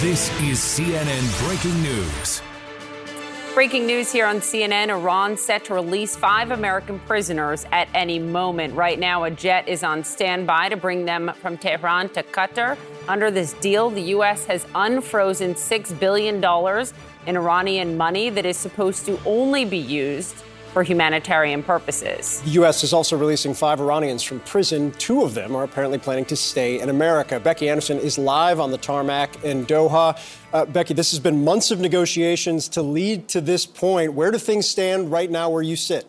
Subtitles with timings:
[0.00, 2.40] This is CNN Breaking News.
[3.52, 8.72] Breaking news here on CNN Iran set to release five American prisoners at any moment.
[8.74, 12.78] Right now, a jet is on standby to bring them from Tehran to Qatar.
[13.08, 14.46] Under this deal, the U.S.
[14.46, 16.36] has unfrozen $6 billion
[17.26, 20.34] in Iranian money that is supposed to only be used
[20.70, 22.40] for humanitarian purposes.
[22.42, 22.84] The U.S.
[22.84, 24.92] is also releasing five Iranians from prison.
[24.92, 27.40] Two of them are apparently planning to stay in America.
[27.40, 30.18] Becky Anderson is live on the tarmac in Doha.
[30.52, 34.14] Uh, Becky, this has been months of negotiations to lead to this point.
[34.14, 36.06] Where do things stand right now where you sit?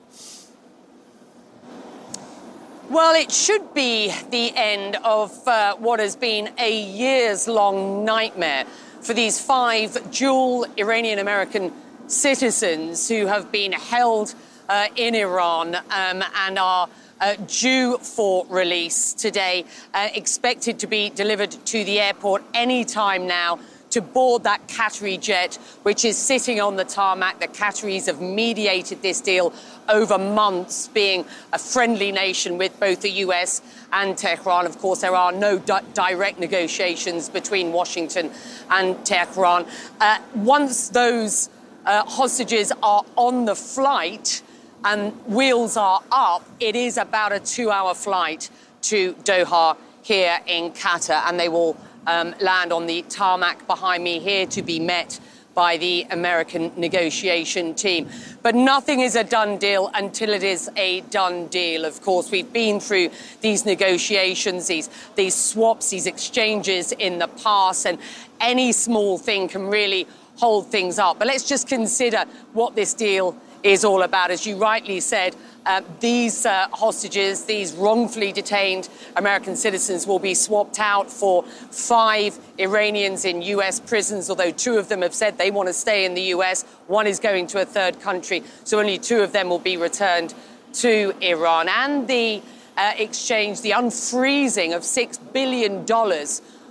[2.89, 8.65] Well, it should be the end of uh, what has been a years long nightmare
[8.99, 11.71] for these five dual Iranian American
[12.07, 14.35] citizens who have been held
[14.71, 16.87] uh, in Iran um, and are
[17.19, 23.27] uh, due for release today, uh, expected to be delivered to the airport any time
[23.27, 27.41] now to board that Qatari jet, which is sitting on the tarmac.
[27.41, 29.53] The Qataris have mediated this deal
[29.89, 34.65] over months, being a friendly nation with both the US and Tehran.
[34.65, 38.31] Of course, there are no di- direct negotiations between Washington
[38.69, 39.65] and Tehran.
[39.99, 41.49] Uh, once those
[41.85, 44.41] uh, hostages are on the flight,
[44.83, 48.49] and wheels are up, it is about a two hour flight
[48.83, 54.19] to Doha here in Qatar, and they will um, land on the tarmac behind me
[54.19, 55.19] here to be met
[55.53, 58.09] by the American negotiation team.
[58.41, 61.83] But nothing is a done deal until it is a done deal.
[61.83, 63.09] Of course, we've been through
[63.41, 67.99] these negotiations, these, these swaps, these exchanges in the past, and
[68.39, 71.19] any small thing can really hold things up.
[71.19, 72.23] But let's just consider
[72.53, 74.31] what this deal is all about.
[74.31, 80.33] As you rightly said, uh, these uh, hostages, these wrongfully detained American citizens, will be
[80.33, 83.79] swapped out for five Iranians in U.S.
[83.79, 86.63] prisons, although two of them have said they want to stay in the U.S.
[86.87, 90.33] One is going to a third country, so only two of them will be returned
[90.73, 91.69] to Iran.
[91.69, 92.41] And the
[92.77, 95.85] uh, exchange, the unfreezing of $6 billion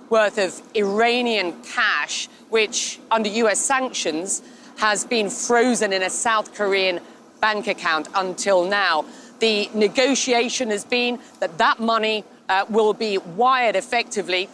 [0.09, 3.61] worth of Iranian cash, which under U.S.
[3.61, 4.43] sanctions,
[4.81, 7.01] has been frozen in a South Korean
[7.41, 9.05] bank account until now.
[9.41, 14.49] The negotiation has been that that money uh, will be wired effectively,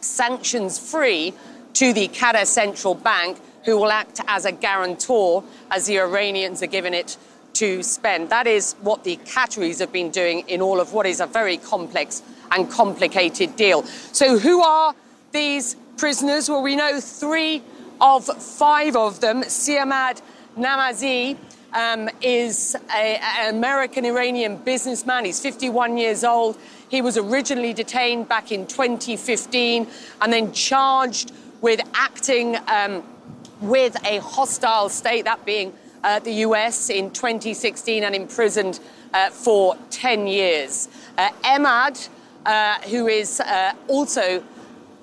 [0.00, 1.34] sanctions free,
[1.74, 6.66] to the Qatar Central Bank, who will act as a guarantor as the Iranians are
[6.66, 7.16] given it
[7.54, 8.28] to spend.
[8.30, 11.58] That is what the Qataris have been doing in all of what is a very
[11.58, 13.84] complex and complicated deal.
[13.84, 14.94] So, who are
[15.30, 16.48] these prisoners?
[16.48, 17.62] Well, we know three
[18.00, 20.22] of five of them, Siamak
[20.56, 21.36] Namazi
[21.72, 25.24] um, is an American Iranian businessman.
[25.24, 26.58] He's 51 years old.
[26.88, 29.86] He was originally detained back in 2015
[30.20, 33.04] and then charged with acting um,
[33.60, 35.72] with a hostile state, that being
[36.02, 38.80] uh, the US, in 2016 and imprisoned
[39.12, 40.88] uh, for 10 years.
[41.18, 42.08] Uh, Emad,
[42.46, 44.42] uh, who is uh, also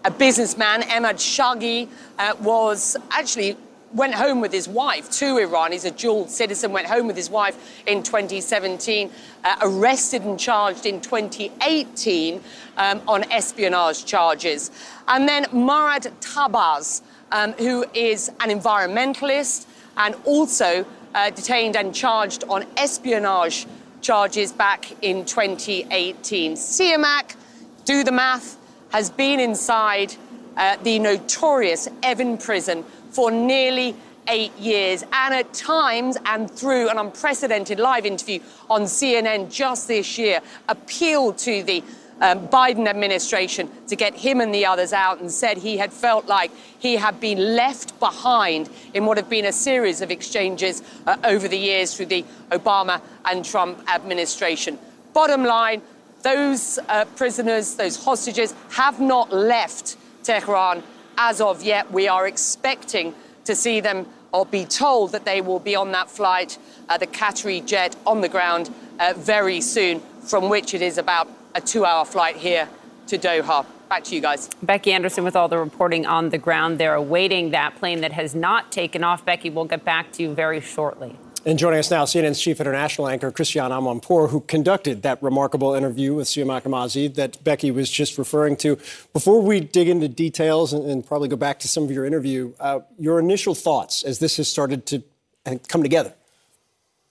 [0.08, 3.58] a businessman, Emad Shargi, uh, was actually
[3.94, 5.74] went home with his wife to Iran.
[5.74, 9.12] He's a dual citizen, went home with his wife in 2017,
[9.44, 12.42] uh, arrested and charged in 2018
[12.78, 14.72] um, on espionage charges.
[15.10, 17.02] And then Morad Tahbaz,
[17.34, 19.66] um, who is an environmentalist
[19.98, 20.86] and also
[21.16, 23.66] uh, detained and charged on espionage
[24.02, 26.54] charges back in 2018.
[26.54, 27.36] Siamak,
[27.84, 28.57] do the math,
[28.90, 30.16] has been inside
[30.56, 33.96] uh, the notorious Evin prison for nearly
[34.28, 38.40] eight years, and at times and through an unprecedented live interview
[38.70, 41.84] on CNN just this year, appealed to the
[42.20, 46.26] um, Biden administration to get him and the others out and said he had felt
[46.26, 51.16] like he had been left behind in what have been a series of exchanges uh,
[51.24, 54.80] over the years through the Obama and Trump administration.
[55.14, 55.82] Bottom line,
[56.28, 60.84] those uh, prisoners, those hostages, have not left Tehran
[61.18, 61.90] as of yet.
[61.90, 63.14] We are expecting
[63.46, 66.58] to see them or be told that they will be on that flight,
[66.90, 71.30] uh, the Qatari jet on the ground uh, very soon, from which it is about
[71.56, 72.68] a two hour flight here
[73.08, 73.66] to Doha.
[73.88, 74.50] Back to you guys.
[74.62, 76.78] Becky Anderson with all the reporting on the ground.
[76.78, 79.24] They're awaiting that plane that has not taken off.
[79.24, 81.16] Becky, we'll get back to you very shortly.
[81.48, 86.14] And joining us now, CNN's chief international anchor, Christiane Amanpour, who conducted that remarkable interview
[86.14, 88.78] with Siamak Namazi that Becky was just referring to.
[89.14, 92.52] Before we dig into details and, and probably go back to some of your interview,
[92.60, 95.04] uh, your initial thoughts as this has started to
[95.46, 96.14] uh, come together.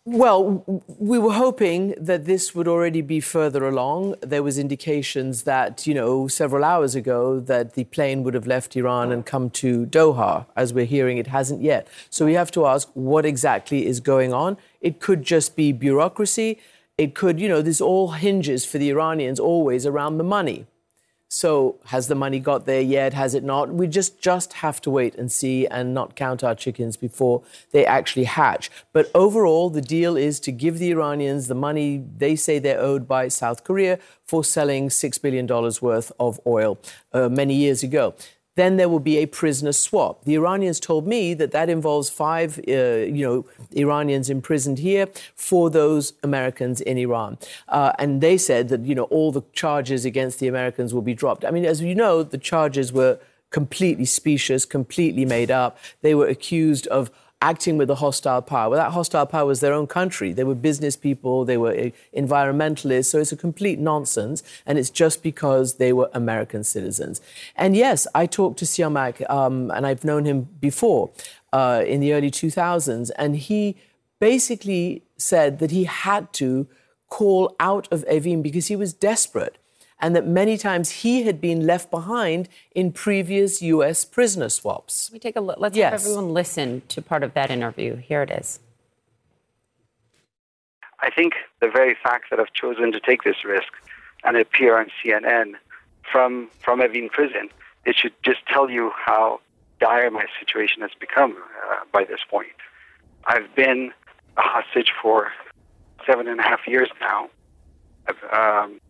[0.09, 4.15] Well, we were hoping that this would already be further along.
[4.21, 8.77] There was indications that, you know, several hours ago that the plane would have left
[8.77, 10.47] Iran and come to Doha.
[10.55, 11.89] As we're hearing, it hasn't yet.
[12.09, 14.59] So we have to ask what exactly is going on.
[14.81, 16.61] It could just be bureaucracy.
[16.97, 20.67] It could, you know, this all hinges for the Iranians always around the money.
[21.29, 23.13] So has the money got there yet?
[23.13, 23.69] Has it not?
[23.69, 27.43] We just just have to wait and see and not count our chickens before
[27.73, 28.71] they actually hatch.
[28.93, 33.09] But overall, the deal is to give the Iranians the money they say they're owed
[33.09, 36.79] by South Korea for selling six billion dollars worth of oil
[37.13, 38.15] uh, many years ago
[38.57, 40.25] then there will be a prisoner swap.
[40.25, 42.73] The Iranians told me that that involves five, uh,
[43.17, 47.39] you know, Iranians imprisoned here, for those Americans in Iran,
[47.69, 51.15] uh, and they said that you know all the charges against the Americans will be
[51.15, 51.45] dropped.
[51.45, 53.19] I mean, as you know, the charges were
[53.51, 55.79] completely specious, completely made up.
[56.03, 57.11] They were accused of
[57.43, 58.71] acting with a hostile power.
[58.71, 60.33] Well, that hostile power was their own country.
[60.33, 64.91] They were business people, they were eh, environmentalists, so it's a complete nonsense, and it's
[64.91, 67.21] just because they were American citizens.
[67.55, 71.11] And yes, I talked to Siamak, um, and I've known him before
[71.53, 73.77] uh, in the early 2000s, and he
[74.19, 76.67] basically said that he had to
[77.09, 79.59] call out of Evin because he was desperate
[80.01, 84.05] and that many times he had been left behind in previous U.S.
[84.05, 85.11] prisoner swaps.
[85.11, 85.59] Let me take a look.
[85.59, 85.93] Let's yes.
[85.93, 87.97] have everyone listen to part of that interview.
[87.97, 88.61] Here it is.
[91.01, 93.73] I think the very fact that I've chosen to take this risk
[94.25, 95.53] and appear on CNN
[96.11, 97.49] from from Evin prison,
[97.85, 99.41] it should just tell you how
[99.81, 101.37] dire my situation has become
[101.71, 102.49] uh, by this point.
[103.27, 103.93] I've been
[104.37, 105.33] a hostage for
[106.07, 107.29] seven and a half years now.
[108.33, 108.81] Um,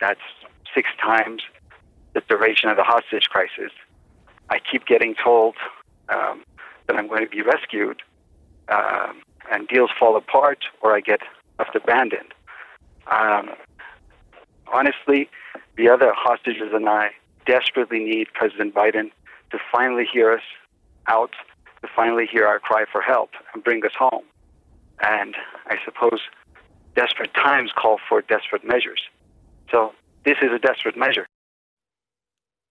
[0.00, 0.20] that's
[0.74, 1.42] six times
[2.14, 3.72] the duration of the hostage crisis.
[4.50, 5.56] I keep getting told
[6.08, 6.42] um,
[6.86, 8.02] that I'm going to be rescued,
[8.68, 11.20] um, and deals fall apart, or I get
[11.58, 12.32] left abandoned.
[13.10, 13.50] Um,
[14.72, 15.28] honestly,
[15.76, 17.10] the other hostages and I
[17.46, 19.10] desperately need President Biden
[19.50, 20.42] to finally hear us
[21.06, 21.32] out,
[21.82, 24.24] to finally hear our cry for help and bring us home.
[25.00, 25.34] And
[25.66, 26.20] I suppose
[26.94, 29.00] desperate times call for desperate measures.
[29.70, 29.92] So
[30.24, 31.26] this is a desperate measure.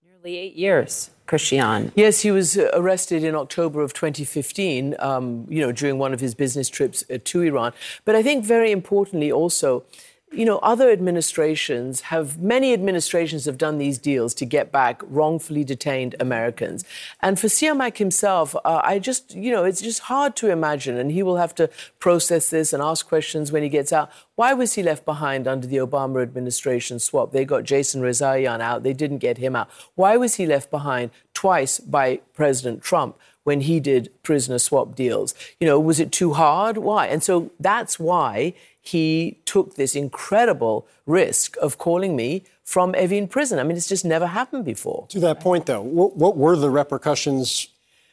[0.03, 1.91] Nearly eight years, Christiane.
[1.95, 6.19] Yes, he was uh, arrested in October of 2015, um, you know, during one of
[6.19, 7.73] his business trips uh, to Iran.
[8.05, 9.83] But I think very importantly also,
[10.31, 15.63] you know, other administrations have, many administrations have done these deals to get back wrongfully
[15.63, 16.83] detained Americans.
[17.21, 21.12] And for Siamak himself, uh, I just, you know, it's just hard to imagine, and
[21.12, 21.69] he will have to
[22.00, 24.12] process this and ask questions when he gets out.
[24.35, 27.31] Why was he left behind under the Obama administration swap?
[27.31, 29.69] They got Jason Rezaian out, they didn't get him out.
[29.95, 33.18] Why was he left behind twice by President Trump?
[33.47, 35.33] when he did prisoner swap deals.
[35.57, 36.77] You know, was it too hard?
[36.77, 37.07] Why?
[37.07, 38.53] And so that's why
[38.88, 43.60] he took this incredible risk of calling me from Evin prison.
[43.60, 45.06] I mean, it's just never happened before.
[45.10, 47.68] To that point, though, what, what were the repercussions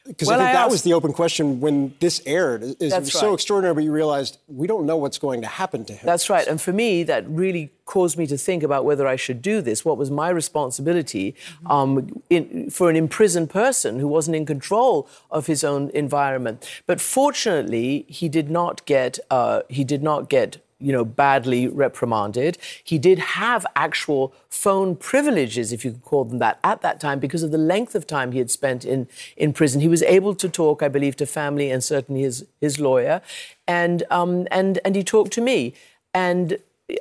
[0.07, 2.61] because well, I think I that asked, was the open question when this aired.
[2.63, 3.07] Is it was right.
[3.07, 6.05] so extraordinary, but you realized we don't know what's going to happen to him.
[6.05, 6.47] That's right.
[6.47, 9.83] And for me, that really caused me to think about whether I should do this.
[9.83, 11.71] What was my responsibility mm-hmm.
[11.71, 16.67] um, in, for an imprisoned person who wasn't in control of his own environment?
[16.85, 22.59] But fortunately, he did not get uh, he did not get you know, badly reprimanded.
[22.83, 27.17] He did have actual phone privileges, if you could call them that, at that time
[27.17, 29.81] because of the length of time he had spent in, in prison.
[29.81, 33.23] He was able to talk, I believe, to family and certainly his, his lawyer.
[33.67, 35.73] And, um, and, and he talked to me.
[36.13, 36.59] And,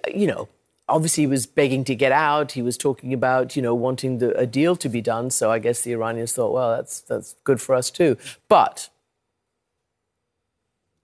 [0.08, 0.48] you know,
[0.88, 2.52] obviously he was begging to get out.
[2.52, 5.30] He was talking about, you know, wanting the, a deal to be done.
[5.30, 8.16] So I guess the Iranians thought, well, that's, that's good for us too.
[8.48, 8.88] But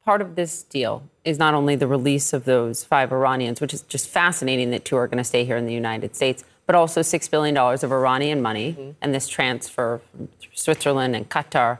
[0.04, 3.82] part of this deal is not only the release of those five Iranians, which is
[3.82, 7.00] just fascinating that two are going to stay here in the United States, but also
[7.00, 8.90] $6 billion of Iranian money mm-hmm.
[9.00, 11.78] and this transfer from Switzerland and Qatar.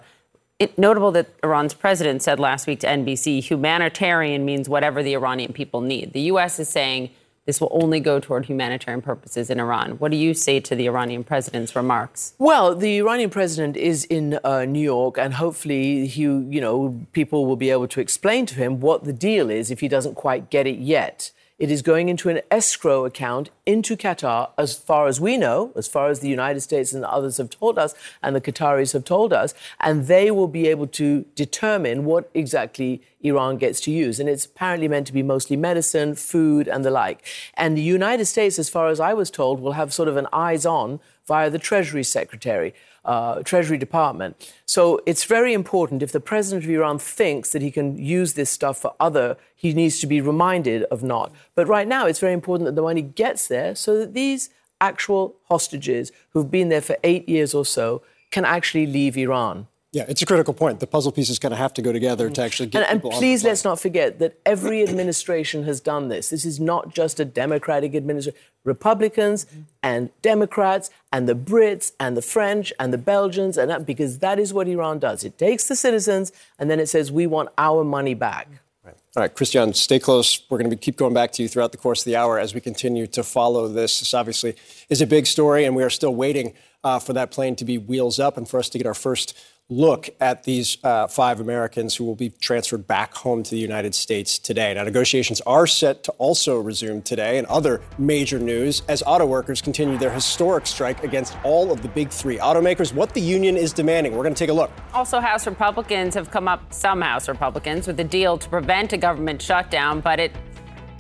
[0.59, 5.53] It, notable that Iran's president said last week to NBC humanitarian means whatever the Iranian
[5.53, 6.12] people need.
[6.12, 6.59] The U.S.
[6.59, 7.11] is saying
[7.47, 9.92] this will only go toward humanitarian purposes in Iran.
[9.92, 12.35] What do you say to the Iranian president's remarks?
[12.38, 17.47] Well, the Iranian president is in uh, New York, and hopefully, he, you know, people
[17.47, 20.50] will be able to explain to him what the deal is if he doesn't quite
[20.50, 21.32] get it yet.
[21.61, 25.87] It is going into an escrow account into Qatar, as far as we know, as
[25.87, 29.35] far as the United States and others have told us, and the Qataris have told
[29.35, 34.19] us, and they will be able to determine what exactly Iran gets to use.
[34.19, 37.26] And it's apparently meant to be mostly medicine, food, and the like.
[37.52, 40.29] And the United States, as far as I was told, will have sort of an
[40.33, 42.73] eyes on via the Treasury Secretary,
[43.04, 44.52] uh, Treasury Department.
[44.66, 48.50] So it's very important if the president of Iran thinks that he can use this
[48.50, 51.33] stuff for other, he needs to be reminded of not.
[51.54, 55.37] But right now, it's very important that the money gets there so that these actual
[55.49, 59.66] hostages who've been there for eight years or so can actually leave Iran.
[59.92, 60.78] Yeah, it's a critical point.
[60.78, 62.88] The puzzle pieces kind of have to go together to actually get.
[62.88, 66.30] And, and please let's not forget that every administration has done this.
[66.30, 68.40] This is not just a Democratic administration.
[68.64, 69.47] Republicans
[69.82, 74.38] and Democrats and the Brits and the French and the Belgians and that, because that
[74.38, 75.25] is what Iran does.
[75.25, 78.49] It takes the citizens and then it says we want our money back.
[78.85, 78.94] Right.
[79.16, 80.42] All right, Christiane, stay close.
[80.50, 82.38] We're going to be, keep going back to you throughout the course of the hour
[82.38, 84.00] as we continue to follow this.
[84.00, 84.56] This obviously
[84.88, 86.54] is a big story, and we are still waiting
[86.85, 89.38] uh, for that plane to be wheels up and for us to get our first
[89.71, 93.95] look at these uh, five Americans who will be transferred back home to the United
[93.95, 94.75] States today.
[94.75, 99.62] Now, negotiations are set to also resume today, and other major news as auto workers
[99.62, 102.93] continue their historic strike against all of the big three automakers.
[102.93, 104.17] What the union is demanding.
[104.17, 104.73] We're going to take a look.
[104.93, 108.99] Also, House Republicans have come up, some House Republicans, with a deal to prevent a
[108.99, 110.33] government shutdown, but it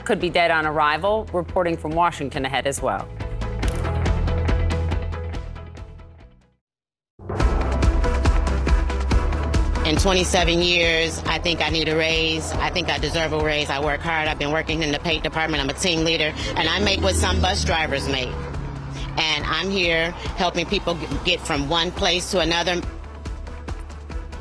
[0.04, 1.28] could be dead on arrival.
[1.32, 3.08] Reporting from Washington ahead as well.
[9.90, 12.52] In 27 years, I think I need a raise.
[12.52, 13.70] I think I deserve a raise.
[13.70, 14.28] I work hard.
[14.28, 15.60] I've been working in the paint department.
[15.60, 18.30] I'm a team leader, and I make what some bus drivers make.
[19.16, 22.80] And I'm here helping people get from one place to another.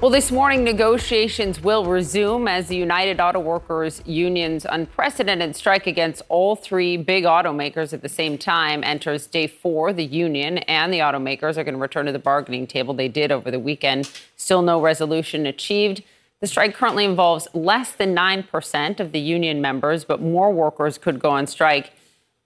[0.02, 6.22] Well, this morning, negotiations will resume as the United Auto Workers Union's unprecedented strike against
[6.30, 9.92] all three big automakers at the same time enters day four.
[9.92, 12.94] The union and the automakers are going to return to the bargaining table.
[12.94, 14.10] They did over the weekend.
[14.38, 16.02] Still no resolution achieved.
[16.40, 21.20] The strike currently involves less than 9% of the union members, but more workers could
[21.20, 21.92] go on strike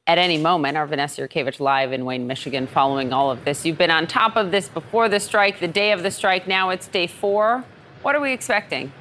[0.07, 0.77] at any moment.
[0.77, 3.65] Our Vanessa Yurkevich live in Wayne, Michigan, following all of this.
[3.65, 6.48] You've been on top of this before the strike, the day of the strike.
[6.48, 7.63] Now it's day four.
[8.01, 8.91] What are we expecting?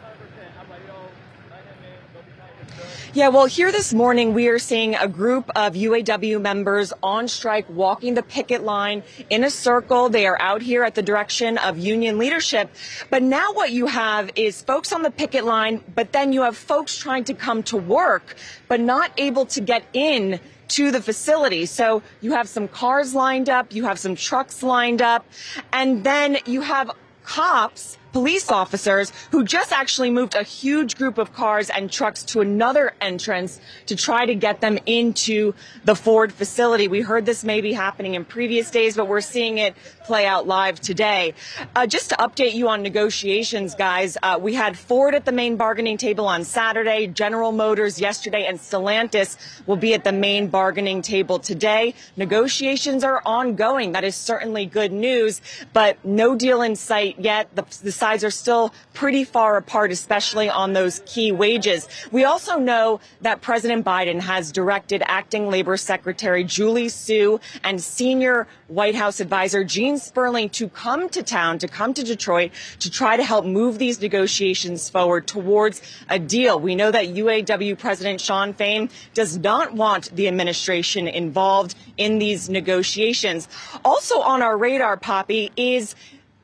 [3.14, 7.66] Yeah, well, here this morning, we are seeing a group of UAW members on strike
[7.68, 10.08] walking the picket line in a circle.
[10.08, 12.70] They are out here at the direction of union leadership.
[13.10, 16.56] But now what you have is folks on the picket line, but then you have
[16.56, 18.34] folks trying to come to work,
[18.66, 21.66] but not able to get in to the facility.
[21.66, 25.26] So you have some cars lined up, you have some trucks lined up,
[25.70, 26.90] and then you have
[27.24, 32.40] cops police officers who just actually moved a huge group of cars and trucks to
[32.40, 35.54] another entrance to try to get them into
[35.84, 36.88] the Ford facility.
[36.88, 40.46] We heard this may be happening in previous days, but we're seeing it play out
[40.46, 41.34] live today.
[41.76, 45.56] Uh, just to update you on negotiations, guys, uh, we had Ford at the main
[45.56, 51.02] bargaining table on Saturday, General Motors yesterday, and Stellantis will be at the main bargaining
[51.02, 51.94] table today.
[52.16, 53.92] Negotiations are ongoing.
[53.92, 55.40] That is certainly good news,
[55.72, 57.54] but no deal in sight yet.
[57.54, 61.86] The, the sides are still pretty far apart, especially on those key wages.
[62.10, 68.48] We also know that President Biden has directed acting labor secretary Julie Su and senior
[68.66, 73.16] White House advisor Gene Sperling to come to town, to come to Detroit, to try
[73.16, 76.58] to help move these negotiations forward towards a deal.
[76.58, 82.48] We know that UAW President Shawn Fain does not want the administration involved in these
[82.48, 83.46] negotiations.
[83.84, 85.94] Also on our radar, Poppy, is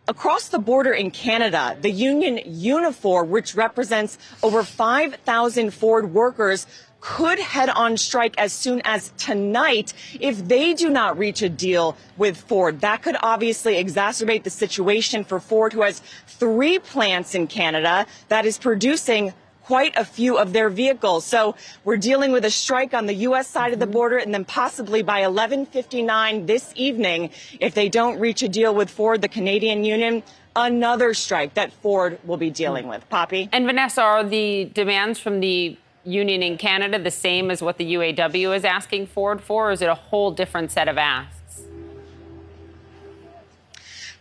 [0.09, 6.67] Across the border in Canada, the union Unifor, which represents over 5,000 Ford workers,
[7.01, 11.95] could head on strike as soon as tonight if they do not reach a deal
[12.17, 12.81] with Ford.
[12.81, 18.47] That could obviously exacerbate the situation for Ford, who has three plants in Canada that
[18.47, 19.35] is producing
[19.69, 21.27] quite a few of their vehicles.
[21.27, 23.47] So we're dealing with a strike on the U.S.
[23.47, 23.93] side of the mm-hmm.
[23.93, 27.29] border, and then possibly by 11:59 this evening,
[27.61, 30.23] if they don't reach a deal with Ford, the Canadian Union,
[30.57, 32.93] another strike that Ford will be dealing mm.
[32.93, 33.07] with.
[33.11, 37.77] Poppy and Vanessa, are the demands from the union in Canada the same as what
[37.77, 41.38] the UAW is asking Ford for, or is it a whole different set of asks?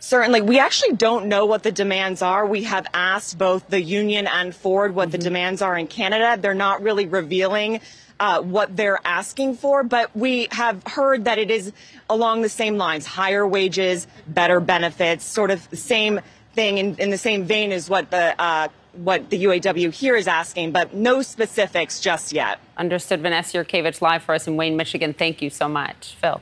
[0.08, 0.40] Certainly.
[0.40, 2.46] We actually don't know what the demands are.
[2.46, 5.12] We have asked both the union and Ford what mm-hmm.
[5.12, 6.38] the demands are in Canada.
[6.40, 7.80] They're not really revealing
[8.18, 11.74] uh, what they're asking for, but we have heard that it is
[12.08, 16.20] along the same lines higher wages, better benefits, sort of the same
[16.54, 20.26] thing in, in the same vein as what the uh, what the UAW here is
[20.26, 22.60] asking, but no specifics just yet.
[22.78, 23.20] Understood.
[23.20, 25.12] Vanessa Yurkevich live for us in Wayne, Michigan.
[25.12, 26.16] Thank you so much.
[26.18, 26.40] Phil.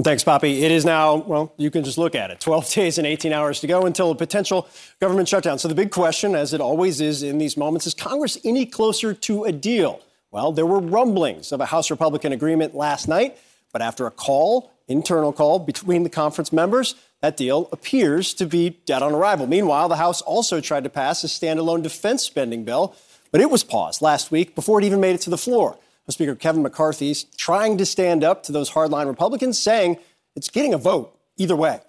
[0.00, 0.62] Thanks, Poppy.
[0.62, 3.58] It is now, well, you can just look at it 12 days and 18 hours
[3.60, 4.68] to go until a potential
[5.00, 5.58] government shutdown.
[5.58, 9.12] So the big question, as it always is in these moments, is Congress any closer
[9.12, 10.00] to a deal?
[10.30, 13.38] Well, there were rumblings of a House Republican agreement last night,
[13.72, 16.94] but after a call internal call between the conference members.
[17.20, 19.46] That deal appears to be dead on arrival.
[19.46, 22.94] Meanwhile, the House also tried to pass a standalone defense spending bill,
[23.30, 25.76] but it was paused last week before it even made it to the floor.
[26.12, 29.98] Speaker Kevin McCarthy's trying to stand up to those hardline Republicans, saying
[30.34, 31.80] it's getting a vote either way.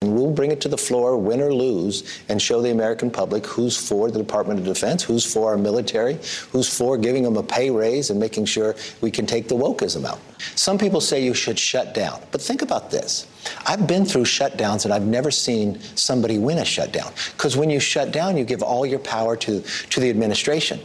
[0.00, 3.44] And We'll bring it to the floor, win or lose, and show the American public
[3.44, 6.18] who's for the Department of Defense, who's for our military,
[6.52, 10.04] who's for giving them a pay raise and making sure we can take the wokeism
[10.04, 10.20] out.
[10.54, 13.26] Some people say you should shut down, but think about this.
[13.66, 17.12] I've been through shutdowns and I've never seen somebody win a shutdown.
[17.32, 20.78] Because when you shut down, you give all your power to, to the administration.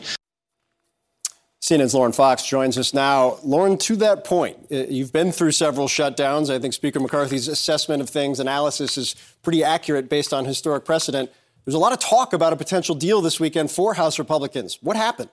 [1.64, 3.38] CNN's Lauren Fox joins us now.
[3.42, 6.54] Lauren, to that point, uh, you've been through several shutdowns.
[6.54, 11.32] I think Speaker McCarthy's assessment of things, analysis is pretty accurate based on historic precedent.
[11.64, 14.78] There's a lot of talk about a potential deal this weekend for House Republicans.
[14.82, 15.30] What happened?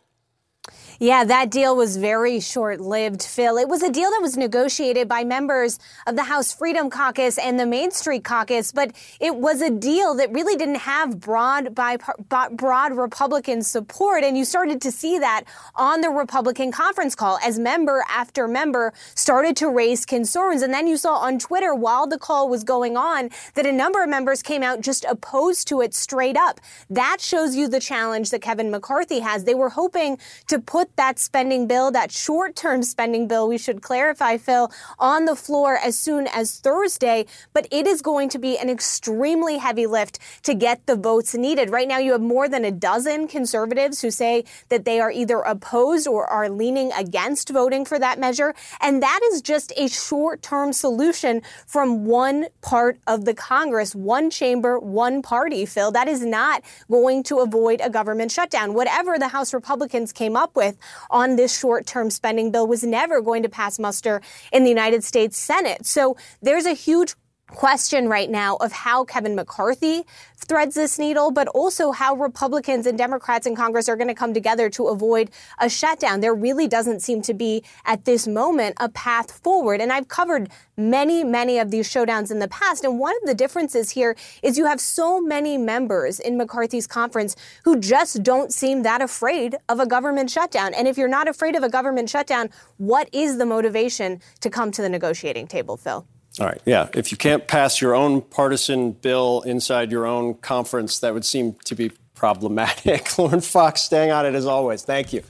[1.03, 3.57] Yeah, that deal was very short lived, Phil.
[3.57, 7.59] It was a deal that was negotiated by members of the House Freedom Caucus and
[7.59, 12.93] the Main Street Caucus, but it was a deal that really didn't have broad, broad
[12.93, 14.25] Republican support.
[14.25, 18.93] And you started to see that on the Republican conference call as member after member
[19.15, 20.61] started to raise concerns.
[20.61, 24.03] And then you saw on Twitter while the call was going on that a number
[24.03, 26.61] of members came out just opposed to it straight up.
[26.91, 29.45] That shows you the challenge that Kevin McCarthy has.
[29.45, 33.83] They were hoping to put that spending bill, that short term spending bill, we should
[33.83, 37.27] clarify, Phil, on the floor as soon as Thursday.
[37.53, 41.71] But it is going to be an extremely heavy lift to get the votes needed.
[41.71, 45.41] Right now, you have more than a dozen conservatives who say that they are either
[45.41, 48.55] opposed or are leaning against voting for that measure.
[48.81, 54.31] And that is just a short term solution from one part of the Congress, one
[54.31, 55.91] chamber, one party, Phil.
[55.91, 58.75] That is not going to avoid a government shutdown.
[58.75, 60.70] Whatever the House Republicans came up with
[61.11, 64.21] on this short term spending bill was never going to pass muster
[64.53, 65.87] in the United States Senate.
[65.87, 67.15] So there's a huge
[67.51, 70.05] question right now of how Kevin McCarthy
[70.37, 74.33] threads this needle, but also how Republicans and Democrats in Congress are going to come
[74.33, 76.21] together to avoid a shutdown.
[76.21, 79.81] There really doesn't seem to be, at this moment, a path forward.
[79.81, 82.85] And I've covered many, many of these showdowns in the past.
[82.85, 87.37] And one of the differences here is you have so many members in McCarthy's conference
[87.65, 90.73] who just don't seem that afraid of a government shutdown.
[90.75, 94.71] And if you're not afraid of a government shutdown, what is the motivation to come
[94.73, 96.07] to the negotiating table, Phil?
[96.39, 96.61] All right.
[96.65, 96.89] Yeah.
[96.95, 101.55] If you can't pass your own partisan bill inside your own conference, that would seem
[101.65, 103.19] to be problematic.
[103.19, 104.83] Lauren Fox staying on it as always.
[104.83, 105.23] Thank you.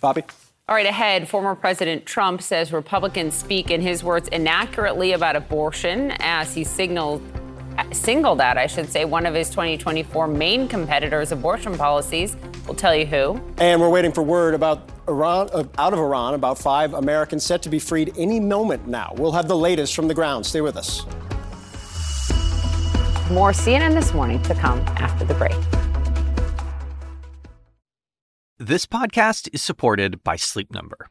[0.00, 0.24] Poppy?
[0.68, 6.12] All right, ahead, former President Trump says Republicans speak, in his words, inaccurately about abortion
[6.18, 7.22] as he signaled,
[7.92, 12.36] singled out, I should say, one of his 2024 main competitors' abortion policies.
[12.66, 13.40] We'll tell you who.
[13.58, 17.62] And we're waiting for word about Iran, uh, out of Iran, about five Americans set
[17.62, 19.12] to be freed any moment now.
[19.16, 20.46] We'll have the latest from the ground.
[20.46, 21.04] Stay with us.
[23.30, 25.56] More CNN this morning to come after the break.
[28.58, 31.10] This podcast is supported by Sleep Number.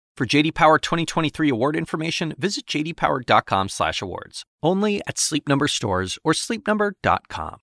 [0.17, 4.43] For JD Power 2023 award information, visit jdpower.com/awards.
[4.61, 7.57] Only at Sleep Number stores or sleepnumber.com.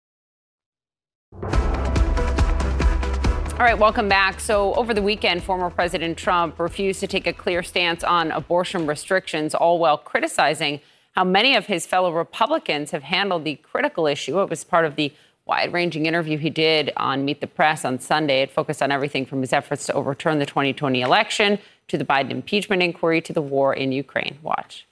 [3.58, 4.38] All right, welcome back.
[4.38, 8.86] So, over the weekend, former President Trump refused to take a clear stance on abortion
[8.86, 10.80] restrictions, all while criticizing
[11.16, 14.40] how many of his fellow Republicans have handled the critical issue.
[14.40, 15.12] It was part of the
[15.48, 18.42] wide ranging interview he did on Meet the Press on Sunday.
[18.42, 21.58] It focused on everything from his efforts to overturn the 2020 election
[21.88, 24.38] to the Biden impeachment inquiry to the war in Ukraine.
[24.42, 24.86] Watch.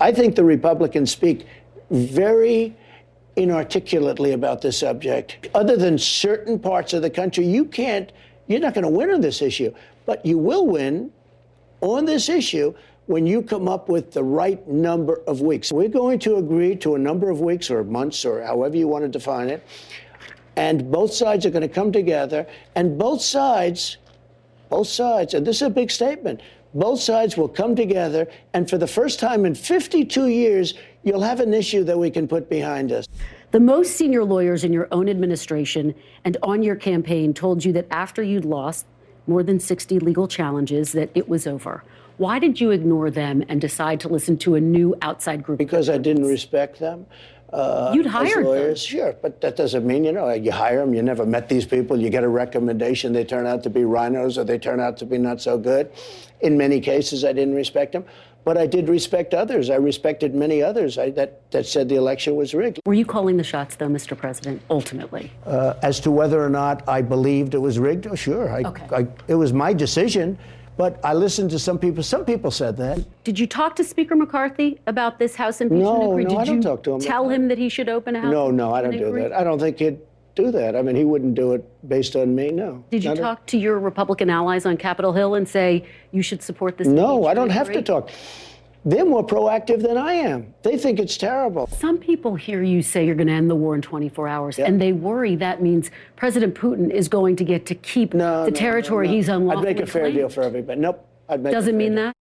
[0.00, 1.46] I think the Republicans speak
[1.90, 2.76] very
[3.34, 5.48] inarticulately about this subject.
[5.52, 8.12] Other than certain parts of the country, you can't,
[8.46, 9.74] you're not going to win on this issue.
[10.06, 11.10] But you will win
[11.80, 12.74] on this issue
[13.10, 15.72] when you come up with the right number of weeks.
[15.72, 19.02] We're going to agree to a number of weeks or months or however you want
[19.02, 19.66] to define it
[20.56, 23.96] and both sides are going to come together, and both sides,
[24.68, 26.40] both sides, and this is a big statement,
[26.74, 31.40] both sides will come together, and for the first time in 52 years, you'll have
[31.40, 33.06] an issue that we can put behind us.
[33.52, 35.94] The most senior lawyers in your own administration
[36.24, 38.86] and on your campaign told you that after you'd lost
[39.26, 41.82] more than 60 legal challenges, that it was over.
[42.20, 45.56] Why did you ignore them and decide to listen to a new outside group?
[45.56, 47.06] Because I didn't respect them.
[47.50, 48.98] Uh, You'd hired lawyers, them.
[48.98, 50.92] sure, but that doesn't mean you know you hire them.
[50.92, 51.98] You never met these people.
[51.98, 53.14] You get a recommendation.
[53.14, 55.90] They turn out to be rhinos, or they turn out to be not so good.
[56.42, 58.04] In many cases, I didn't respect them,
[58.44, 59.70] but I did respect others.
[59.70, 62.80] I respected many others I, that that said the election was rigged.
[62.84, 64.14] Were you calling the shots, though, Mr.
[64.14, 64.60] President?
[64.68, 68.60] Ultimately, uh, as to whether or not I believed it was rigged, oh, sure, I,
[68.60, 68.86] okay.
[68.94, 70.38] I, it was my decision.
[70.80, 72.02] But I listened to some people.
[72.02, 73.04] Some people said that.
[73.22, 76.24] Did you talk to Speaker McCarthy about this House impeachment no, inquiry?
[76.24, 77.00] No, Did I don't talk to him.
[77.00, 78.32] Tell him that he should open a House.
[78.32, 79.22] No, no, I don't do inquiry?
[79.24, 79.34] that.
[79.34, 79.98] I don't think he'd
[80.34, 80.74] do that.
[80.74, 82.50] I mean, he wouldn't do it based on me.
[82.50, 82.82] No.
[82.90, 83.46] Did you Not talk a...
[83.48, 86.86] to your Republican allies on Capitol Hill and say you should support this?
[86.88, 88.08] No, I don't have to talk.
[88.84, 90.54] They're more proactive than I am.
[90.62, 91.66] They think it's terrible.
[91.66, 94.66] Some people hear you say you're going to end the war in 24 hours, yeah.
[94.66, 98.50] and they worry that means President Putin is going to get to keep no, the
[98.50, 100.16] no, territory no, he's unlawfully I'd make a fair claimed.
[100.16, 100.80] deal for everybody.
[100.80, 101.06] Nope.
[101.28, 102.14] Doesn't mean that.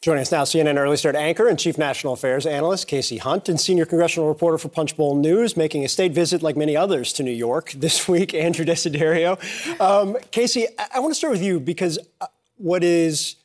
[0.00, 3.60] Joining us now, CNN early start anchor and chief national affairs analyst Kasie Hunt, and
[3.60, 7.30] senior congressional reporter for Punchbowl News, making a state visit like many others to New
[7.30, 8.34] York this week.
[8.34, 9.32] Andrew Desiderio.
[9.80, 13.36] Um, Kasie, I, I want to start with you because uh, what is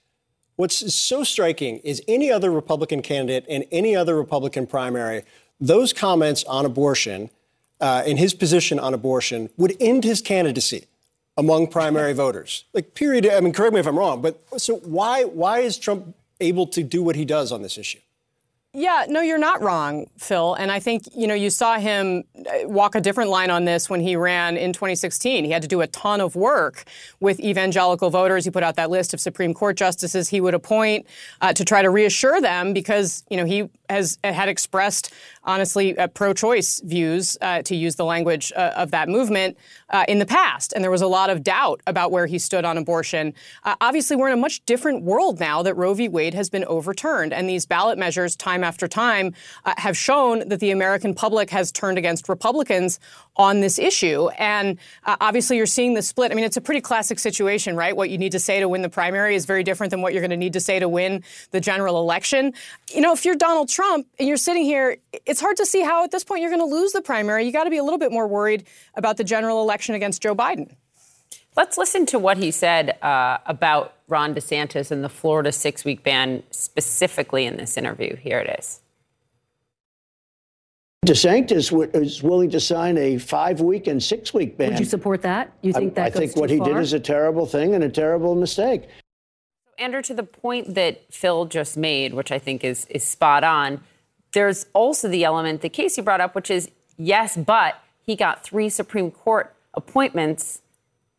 [0.58, 5.24] what's so striking is any other Republican candidate in any other Republican primary,
[5.62, 7.30] those comments on abortion,
[7.80, 10.86] uh, in his position on abortion, would end his candidacy
[11.38, 12.66] among primary voters.
[12.74, 13.28] Like, period.
[13.28, 16.84] I mean, correct me if I'm wrong, but so why why is Trump able to
[16.84, 18.00] do what he does on this issue?
[18.80, 20.54] Yeah, no, you're not wrong, Phil.
[20.54, 23.90] And I think, you know, you saw him uh, walk a different line on this
[23.90, 25.46] when he ran in 2016.
[25.46, 26.84] He had to do a ton of work
[27.20, 28.46] with evangelical voters.
[28.46, 31.08] He put out that list of Supreme Court justices he would appoint
[31.42, 35.12] uh, to try to reassure them because, you know, he has had expressed,
[35.48, 39.58] honestly, uh, pro choice views, uh, to use the language uh, of that movement,
[39.90, 40.74] uh, in the past.
[40.74, 43.34] And there was a lot of doubt about where he stood on abortion.
[43.82, 46.10] obviously, we're in a much different world now that Roe v.
[46.10, 47.34] Wade has been overturned.
[47.34, 49.34] And these ballot measures, time after time,
[49.78, 53.00] have shown that the American public has turned against Republicans
[53.38, 54.28] on this issue.
[54.38, 56.32] And obviously, you're seeing the split.
[56.32, 57.96] I mean, it's a pretty classic situation, right?
[57.96, 60.22] What you need to say to win the primary is very different than what you're
[60.22, 62.54] going to need to say to win the general election.
[62.94, 66.04] You know, if you're Donald Trump and you're sitting here, it's hard to see how
[66.04, 67.46] at this point you're going to lose the primary.
[67.46, 70.36] You got to be a little bit more worried about the general election against Joe
[70.36, 70.76] Biden.
[71.56, 76.04] Let's listen to what he said uh, about Ron DeSantis and the Florida six week
[76.04, 78.16] ban specifically in this interview.
[78.16, 78.80] Here it is.
[81.08, 84.72] DeSantis is willing to sign a five week and six week ban.
[84.72, 85.54] Would you support that?
[85.62, 86.68] You think that I, I goes think too what he far?
[86.68, 88.90] did is a terrible thing and a terrible mistake.
[89.80, 93.82] Andrew, to the point that Phil just made, which I think is is spot on,
[94.34, 98.68] there's also the element that Kasie brought up, which is yes, but he got three
[98.68, 100.62] Supreme Court appointments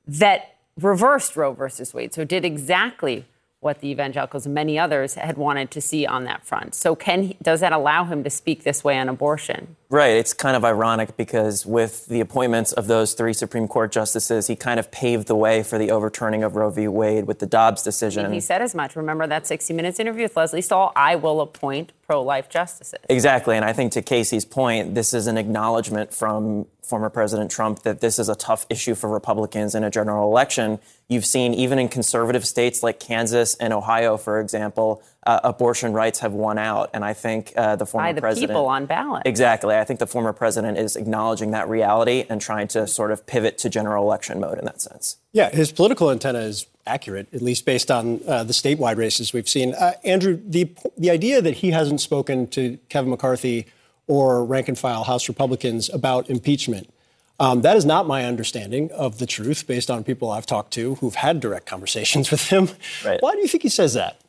[0.07, 3.25] that reversed Roe versus Wade, so did exactly
[3.61, 6.75] what the evangelicals and many others had wanted to see on that front.
[6.75, 9.77] So, can he, does that allow him to speak this way on abortion?
[9.91, 10.17] Right.
[10.17, 14.55] It's kind of ironic because with the appointments of those three Supreme Court justices, he
[14.55, 16.87] kind of paved the way for the overturning of Roe v.
[16.89, 18.33] Wade with the Dobbs decision.
[18.33, 18.95] He said as much.
[18.95, 20.93] Remember that 60 Minutes interview with Lesley Stahl?
[20.95, 23.01] I will appoint pro life justices.
[23.09, 23.57] Exactly.
[23.57, 28.01] And I think to Kasie's point, this is an acknowledgement from former President Trump that
[28.01, 30.79] this is a tough issue for Republicans in a general election.
[31.09, 36.21] You've seen even in conservative states like Kansas and Ohio, for example, uh, abortion rights
[36.21, 36.91] have won out.
[36.95, 38.51] And I think uh, the former By the president.
[38.51, 39.23] people on ballot.
[39.27, 39.77] Exactly.
[39.77, 43.59] I think the former president is acknowledging that reality and trying to sort of pivot
[43.59, 45.17] to general election mode in that sense.
[45.33, 49.49] Yeah, his political antenna is accurate, at least based on uh, the statewide races we've
[49.49, 49.75] seen.
[49.75, 53.67] Uh, Andrew, the the idea that he hasn't spoken to Kevin McCarthy
[54.09, 56.93] or rank and file House Republicans about impeachment.
[57.41, 60.97] Um, that is not my understanding of the truth based on people I've talked to
[60.97, 62.71] who've had direct conversations with him.
[63.05, 63.23] Right.
[63.23, 64.21] Why do you think he says that?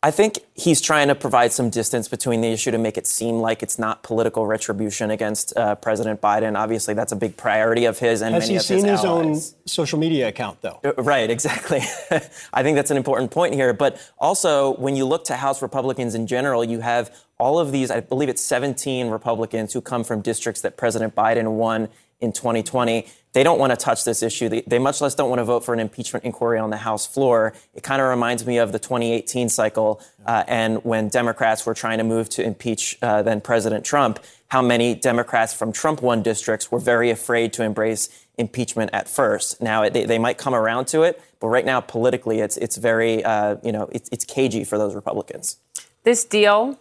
[0.00, 3.40] I think he's trying to provide some distance between the issue to make it seem
[3.40, 6.56] like it's not political retribution against uh, President Biden.
[6.56, 9.04] Obviously, that's a big priority of his and Has many he of seen his his
[9.04, 9.34] own
[9.66, 10.78] social media account, though?
[10.84, 11.80] Uh, Right, exactly.
[12.52, 13.72] I think that's an important point here.
[13.72, 17.90] But also, when you look to House Republicans in general, you have all of these,
[17.90, 21.88] I believe it's 17 Republicans who come from districts that President Biden won
[22.20, 23.06] in 2020.
[23.32, 24.48] They don't want to touch this issue.
[24.48, 27.06] They, they much less don't want to vote for an impeachment inquiry on the House
[27.06, 27.54] floor.
[27.74, 31.98] It kind of reminds me of the 2018 cycle uh, and when Democrats were trying
[31.98, 36.72] to move to impeach uh, then President Trump, how many Democrats from Trump won districts
[36.72, 39.60] were very afraid to embrace impeachment at first.
[39.60, 43.22] Now they, they might come around to it, but right now politically it's it's very
[43.24, 45.58] uh, you know it's, it's cagey for those Republicans.
[46.04, 46.78] This deal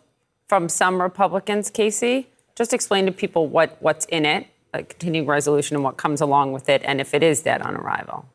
[0.48, 5.76] from some Republicans, Kasie, just explain to people what what's in it a continuing resolution
[5.76, 8.26] and what comes along with it, and if it is dead on arrival?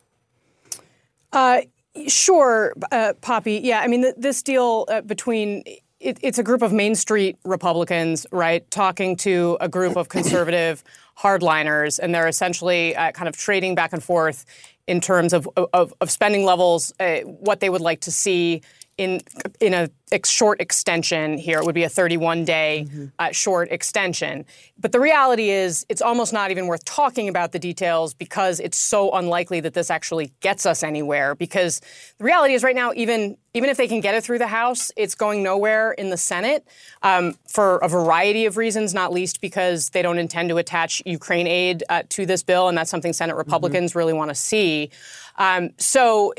[1.33, 1.63] Uh,
[2.07, 3.61] sure, uh, Poppy.
[3.63, 5.63] Yeah, I mean, th- this deal uh, between
[6.01, 10.83] it, it's a group of Main Street Republicans, right, talking to a group of conservative
[11.19, 14.45] hardliners, and they're essentially uh, kind of trading back and forth
[14.87, 18.63] in terms of, of, of spending levels, uh, what they would like to see
[19.03, 19.21] in
[19.61, 19.89] in a
[20.25, 21.59] short extension here.
[21.59, 23.07] It would be a 31 day mm-hmm.
[23.19, 24.45] uh, short extension.
[24.79, 28.77] But the reality is, it's almost not even worth talking about the details because it's
[28.77, 31.35] so unlikely that this actually gets us anywhere.
[31.35, 31.81] Because
[32.19, 34.91] the reality is, right now, even even if they can get it through the House,
[34.97, 36.67] it's going nowhere in the Senate
[37.03, 41.47] um, for a variety of reasons, not least because they don't intend to attach Ukraine
[41.47, 43.39] aid uh, to this bill, and that's something Senate mm-hmm.
[43.39, 43.99] Republicans mm-hmm.
[43.99, 44.91] really want to see.
[45.37, 46.35] Um, so,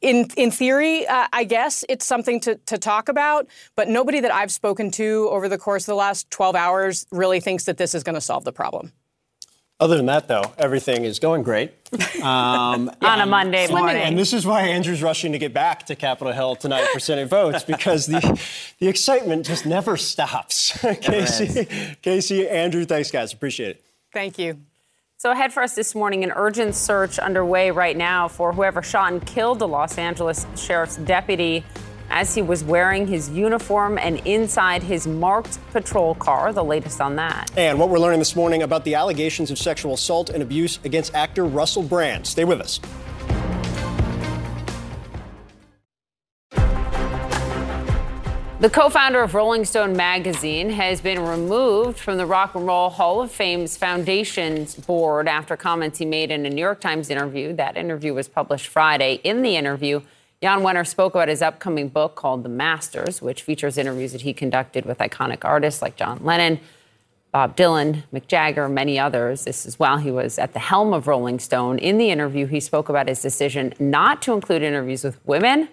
[0.00, 3.46] in in theory, uh, I guess it's something to, to talk about.
[3.76, 7.40] But nobody that I've spoken to over the course of the last 12 hours really
[7.40, 8.92] thinks that this is going to solve the problem.
[9.80, 11.72] Other than that, though, everything is going great.
[12.18, 14.02] Um, On a Monday morning.
[14.02, 17.28] And this is why Andrew's rushing to get back to Capitol Hill tonight for Senate
[17.28, 18.40] votes, because the,
[18.80, 20.72] the excitement just never stops.
[20.78, 23.32] Kasie, Kasie, Andrew, thanks, guys.
[23.32, 23.84] Appreciate it.
[24.12, 24.58] Thank you.
[25.20, 29.12] So, ahead for us this morning, an urgent search underway right now for whoever shot
[29.12, 31.64] and killed the Los Angeles Sheriff's deputy
[32.08, 36.52] as he was wearing his uniform and inside his marked patrol car.
[36.52, 37.50] The latest on that.
[37.56, 41.12] And what we're learning this morning about the allegations of sexual assault and abuse against
[41.16, 42.24] actor Russell Brand.
[42.24, 42.78] Stay with us.
[48.60, 52.90] The co founder of Rolling Stone magazine has been removed from the Rock and Roll
[52.90, 57.52] Hall of Fame's Foundation's board after comments he made in a New York Times interview.
[57.52, 59.20] That interview was published Friday.
[59.22, 60.00] In the interview,
[60.42, 64.34] Jan Wenner spoke about his upcoming book called The Masters, which features interviews that he
[64.34, 66.58] conducted with iconic artists like John Lennon,
[67.30, 69.44] Bob Dylan, Mick Jagger, many others.
[69.44, 71.78] This is while he was at the helm of Rolling Stone.
[71.78, 75.68] In the interview, he spoke about his decision not to include interviews with women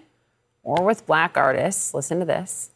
[0.62, 1.92] or with black artists.
[1.92, 2.70] Listen to this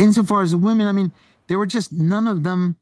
[0.00, 1.12] insofar as the women, I mean,
[1.46, 2.76] there were just none of them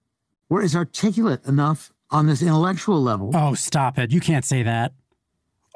[0.49, 3.31] were as articulate enough on this intellectual level.
[3.35, 4.13] Oh, stop it.
[4.13, 4.93] You can't say that.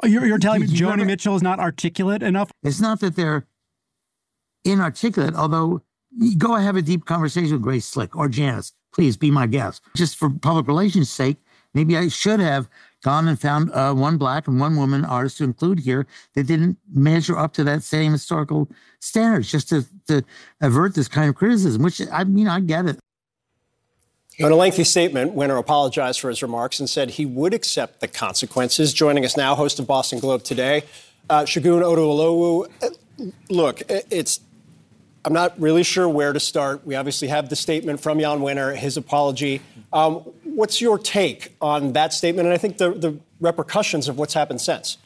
[0.03, 2.51] Oh, you're, you're telling me Joni Mitchell is not articulate enough?
[2.63, 3.47] It's not that they're
[4.65, 5.83] inarticulate, although
[6.39, 8.73] go have a deep conversation with Grace Slick or Janis.
[8.93, 9.83] Please be my guest.
[9.97, 11.39] Just for public relations sake,
[11.73, 12.69] maybe I should have
[13.03, 16.79] gone and found uh, one black and one woman artist to include here that didn't
[16.93, 18.69] measure up to that same historical
[19.01, 20.25] standards, just to, to
[20.61, 22.99] avert this kind of criticism, which I mean, I get it.
[24.39, 28.09] In a lengthy statement, Wenner apologized for his remarks and said he would accept the
[28.09, 28.93] consequences.
[28.93, 30.85] Joining us now, host of Boston Globe today,
[31.29, 32.69] uh, Segun Oduolowu.
[32.83, 34.41] Uh, look, it's
[35.25, 36.85] I'm not really sure where to start.
[36.85, 39.61] We obviously have the statement from Jan Wenner, his apology.
[39.93, 44.35] Um, what's your take on that statement, and I think the, the repercussions of what's
[44.35, 44.99] happened since?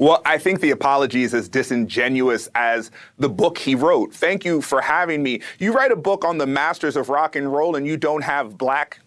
[0.00, 4.14] Well, I think the apology is as disingenuous as the book he wrote.
[4.14, 5.42] Thank you for having me.
[5.58, 8.56] You write a book on the masters of rock and roll and you don't have
[8.56, 9.00] black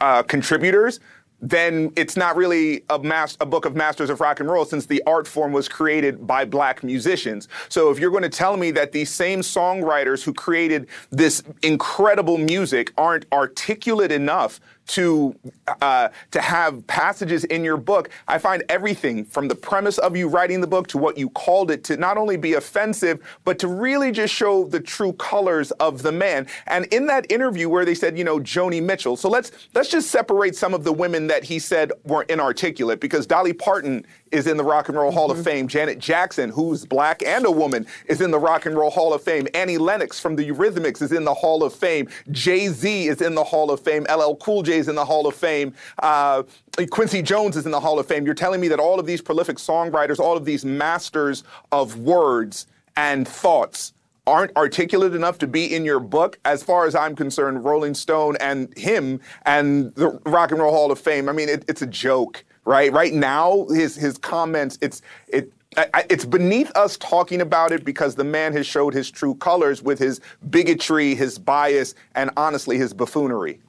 [0.00, 0.98] uh, contributors
[1.44, 4.86] then it's not really a, mas- a book of masters of rock and roll since
[4.86, 7.48] the art form was created by black musicians.
[7.68, 12.38] So if you're going to tell me that these same songwriters who created this incredible
[12.38, 15.34] music aren't articulate enough to
[15.80, 18.10] uh, to have passages in your book.
[18.28, 21.70] I find everything from the premise of you writing the book to what you called
[21.70, 26.02] it to not only be offensive, but to really just show the true colors of
[26.02, 26.46] the man.
[26.66, 29.16] And in that interview where they said, you know, Joni Mitchell.
[29.16, 33.26] So let's let's just separate some of the women that he said were inarticulate because
[33.26, 35.38] Dolly Parton is in the Rock and Roll Hall mm-hmm.
[35.38, 35.68] of Fame.
[35.68, 39.22] Janet Jackson, who's black and a woman, is in the Rock and Roll Hall of
[39.22, 39.46] Fame.
[39.54, 42.08] Annie Lennox from the Eurythmics is in the Hall of Fame.
[42.32, 44.04] Jay Z is in the Hall of Fame.
[44.12, 45.72] LL Cool J is in the Hall of Fame.
[46.00, 46.42] Uh,
[46.90, 48.26] Quincy Jones is in the Hall of Fame.
[48.26, 52.66] You're telling me that all of these prolific songwriters, all of these masters of words
[52.96, 53.92] and thoughts,
[54.26, 56.38] aren't articulate enough to be in your book.
[56.44, 60.90] As far as I'm concerned, Rolling Stone and him and the Rock and Roll Hall
[60.90, 62.92] of Fame, I mean, it, it's a joke right?
[62.92, 65.52] Right now, his his comments, it's it.
[66.10, 69.98] it's beneath us talking about it because the man has showed his true colors with
[69.98, 73.60] his bigotry, his bias, and honestly, his buffoonery.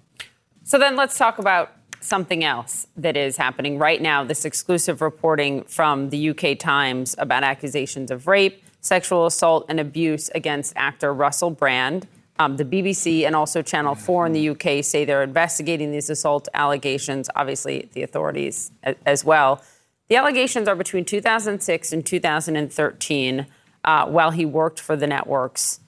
[0.64, 5.64] So then let's talk about something else that is happening right now this exclusive reporting
[5.64, 11.50] from the UK Times about accusations of rape, sexual assault, and abuse against actor Russell
[11.50, 12.08] Brand.
[12.38, 16.50] Um, the BBC and also Channel 4 in the UK say they're investigating these assault
[16.54, 18.72] allegations, obviously, the authorities
[19.06, 19.64] as well.
[20.10, 23.48] The allegations are between 2006 and 2013
[23.86, 25.80] uh, while he worked for the networks.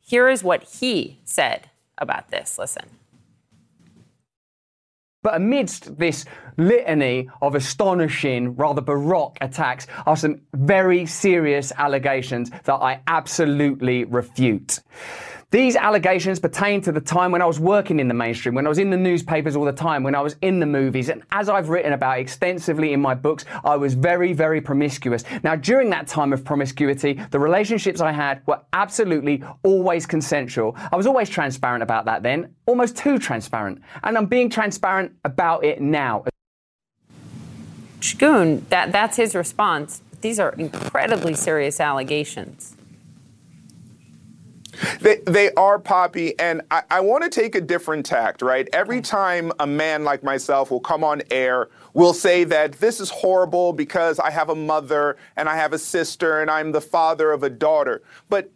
[0.00, 2.58] Here is what he said about this.
[2.58, 2.84] Listen.
[5.22, 6.24] But amidst this
[6.56, 14.78] litany of astonishing, rather baroque attacks are some very serious allegations that I absolutely refute.
[15.50, 18.68] These allegations pertain to the time when I was working in the mainstream, when I
[18.68, 21.08] was in the newspapers all the time, when I was in the movies.
[21.08, 25.24] And as I've written about extensively in my books, I was very, very promiscuous.
[25.42, 30.76] Now, during that time of promiscuity, the relationships I had were absolutely always consensual.
[30.92, 33.80] I was always transparent about that then, almost too transparent.
[34.02, 36.24] And I'm being transparent about it now.
[38.00, 40.02] Shagun, that, that's his response.
[40.20, 42.76] These are incredibly serious allegations.
[45.00, 48.68] They, they are Poppy, and I, I want to take a different tact, right?
[48.72, 49.04] Every mm.
[49.04, 53.72] time a man like myself will come on air, will say that this is horrible
[53.72, 57.42] because I have a mother and I have a sister and I'm the father of
[57.42, 58.02] a daughter.
[58.28, 58.50] But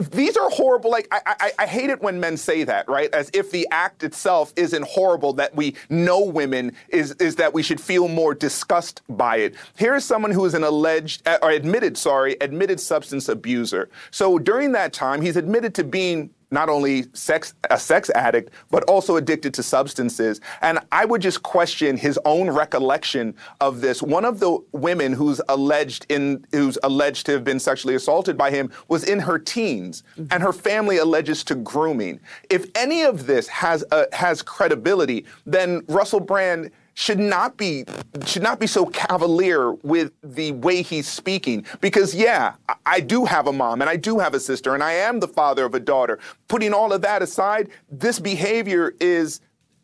[0.00, 0.90] these are horrible.
[0.90, 3.12] Like I, I, I, hate it when men say that, right?
[3.14, 5.34] As if the act itself isn't horrible.
[5.34, 9.54] That we know women is is that we should feel more disgust by it.
[9.76, 13.90] Here is someone who is an alleged uh, or admitted, sorry, admitted substance abuser.
[14.10, 18.82] So during that time, he's admitted to being not only sex a sex addict but
[18.84, 20.40] also addicted to substances.
[20.62, 24.02] And i would just question his own recollection of this.
[24.02, 28.50] One of the women who's alleged in who's alleged to have been sexually assaulted by
[28.50, 30.02] him was in her teens.
[30.16, 30.26] Mm-hmm.
[30.30, 32.20] and her family alleges to grooming.
[32.48, 37.84] If any of this has uh, has credibility then russell brand should not be
[38.24, 43.46] should not be so cavalier with the way he's speaking because yeah I do have
[43.46, 45.80] a mom and I do have a sister and I am the father of a
[45.80, 49.40] daughter putting all of that aside this behavior is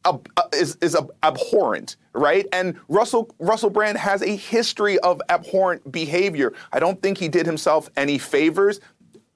[0.06, 0.18] uh,
[0.52, 2.46] is is abhorrent, right?
[2.52, 6.52] And Russell Russell Brand has a history of abhorrent behavior.
[6.72, 8.80] I don't think he did himself any favors.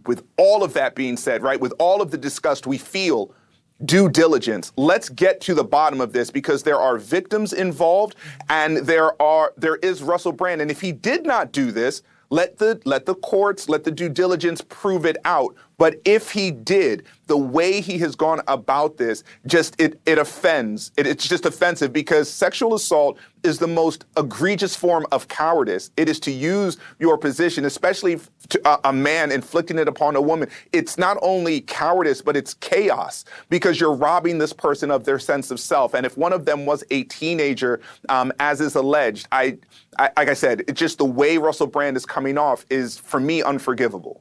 [0.07, 3.35] With all of that being said, right, with all of the disgust we feel
[3.85, 4.73] due diligence.
[4.77, 8.15] Let's get to the bottom of this because there are victims involved
[8.49, 12.59] and there are there is Russell Brand and if he did not do this, let
[12.59, 15.55] the let the courts, let the due diligence prove it out.
[15.81, 20.93] But if he did, the way he has gone about this just it it offends.
[20.99, 25.91] It, it's just offensive because sexual assault is the most egregious form of cowardice.
[25.97, 30.51] It is to use your position, especially to a, man inflicting it upon a woman.
[30.75, 35.51] It's not only cowardice, but it's chaos because you're robbing this person of their sense
[35.51, 35.95] of self.
[35.95, 39.57] And if one of them was a teenager, um, as is alleged, I,
[39.99, 43.19] I like I said, it's just the way Russell Brand is coming off is for
[43.19, 44.21] me unforgivable.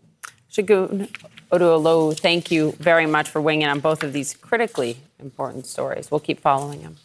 [0.52, 1.10] Shagun
[1.52, 6.10] Oduolu, thank you very much for weighing in on both of these critically important stories.
[6.12, 6.98] We'll keep following them.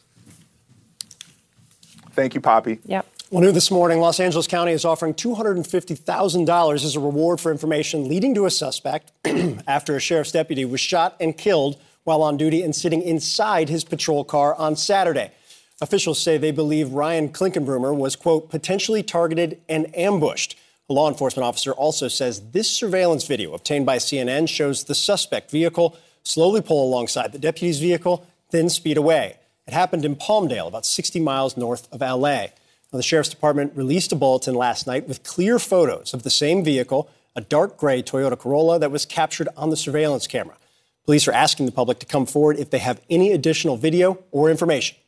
[2.12, 2.78] Thank you, Poppy.
[2.86, 3.06] Yep.
[3.30, 8.06] Well, new this morning, Los Angeles County is offering $250,000 as a reward for information
[8.08, 9.10] leading to a suspect
[9.66, 13.82] after a sheriff's deputy was shot and killed while on duty and sitting inside his
[13.82, 15.32] patrol car on Saturday.
[15.80, 20.56] Officials say they believe Ryan Clinkunbroomer was, quote, potentially targeted and ambushed.
[20.90, 25.50] A law enforcement officer also says this surveillance video obtained by CNN shows the suspect
[25.50, 29.36] vehicle slowly pull alongside the deputy's vehicle, then speed away.
[29.66, 32.48] It happened in Palmdale, about 60 miles north of LA.
[32.92, 36.62] Now, the sheriff's department released a bulletin last night with clear photos of the same
[36.62, 40.56] vehicle, a dark gray Toyota Corolla that was captured on the surveillance camera.
[41.06, 44.50] Police are asking the public to come forward if they have any additional video or
[44.50, 44.98] information.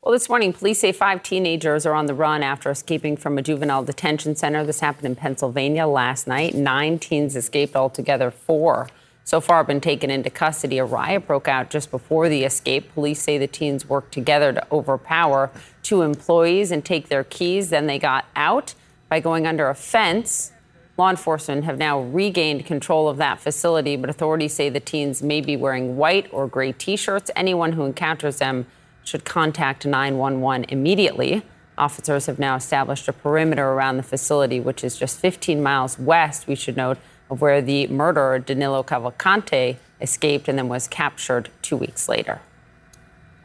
[0.00, 3.42] Well, this morning, police say five teenagers are on the run after escaping from a
[3.42, 4.64] juvenile detention center.
[4.64, 6.54] This happened in Pennsylvania last night.
[6.54, 8.30] Nine teens escaped altogether.
[8.30, 8.88] Four
[9.24, 10.78] so far have been taken into custody.
[10.78, 12.94] A riot broke out just before the escape.
[12.94, 15.50] Police say the teens worked together to overpower
[15.82, 17.70] two employees and take their keys.
[17.70, 18.74] Then they got out
[19.08, 20.52] by going under a fence.
[20.96, 25.40] Law enforcement have now regained control of that facility, but authorities say the teens may
[25.40, 27.32] be wearing white or gray t shirts.
[27.34, 28.66] Anyone who encounters them
[29.08, 31.42] should contact 911 immediately.
[31.76, 36.46] Officers have now established a perimeter around the facility, which is just 15 miles west,
[36.46, 36.98] we should note,
[37.30, 42.40] of where the murderer, Danilo Cavalcante, escaped and then was captured two weeks later.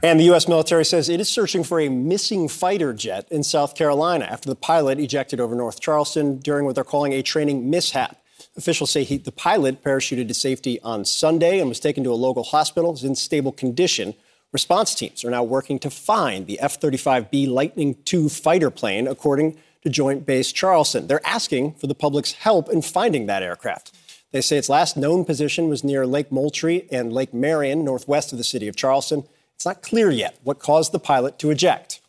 [0.01, 0.49] And the U.S.
[0.49, 4.55] military says it is searching for a missing fighter jet in South Carolina after the
[4.55, 8.17] pilot ejected over North Charleston during what they're calling a training mishap.
[8.57, 12.15] Officials say he, the pilot parachuted to safety on Sunday and was taken to a
[12.15, 12.93] local hospital.
[12.93, 14.13] Is in stable condition.
[14.53, 19.57] Response teams are now working to find the F 35B Lightning II fighter plane, according
[19.81, 21.07] to Joint Base Charleston.
[21.07, 23.91] They're asking for the public's help in finding that aircraft.
[24.31, 28.37] They say its last known position was near Lake Moultrie and Lake Marion, northwest of
[28.37, 29.23] the city of Charleston.
[29.55, 31.99] It's not clear yet what caused the pilot to eject.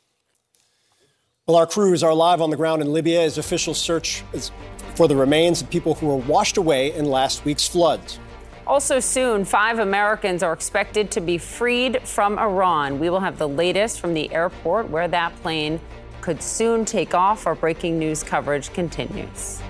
[1.46, 4.22] Well, our crews are live on the ground in Libya as official search
[4.96, 8.18] for the remains of people who were washed away in last week's floods.
[8.66, 12.98] Also, soon, five Americans are expected to be freed from Iran.
[12.98, 15.80] We will have the latest from the airport where that plane
[16.22, 17.46] could soon take off.
[17.46, 19.60] Our breaking news coverage continues.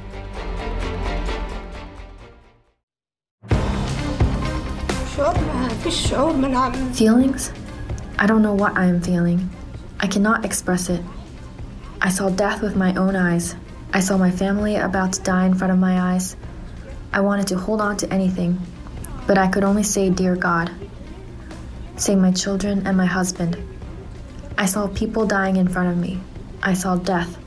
[6.94, 7.52] Feelings?
[8.18, 9.50] I don't know what I am feeling.
[9.98, 11.02] I cannot express it.
[12.00, 13.56] I saw death with my own eyes.
[13.92, 16.36] I saw my family about to die in front of my eyes.
[17.12, 18.60] I wanted to hold on to anything,
[19.26, 20.70] but I could only say, Dear God.
[21.96, 23.56] save my children and my husband.
[24.58, 26.20] I saw people dying in front of me.
[26.62, 27.38] I saw death.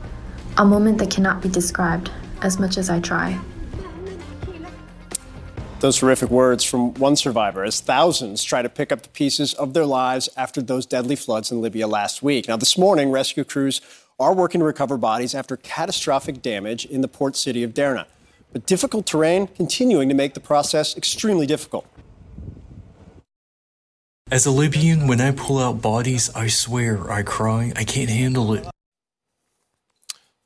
[0.57, 2.11] A moment that cannot be described,
[2.41, 3.39] as much as I try.
[5.79, 9.73] Those horrific words from one survivor as thousands try to pick up the pieces of
[9.73, 12.47] their lives after those deadly floods in Libya last week.
[12.47, 13.79] Now, this morning, rescue crews
[14.19, 18.07] are working to recover bodies after catastrophic damage in the port city of Derna.
[18.57, 21.85] But difficult terrain continuing to make the process extremely difficult.
[24.31, 27.71] As a Libyan, when I pull out bodies, I swear I cry.
[27.75, 28.63] I can't handle it.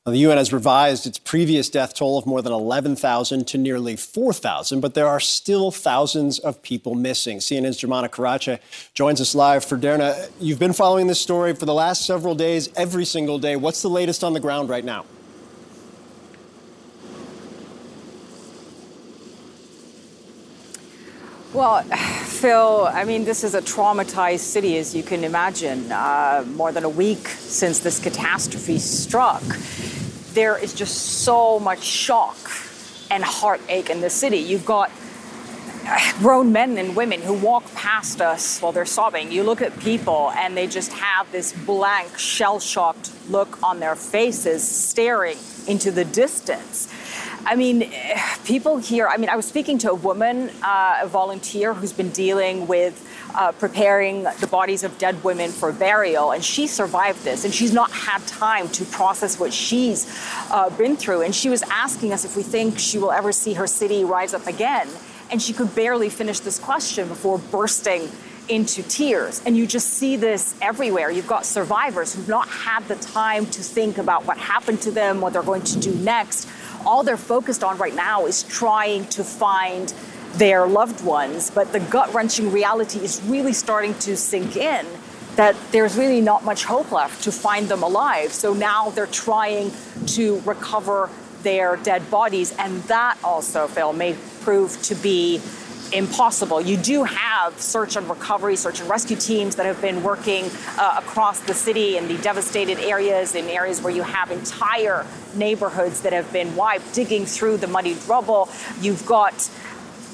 [0.06, 3.96] Now, the UN has revised its previous death toll of more than 11,000 to nearly
[3.96, 7.38] 4,000, but there are still thousands of people missing.
[7.38, 8.60] CNN's Jomana Karadsheh
[8.94, 10.30] joins us live for Derna.
[10.38, 13.56] You've been following this story for the last several days, every single day.
[13.56, 15.06] What's the latest on the ground right now?
[21.54, 21.84] Well,
[22.26, 25.92] Phil, I mean, this is a traumatized city, as you can imagine.
[25.92, 29.44] Uh, more than a week since this catastrophe struck,
[30.34, 32.38] there is just so much shock
[33.10, 34.38] and heartache in the city.
[34.38, 34.92] You've got
[36.20, 39.30] grown men and women who walk past us while they're sobbing.
[39.30, 43.96] You look at people and they just have this blank, shell shocked look on their
[43.96, 45.38] faces, staring
[45.68, 46.88] into the distance.
[47.46, 47.92] I mean,
[48.46, 52.12] people here, I mean, I was speaking to a woman, uh, a volunteer who's been
[52.12, 57.44] dealing with uh, preparing the bodies of dead women for burial, and she survived this,
[57.44, 60.08] and she's not had time to process what she's
[60.52, 61.22] uh, been through.
[61.22, 64.34] And she was asking us if we think she will ever see her city rise
[64.34, 64.88] up again.
[65.32, 68.10] And she could barely finish this question before bursting
[68.50, 69.42] into tears.
[69.46, 71.10] And you just see this everywhere.
[71.10, 75.22] You've got survivors who've not had the time to think about what happened to them,
[75.22, 76.50] what they're going to do next
[76.86, 79.94] all they're focused on right now is trying to find
[80.34, 81.50] their loved ones.
[81.50, 84.86] But the gut wrenching reality is really starting to sink in
[85.36, 88.32] that there's really not much hope left to find them alive.
[88.34, 89.72] So now they're trying
[90.08, 91.10] to recover
[91.44, 92.54] their dead bodies.
[92.58, 95.42] And that also, Phil, may prove to be
[95.94, 96.62] impossible.
[96.62, 100.96] You do have search and recovery, search and rescue teams that have been working uh,
[101.00, 106.14] across the city in the devastated areas, in areas where you have entire neighborhoods that
[106.14, 108.50] have been wiped, digging through the muddied rubble.
[108.80, 109.50] You've got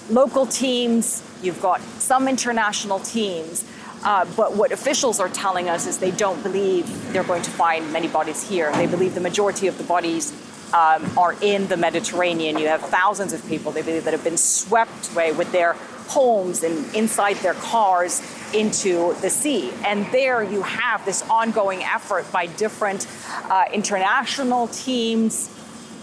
[0.09, 3.65] local teams, you've got some international teams.
[4.03, 7.91] Uh, but what officials are telling us is they don't believe they're going to find
[7.91, 8.71] many bodies here.
[8.73, 10.32] They believe the majority of the bodies
[10.74, 12.57] um, are in the Mediterranean.
[12.57, 15.74] You have thousands of people, they believe, that have been swept away with their
[16.07, 18.22] homes and inside their cars
[18.53, 19.72] into the sea.
[19.86, 23.07] And there you have this ongoing effort by different
[23.49, 25.49] uh, international teams,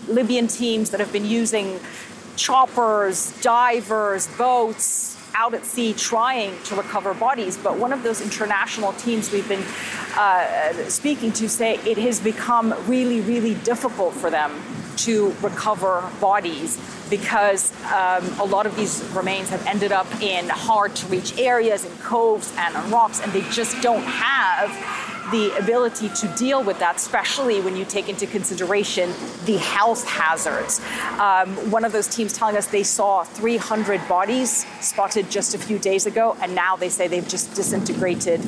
[0.09, 1.81] Libyan teams that have been using
[2.37, 7.57] choppers, divers, boats, out at sea trying to recover bodies.
[7.57, 9.65] But one of those international teams we've been
[10.17, 14.63] uh, speaking to say it has become really, really difficult for them
[14.97, 16.79] to recover bodies
[17.11, 21.85] because um, a lot of these remains have ended up in hard to reach areas,
[21.85, 26.79] in coves and on rocks, and they just don't have the ability to deal with
[26.79, 29.11] that, especially when you take into consideration
[29.45, 30.81] the health hazards.
[31.19, 35.79] Um, one of those teams telling us they saw 300 bodies spotted just a few
[35.79, 38.41] days ago, and now they say they've just disintegrated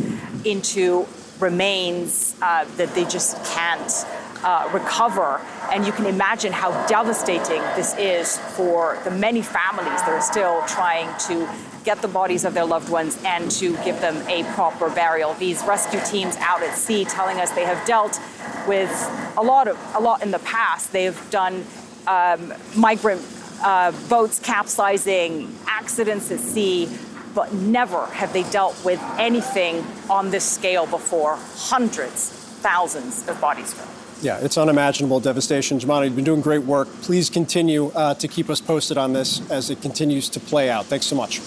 [0.45, 1.07] into
[1.41, 4.07] remains uh, that they just can't
[4.45, 5.41] uh, recover.
[5.73, 10.63] And you can imagine how devastating this is for the many families that are still
[10.67, 11.49] trying to
[11.85, 15.35] get the bodies of their loved ones and to give them a proper burial.
[15.35, 18.21] These rescue teams out at sea telling us they have dealt
[18.67, 18.91] with
[19.37, 20.93] a lot of a lot in the past.
[20.93, 21.65] They have done
[22.09, 23.23] um, migrant
[23.63, 26.89] uh, boats capsizing, accidents at sea,
[27.35, 31.37] but never have they dealt with anything on this scale before.
[31.55, 32.31] Hundreds,
[32.63, 33.75] thousands of bodies.
[34.23, 35.79] Yeah, it's unimaginable devastation.
[35.79, 36.89] Jomana, you've been doing great work.
[37.03, 40.87] Please continue uh, to keep us posted on this as it continues to play out.
[40.87, 41.41] Thanks so much.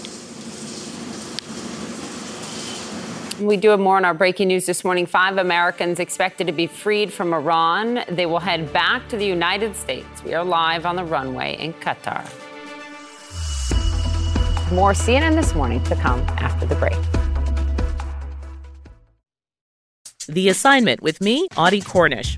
[3.39, 5.05] We do have more on our breaking news this morning.
[5.05, 8.03] Five Americans expected to be freed from Iran.
[8.09, 10.23] They will head back to the United States.
[10.23, 12.23] We are live on the runway in Qatar.
[14.73, 16.97] More CNN this morning to come after the break.
[20.27, 22.37] The assignment with me, Audie Cornish.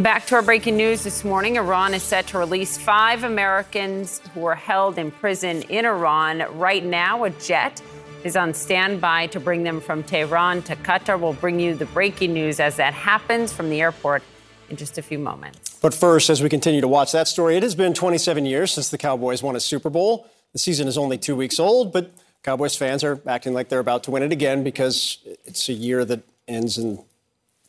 [0.00, 1.56] Back to our breaking news this morning.
[1.58, 6.42] Iran is set to release five Americans who are held in prison in Iran.
[6.58, 7.82] Right now, a jet
[8.24, 11.20] is on standby to bring them from Tehran to Qatar.
[11.20, 14.22] We'll bring you the breaking news as that happens from the airport
[14.70, 15.78] in just a few moments.
[15.82, 18.88] But first, as we continue to watch that story, it has been 27 years since
[18.88, 20.26] the Cowboys won a Super Bowl.
[20.54, 22.10] The season is only two weeks old, but
[22.42, 26.06] Cowboys fans are acting like they're about to win it again because it's a year
[26.06, 27.04] that ends in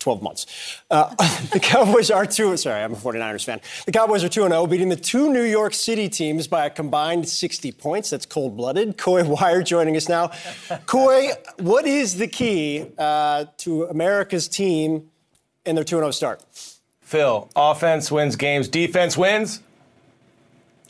[0.02, 0.46] 12 months.
[0.90, 1.14] Uh,
[1.54, 3.62] the Cowboys are 2 sorry, I'm a 49ers fan.
[3.86, 7.30] The Cowboys are 2 0, beating the two New York City teams by a combined
[7.30, 8.10] 60 points.
[8.10, 8.98] That's cold blooded.
[8.98, 10.32] Coy Wire joining us now.
[10.86, 11.30] Coy,
[11.60, 15.10] what is the key uh, to America's team
[15.66, 16.44] in their 2 0 start?
[17.02, 19.62] Phil, offense wins games, defense wins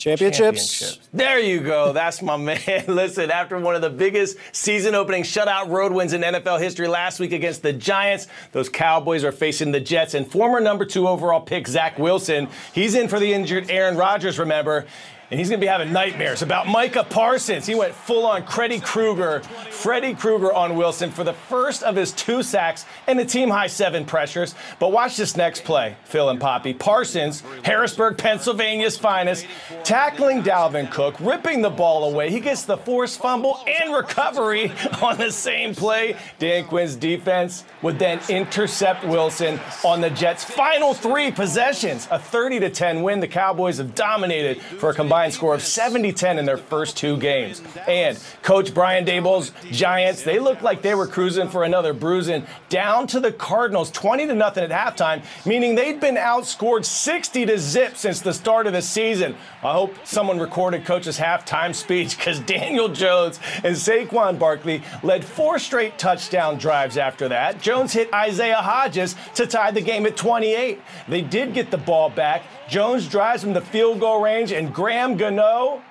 [0.02, 0.80] Championships.
[0.80, 1.08] Championships.
[1.12, 1.92] There you go.
[1.92, 2.84] That's my man.
[2.88, 7.20] Listen, after one of the biggest season opening shutout road wins in NFL history last
[7.20, 10.14] week against the Giants, those Cowboys are facing the Jets.
[10.14, 14.40] And former number two overall pick, Zach Wilson, he's in for the injured Aaron Rodgers,
[14.40, 14.86] remember
[15.32, 17.64] and he's going to be having nightmares about Micah Parsons.
[17.64, 22.12] He went full on Freddy Krueger, Freddy Krueger on Wilson for the first of his
[22.12, 24.54] two sacks and a team high seven pressures.
[24.78, 26.74] But watch this next play, Phil and Poppy.
[26.74, 29.46] Parsons, Harrisburg, Pennsylvania's finest,
[29.84, 32.30] tackling Dalvin Cook, ripping the ball away.
[32.30, 34.70] He gets the forced fumble and recovery
[35.00, 36.14] on the same play.
[36.40, 42.06] Dan Quinn's defense would then intercept Wilson on the Jets' final three possessions.
[42.10, 43.20] A 30 to 10 win.
[43.20, 46.96] The Cowboys have dominated for a combined combined score of 70 10 in their first
[46.96, 47.62] two games.
[47.86, 53.06] And Coach Brian Daboll's Giants, they looked like they were cruising for another bruising down
[53.08, 57.96] to the Cardinals 20 to nothing at halftime, meaning they'd been outscored 60 to zip
[57.96, 59.36] since the start of the season.
[59.62, 65.60] I hope someone recorded Coach's halftime speech because Daniel Jones and Saquon Barkley led four
[65.60, 67.60] straight touchdown drives after that.
[67.60, 70.80] Jones hit Isaiah Hodgins to tie the game at 28.
[71.06, 72.42] They did get the ball back.
[72.72, 75.82] Jones drives from the field goal range, and Graham Gano,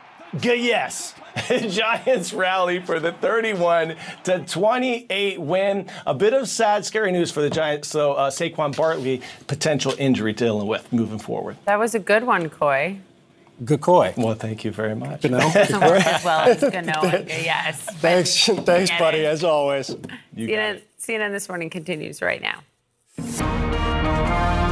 [0.41, 1.13] yes.
[1.47, 5.87] Giants rally for the 31 to 28 win.
[6.07, 7.87] A bit of sad, scary news for the Giants.
[7.87, 11.55] So uh, Saquon Barkley, potential injury dealing with moving forward.
[11.65, 12.97] That was a good one, Coy.
[13.63, 14.15] Good Coy.
[14.17, 15.21] Well, thank you very much.
[15.21, 15.37] Gano.
[15.53, 16.99] as well as Gano.
[17.27, 17.79] yes.
[17.99, 19.91] Thanks, thanks, buddy, as always.
[20.35, 22.63] CNN, CNN This Morning continues right now.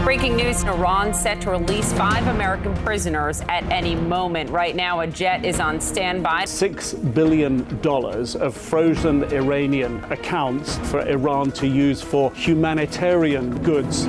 [0.03, 4.49] Breaking news in Iran set to release five American prisoners at any moment.
[4.49, 6.45] Right now, a jet is on standby.
[6.45, 14.07] Six billion dollars of frozen Iranian accounts for Iran to use for humanitarian goods.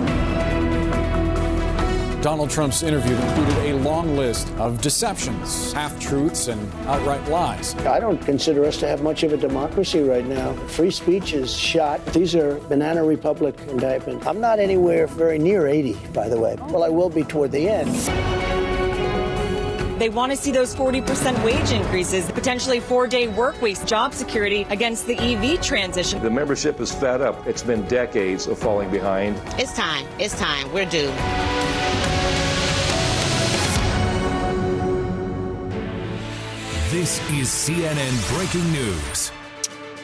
[2.23, 7.75] Donald Trump's interview included a long list of deceptions, half truths, and outright lies.
[7.77, 10.53] I don't consider us to have much of a democracy right now.
[10.67, 12.05] Free speech is shot.
[12.13, 14.27] These are Banana Republic indictments.
[14.27, 16.57] I'm not anywhere very near 80, by the way.
[16.69, 18.40] Well, I will be toward the end.
[20.01, 24.67] They want to see those 40% wage increases, potentially four day work weeks, job security
[24.71, 26.23] against the EV transition.
[26.23, 27.47] The membership is fed up.
[27.47, 29.39] It's been decades of falling behind.
[29.59, 30.07] It's time.
[30.19, 30.73] It's time.
[30.73, 31.13] We're due.
[36.89, 39.31] This is CNN Breaking News.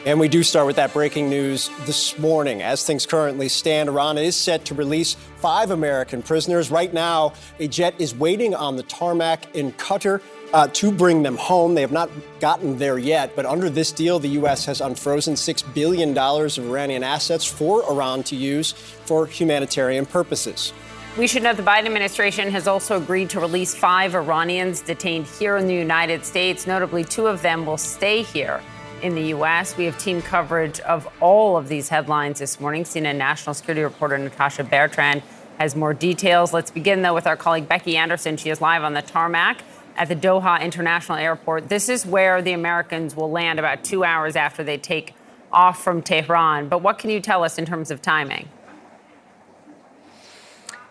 [0.07, 2.61] And we do start with that breaking news this morning.
[2.61, 6.71] As things currently stand, Iran is set to release five American prisoners.
[6.71, 10.21] Right now, a jet is waiting on the tarmac in Qatar
[10.53, 11.75] uh, to bring them home.
[11.75, 14.63] They have not gotten there yet, but under this deal, the U.S.
[14.63, 20.71] has unfrozen $6 billion of Iranian assets for Iran to use for humanitarian purposes.
[21.17, 25.57] We should note the Biden administration has also agreed to release five Iranians detained here
[25.57, 26.65] in the United States.
[26.65, 28.61] Notably, two of them will stay here
[29.01, 29.77] in the U.S.
[29.77, 32.83] We have team coverage of all of these headlines this morning.
[32.83, 35.21] CNN national security reporter Natasha Bertrand
[35.59, 36.53] has more details.
[36.53, 38.37] Let's begin, though, with our colleague Becky Anderson.
[38.37, 39.61] She is live on the tarmac
[39.95, 41.69] at the Doha International Airport.
[41.69, 45.13] This is where the Americans will land about two hours after they take
[45.51, 46.67] off from Tehran.
[46.69, 48.49] But what can you tell us in terms of timing?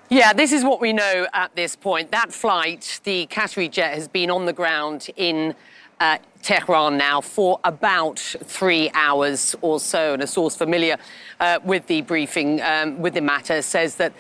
[0.09, 2.13] Yeah, this is what we know at this point.
[2.13, 5.55] That flight, the Qatari jet, has been on the ground in
[5.99, 10.15] uh, Tehran now for about three hours or so.
[10.15, 10.97] And a source familiar
[11.41, 14.13] uh, with the briefing, um, with the matter, says that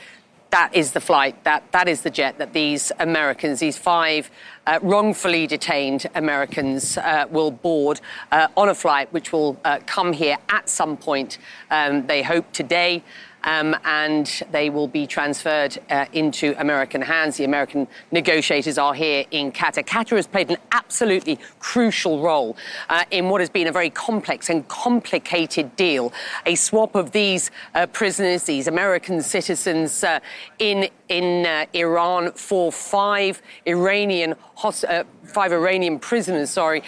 [0.50, 4.28] that is the flight, that, that is the jet that these Americans, these five
[4.66, 8.00] uh, wrongfully detained Americans, uh, will board
[8.32, 11.38] uh, on a flight which will uh, come here at some point,
[11.70, 13.04] um, they hope today
[13.46, 17.36] um, and they will be transferred uh, into American hands.
[17.36, 19.84] The American negotiators are here in Qatar.
[19.84, 22.56] Qatar has played an absolutely crucial role
[22.90, 26.12] uh, in what has been a very complex and complicated deal.
[26.44, 30.20] A swap of these uh, prisoners, these American citizens, uh,
[30.58, 34.34] in in uh, Iran for five Iranian
[34.64, 36.82] uh, five Iranian prisoners, sorry,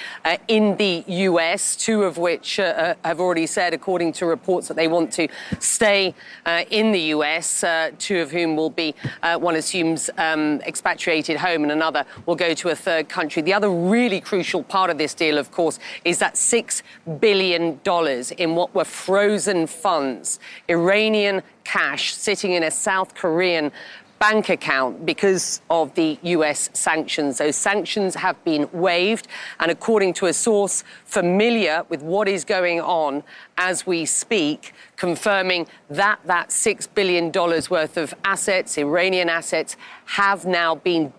[0.48, 1.76] in the U.S.
[1.76, 5.28] Two of which have already said, according to reports, that they want to
[5.60, 6.14] stay
[6.48, 7.62] uh, in the U.S.
[7.98, 8.94] two of whom will be,
[9.38, 13.42] one assumes, um, expatriated home, and another will go to a third country.
[13.42, 16.82] The other really crucial part of this deal, of course, is that six
[17.20, 23.70] billion dollars in what were frozen funds, Iranian cash sitting in a South Korean
[24.18, 27.38] bank account because of the US sanctions.
[27.38, 29.28] Those sanctions have been waived,
[29.60, 33.22] and according to a source familiar with what is going on
[33.56, 40.74] as we speak, confirming that that $6 billion worth of assets, Iranian assets, have now
[40.74, 41.12] been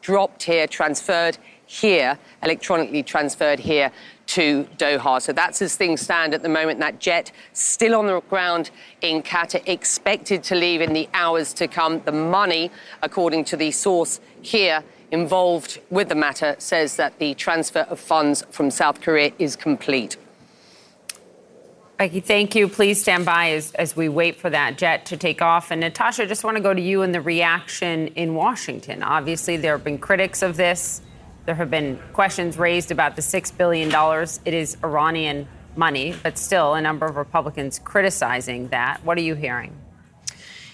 [0.00, 3.92] dropped here, transferred here, electronically transferred here
[4.28, 5.20] to Doha.
[5.20, 6.80] So that's as things stand at the moment.
[6.80, 8.70] That jet still on the ground
[9.00, 12.00] in Qatar, expected to leave in the hours to come.
[12.04, 12.70] The money,
[13.02, 18.44] according to the source here, involved with the matter says that the transfer of funds
[18.50, 20.16] from South Korea is complete.
[21.96, 22.68] Becky, thank you.
[22.68, 25.72] Please stand by as, as we wait for that jet to take off.
[25.72, 29.02] And Natasha, I just want to go to you and the reaction in Washington.
[29.02, 31.00] Obviously, there have been critics of this.
[31.48, 33.90] There have been questions raised about the $6 billion.
[34.44, 39.02] It is Iranian money, but still a number of Republicans criticizing that.
[39.02, 39.74] What are you hearing?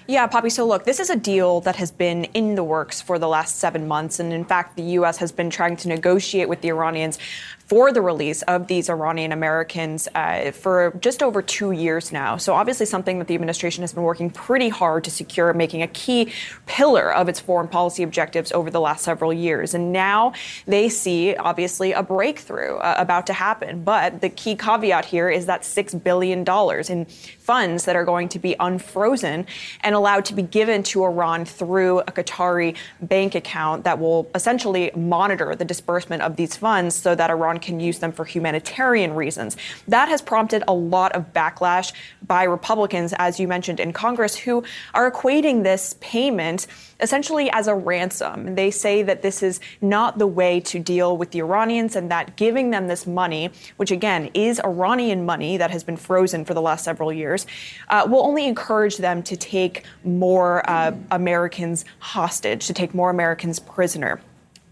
[0.08, 0.50] Yeah, Poppy.
[0.50, 3.60] So, look, this is a deal that has been in the works for the last
[3.60, 4.18] seven months.
[4.18, 5.18] And in fact, the U.S.
[5.18, 7.20] has been trying to negotiate with the Iranians
[7.66, 12.36] for the release of these Iranian Americans uh, for just over two years now.
[12.36, 15.88] So, obviously, something that the administration has been working pretty hard to secure, making a
[15.88, 16.32] key
[16.66, 19.74] pillar of its foreign policy objectives over the last several years.
[19.74, 20.34] And now
[20.66, 23.82] they see, obviously, a breakthrough uh, about to happen.
[23.82, 26.44] But the key caveat here is that $6 billion
[26.88, 27.06] in
[27.44, 29.46] funds that are going to be unfrozen
[29.82, 34.90] and allowed to be given to Iran through a Qatari bank account that will essentially
[34.96, 39.56] monitor the disbursement of these funds so that Iran can use them for humanitarian reasons.
[39.88, 41.92] That has prompted a lot of backlash
[42.26, 46.66] by Republicans, as you mentioned in Congress, who are equating this payment
[47.00, 48.54] essentially as a ransom.
[48.54, 52.36] They say that this is not the way to deal with the Iranians and that
[52.36, 56.62] giving them this money, which again is Iranian money that has been frozen for the
[56.62, 57.46] last several years,
[57.88, 63.58] uh, will only encourage them to take more uh, Americans hostage, to take more Americans
[63.58, 64.20] prisoner.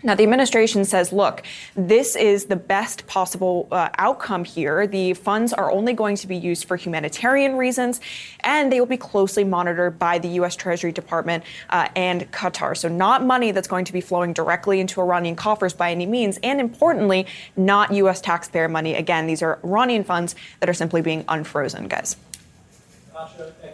[0.04, 1.42] Now, the administration says, look,
[1.76, 4.86] this is the best possible uh, outcome here.
[4.86, 8.00] The funds are only going to be used for humanitarian reasons,
[8.40, 10.56] and they will be closely monitored by the U.S.
[10.56, 12.76] Treasury Department uh, and Qatar.
[12.76, 16.38] So, not money that's going to be flowing directly into Iranian coffers by any means,
[16.42, 17.26] and importantly,
[17.56, 18.20] not U.S.
[18.20, 18.94] taxpayer money.
[18.94, 22.16] Again, these are Iranian funds that are simply being unfrozen, guys.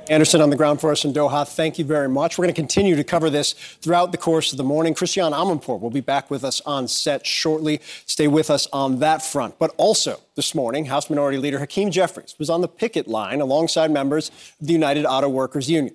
[0.09, 1.47] Anderson on the ground for us in Doha.
[1.47, 2.39] Thank you very much.
[2.39, 4.95] We're going to continue to cover this throughout the course of the morning.
[4.95, 7.81] Christiane Amanpour will be back with us on set shortly.
[8.07, 9.59] Stay with us on that front.
[9.59, 13.91] But also this morning, House Minority Leader Hakeem Jeffries was on the picket line alongside
[13.91, 14.31] members
[14.61, 15.95] of the United Auto Workers Union.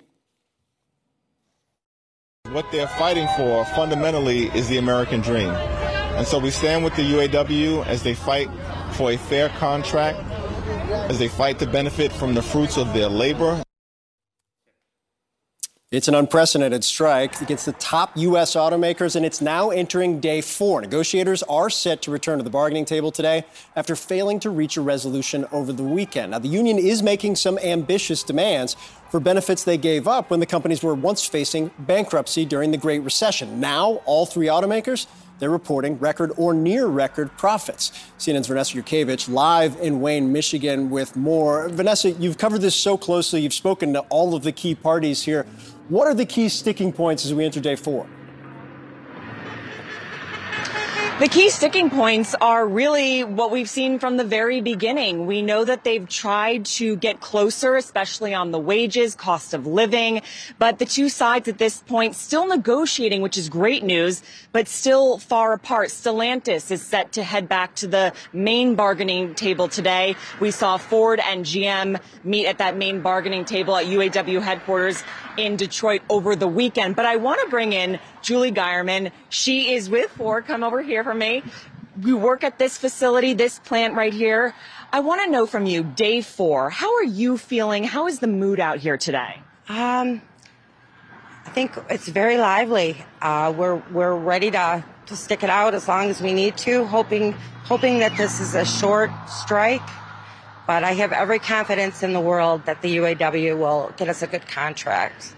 [2.50, 5.50] What they're fighting for fundamentally is the American dream.
[5.50, 8.48] And so we stand with the UAW as they fight
[8.92, 10.20] for a fair contract
[10.94, 13.62] as they fight to benefit from the fruits of their labor.
[15.94, 18.56] It's an unprecedented strike against the top U.S.
[18.56, 20.80] automakers, and it's now entering day four.
[20.80, 23.44] Negotiators are set to return to the bargaining table today
[23.76, 26.32] after failing to reach a resolution over the weekend.
[26.32, 28.76] Now, the union is making some ambitious demands
[29.08, 33.02] for benefits they gave up when the companies were once facing bankruptcy during the Great
[33.02, 33.60] Recession.
[33.60, 35.06] Now, all three automakers
[35.38, 37.90] they're reporting record or near record profits.
[38.18, 41.68] CNN's Vanessa Yurkevich live in Wayne, Michigan with more.
[41.68, 43.40] Vanessa, you've covered this so closely.
[43.40, 45.44] You've spoken to all of the key parties here.
[45.88, 48.06] What are the key sticking points as we enter day four?
[51.20, 55.26] The key sticking points are really what we've seen from the very beginning.
[55.26, 60.22] We know that they've tried to get closer, especially on the wages, cost of living,
[60.58, 65.18] but the two sides at this point still negotiating, which is great news, but still
[65.18, 65.90] far apart.
[65.90, 70.16] Stellantis is set to head back to the main bargaining table today.
[70.40, 75.04] We saw Ford and GM meet at that main bargaining table at UAW headquarters
[75.36, 76.96] in Detroit over the weekend.
[76.96, 79.12] But I want to bring in Julie Geierman.
[79.28, 80.46] She is with Ford.
[80.46, 81.42] Come over here for me.
[82.02, 84.54] You work at this facility, this plant right here.
[84.92, 87.84] I want to know from you, day four, how are you feeling?
[87.84, 89.40] How is the mood out here today?
[89.68, 90.20] Um,
[91.46, 93.04] I think it's very lively.
[93.22, 96.84] Uh, we're we're ready to to stick it out as long as we need to,
[96.84, 97.32] hoping
[97.64, 99.82] hoping that this is a short strike.
[100.66, 104.26] But I have every confidence in the world that the UAW will get us a
[104.26, 105.34] good contract.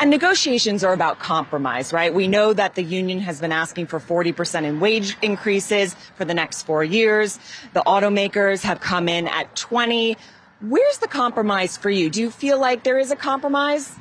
[0.00, 2.12] And negotiations are about compromise, right?
[2.12, 6.34] We know that the union has been asking for 40% in wage increases for the
[6.34, 7.38] next four years.
[7.72, 10.16] The automakers have come in at 20.
[10.60, 12.10] Where's the compromise for you?
[12.10, 13.94] Do you feel like there is a compromise?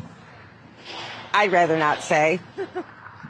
[1.34, 2.40] I'd rather not say.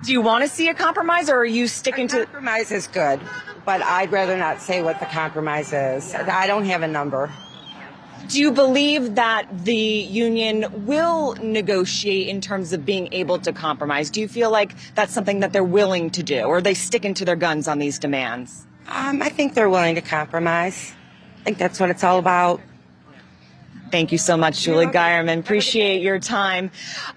[0.03, 2.87] Do you want to see a compromise or are you sticking a to compromise is
[2.87, 3.19] good,
[3.65, 6.13] but I'd rather not say what the compromise is.
[6.13, 7.31] I don't have a number.
[8.27, 14.09] Do you believe that the union will negotiate in terms of being able to compromise?
[14.09, 17.13] Do you feel like that's something that they're willing to do, or are they sticking
[17.13, 18.65] to their guns on these demands?
[18.89, 20.93] Um, I think they're willing to compromise.
[21.39, 22.59] I think that's what it's all about.
[23.89, 25.39] Thank you so much, Julie Geierman.
[25.39, 26.71] Appreciate your time.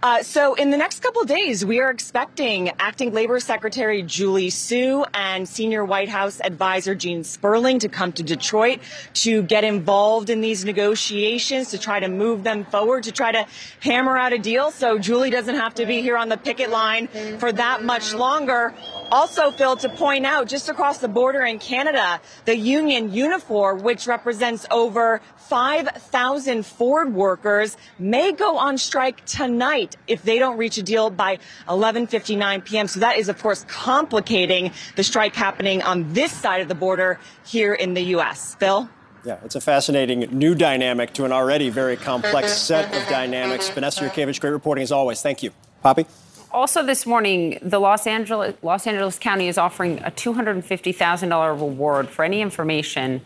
[0.05, 5.05] Uh, so, in the next couple days, we are expecting Acting Labor Secretary Julie Su
[5.13, 8.79] and Senior White House Advisor Gene Sperling to come to Detroit
[9.15, 13.47] to get involved in these negotiations, to try to move them forward, to try to
[13.81, 17.09] hammer out a deal so Julie doesn't have to be here on the picket line
[17.39, 18.73] for that much longer.
[19.11, 24.07] Also, Phil, to point out, just across the border in Canada, the union Unifor, which
[24.07, 30.83] represents over 5,000 Ford workers, may go on strike tonight if they don't reach a
[30.83, 32.87] deal by 11:59 p.m.
[32.87, 37.19] So that is, of course, complicating the strike happening on this side of the border
[37.45, 38.55] here in the U.S.
[38.61, 38.89] Phil.
[39.25, 43.69] Yeah, it's a fascinating new dynamic to an already very complex set of dynamics.
[43.71, 45.21] Vanessa Yurkevich, great reporting as always.
[45.21, 45.51] Thank you.
[45.83, 46.07] Poppy?
[46.53, 52.25] Also, this morning, the Los Angeles, Los Angeles County is offering a $250,000 reward for
[52.25, 53.21] any information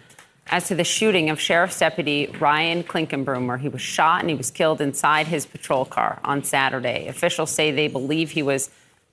[0.48, 3.60] as to the shooting of Sheriff's Deputy Ryan Clinkunbroomer.
[3.60, 7.08] He was shot and he was killed inside his patrol car on Saturday.
[7.08, 8.70] Officials say they believe he was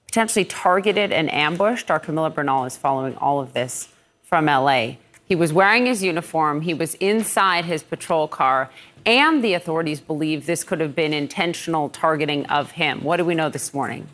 [0.08, 1.90] potentially targeted and ambushed.
[1.90, 3.88] Our Camila Bernal is following all of this
[4.24, 4.96] from LA.
[5.26, 8.70] He was wearing his uniform, he was inside his patrol car,
[9.06, 13.02] and the authorities believe this could have been intentional targeting of him.
[13.02, 14.10] What do we know this morning?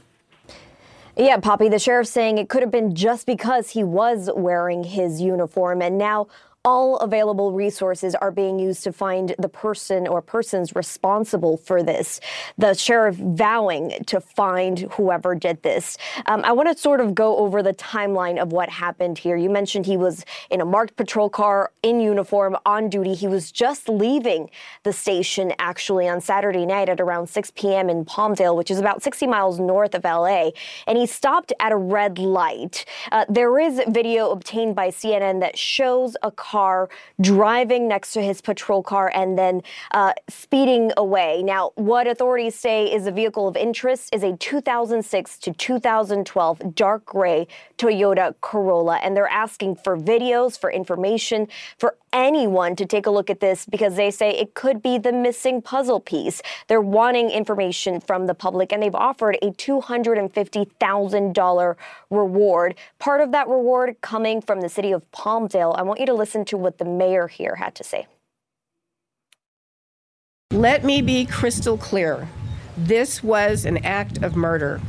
[1.18, 5.20] Yeah, Poppy, the sheriff saying it could have been just because he was wearing his
[5.20, 5.82] uniform.
[5.82, 6.28] And now
[6.68, 12.20] all available resources are being used to find the person or persons responsible for this.
[12.57, 15.97] The sheriff vowing to find whoever did this.
[16.26, 19.38] Um, I want to sort of go over the timeline of what happened here.
[19.38, 23.13] You mentioned he was in a marked patrol car in uniform on duty.
[23.13, 24.49] He was just leaving
[24.84, 27.89] the station actually on Saturday night at around 6 p.m.
[27.89, 30.51] in Palmdale, which is about 60 miles north of LA.
[30.86, 32.84] And he stopped at a red light.
[33.13, 36.89] Uh, there is video obtained by CNN that shows a car car,
[37.21, 41.43] driving next to his patrol car, and then uh, speeding away.
[41.43, 47.05] Now, what authorities say is a vehicle of interest is a 2006 to 2012 dark
[47.05, 47.47] gray
[47.77, 51.47] Toyota Corolla, and they're asking for videos, for information,
[51.77, 55.11] for anyone to take a look at this because they say it could be the
[55.11, 56.41] missing puzzle piece.
[56.67, 61.75] They're wanting information from the public and they've offered a $250,000
[62.09, 62.75] reward.
[62.99, 65.77] Part of that reward coming from the city of Palmdale.
[65.77, 68.07] I want you to listen to what the mayor here had to say.
[70.51, 72.27] Let me be crystal clear.
[72.77, 74.81] This was an act of murder.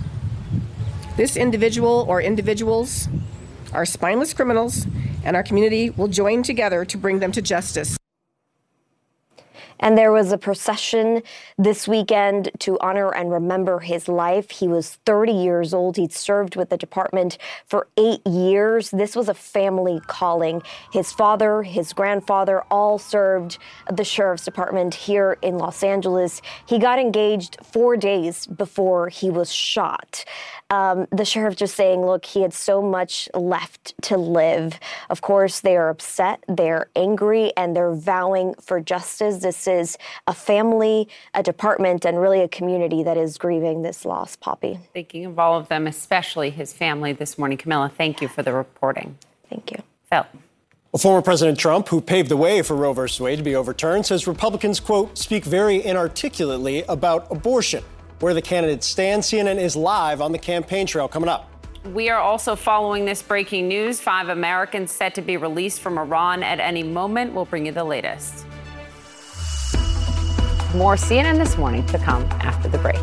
[1.16, 3.08] This individual or individuals
[3.72, 4.86] are spineless criminals,
[5.24, 7.98] and our community will join together to bring them to justice.
[9.80, 11.22] And there was a procession
[11.56, 14.50] this weekend to honor and remember his life.
[14.50, 15.96] He was 30 years old.
[15.96, 18.90] He'd served with the department for eight years.
[18.90, 20.62] This was a family calling.
[20.92, 23.58] His father, his grandfather all served
[23.90, 26.42] the sheriff's department here in Los Angeles.
[26.66, 30.24] He got engaged four days before he was shot.
[30.70, 34.78] Um, the sheriff just saying, look, he had so much left to live.
[35.08, 39.38] Of course, they are upset, they're angry, and they're vowing for justice.
[39.38, 39.96] This is
[40.26, 44.78] a family, a department, and really a community that is grieving this loss, Poppy.
[44.92, 47.56] Thinking of all of them, especially his family this morning.
[47.56, 49.16] Camila, thank you for the reporting.
[49.48, 49.82] Thank you.
[50.10, 50.26] Phil.
[50.92, 53.06] Well, former President Trump, who paved the way for Roe v.
[53.22, 57.84] Wade to be overturned, says Republicans, quote, speak very inarticulately about abortion.
[58.20, 59.22] Where the candidates stand.
[59.22, 61.50] CNN is live on the campaign trail coming up.
[61.92, 64.00] We are also following this breaking news.
[64.00, 67.32] Five Americans set to be released from Iran at any moment.
[67.32, 68.44] We'll bring you the latest.
[70.74, 72.98] More CNN this morning to come after the break.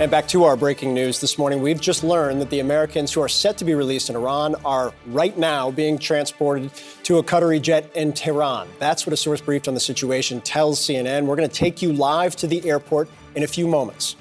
[0.00, 1.62] And back to our breaking news this morning.
[1.62, 4.92] We've just learned that the Americans who are set to be released in Iran are
[5.06, 6.72] right now being transported
[7.04, 8.66] to a Qatari jet in Tehran.
[8.80, 11.26] That's what a source briefed on the situation tells CNN.
[11.26, 14.16] We're going to take you live to the airport in a few moments.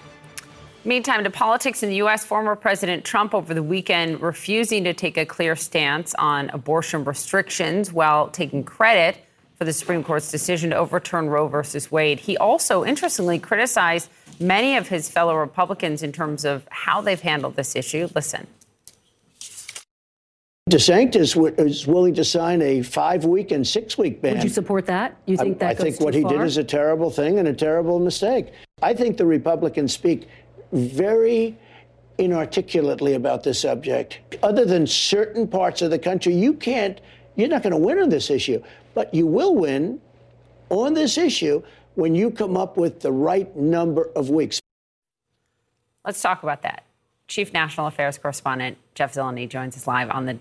[0.85, 5.17] Meantime, to politics in the U.S., former President Trump over the weekend refusing to take
[5.17, 10.75] a clear stance on abortion restrictions while taking credit for the Supreme Court's decision to
[10.75, 12.19] overturn Roe versus Wade.
[12.19, 14.09] He also, interestingly, criticized
[14.39, 18.09] many of his fellow Republicans in terms of how they've handled this issue.
[18.15, 18.47] Listen.
[20.69, 24.35] DeSantis is willing to sign a five week and six week ban.
[24.35, 25.17] Would you support that?
[25.25, 26.31] You think that I, I think what he far?
[26.31, 28.53] did is a terrible thing and a terrible mistake.
[28.81, 30.27] I think the Republicans speak
[30.71, 31.57] very
[32.17, 34.19] inarticulately about this subject.
[34.41, 37.01] Other than certain parts of the country, you can't,
[37.35, 38.63] you're not going to win on this issue,
[38.93, 39.99] but you will win
[40.69, 41.61] on this issue
[41.95, 44.59] when you come up with the right number of weeks.
[46.05, 46.83] Let's talk about that.
[47.27, 50.37] Chief National Affairs Correspondent Jeff Zeleny joins us live on the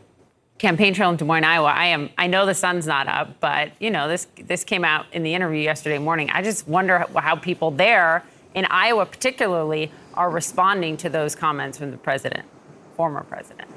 [0.58, 1.68] campaign trail in Des Moines, Iowa.
[1.68, 2.10] I am.
[2.18, 4.26] I know the sun's not up, but you know this.
[4.36, 6.30] This came out in the interview yesterday morning.
[6.30, 8.24] I just wonder how people there
[8.54, 12.44] in Iowa, particularly, are responding to those comments from the president,
[12.96, 13.68] former president.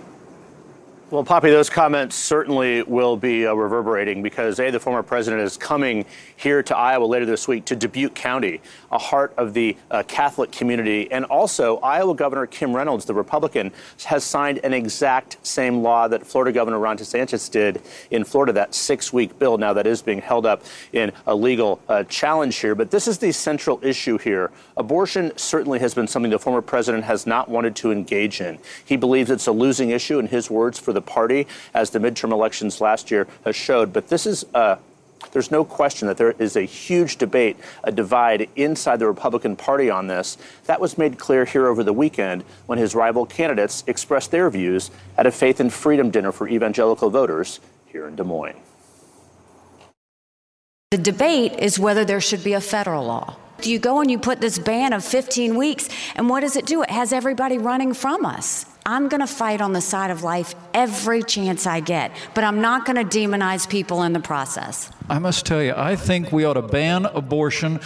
[1.16, 5.56] Well, Poppy, those comments certainly will be uh, reverberating because, A, the former president is
[5.56, 6.06] coming
[6.36, 8.60] here to Iowa later this week to Dubuque County,
[8.92, 11.10] a heart of the uh, Catholic community.
[11.10, 13.72] And also, Iowa Governor Kim Reynolds, the Republican,
[14.04, 18.76] has signed an exact same law that Florida Governor Ron DeSantis did in Florida, that
[18.76, 19.58] six week bill.
[19.58, 22.76] Now, that is being held up in a legal uh, challenge here.
[22.76, 24.52] But this is the central issue here.
[24.76, 28.60] Abortion certainly has been something the former president has not wanted to engage in.
[28.84, 32.32] He believes it's a losing issue, in his words, for the party, as the midterm
[32.32, 33.94] elections last year has showed.
[33.94, 34.78] But this is uh,
[35.32, 39.90] there's no question that there is a huge debate, a divide inside the Republican Party
[39.90, 40.38] on this.
[40.66, 44.92] That was made clear here over the weekend when his rival candidates expressed their views
[45.18, 48.56] at a Faith and Freedom dinner for evangelical voters here in Des Moines.
[50.92, 53.38] The debate is whether there should be a federal law.
[53.62, 56.84] You go and you put this ban of 15 weeks, and what does it do?
[56.84, 58.66] It has everybody running from us.
[58.88, 62.62] I'm going to fight on the side of life every chance I get, but I'm
[62.62, 64.92] not going to demonize people in the process.
[65.10, 67.80] I must tell you, I think we ought to ban abortion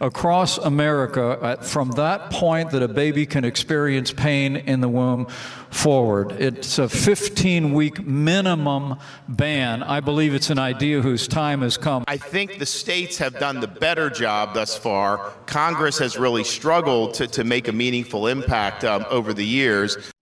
[0.00, 5.26] across America from that point that a baby can experience pain in the womb
[5.70, 6.32] forward.
[6.32, 8.98] It's a 15 week minimum
[9.28, 9.82] ban.
[9.82, 12.04] I believe it's an idea whose time has come.
[12.06, 15.32] I think the states have done the better job thus far.
[15.46, 20.12] Congress has really struggled to, to make a meaningful impact um, over the years.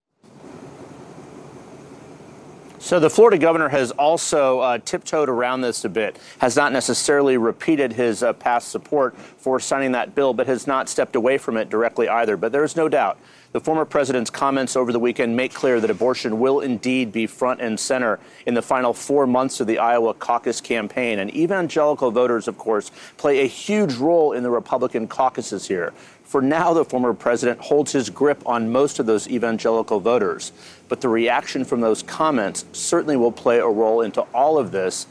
[2.83, 7.37] So the Florida governor has also uh, tiptoed around this a bit, has not necessarily
[7.37, 11.55] repeated his uh, past support for signing that bill, but has not stepped away from
[11.55, 12.35] it directly either.
[12.35, 13.17] But there is no doubt
[13.53, 17.61] the former president's comments over the weekend make clear that abortion will indeed be front
[17.61, 21.19] and center in the final four months of the Iowa caucus campaign.
[21.19, 25.93] And evangelical voters, of course, play a huge role in the Republican caucuses here.
[26.33, 30.51] For now, the former president holds his grip on most of those evangelical voters.
[30.89, 35.05] But the reaction from those comments certainly will play a role into all of this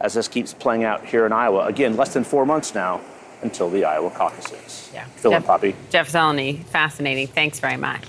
[0.00, 1.64] as this keeps playing out here in Iowa.
[1.64, 3.00] Again, less than four months now
[3.40, 4.90] until the Iowa caucuses.
[4.92, 5.06] Yeah.
[5.16, 5.74] Phil Jeff, and Poppy.
[5.88, 7.28] Jeff Zeleny, fascinating.
[7.28, 8.02] Thanks very much.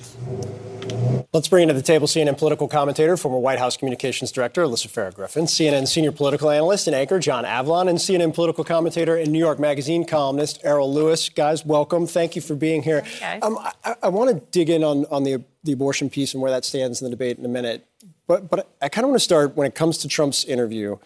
[1.33, 5.13] Let's bring into the table CNN political commentator, former White House communications director Alyssa Farah
[5.13, 9.39] Griffin, CNN senior political analyst and anchor John Avlon, and CNN political commentator and New
[9.39, 11.29] York Magazine columnist Errol Louis.
[11.29, 12.07] Guys, welcome.
[12.07, 13.03] Thank you for being here.
[13.41, 16.51] Um, I, I want to dig in on, on the, the abortion piece and where
[16.51, 17.85] that stands in the debate in a minute.
[18.25, 20.97] But, but I kind of want to start when it comes to Trump's interview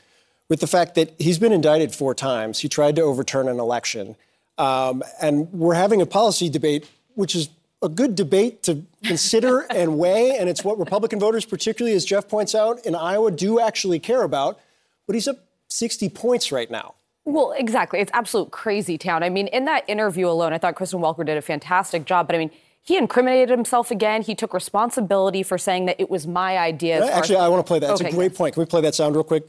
[0.50, 2.60] with the fact that he's been indicted four times.
[2.60, 4.16] He tried to overturn an election.
[4.58, 7.50] Um, and we're having a policy debate, which is
[7.82, 10.38] a good debate to consider and weigh.
[10.38, 14.24] And it's what Republican voters, particularly as Jeff points out, in Iowa do actually care
[14.24, 14.60] about.
[15.08, 15.38] But he's up
[15.70, 16.96] 60 points right now.
[17.26, 18.00] Well, exactly.
[18.00, 19.24] It's absolute crazy town.
[19.24, 22.28] I mean, in that interview alone, I thought Kristen Welker did a fantastic job.
[22.28, 22.52] But I mean,
[22.84, 24.24] he incriminated himself again.
[24.24, 27.06] He took responsibility for saying that it was my idea.
[27.06, 27.92] Actually, I want to play that.
[27.92, 28.38] Okay, a great yes.
[28.38, 28.54] point.
[28.56, 29.46] Can we play that sound real quick?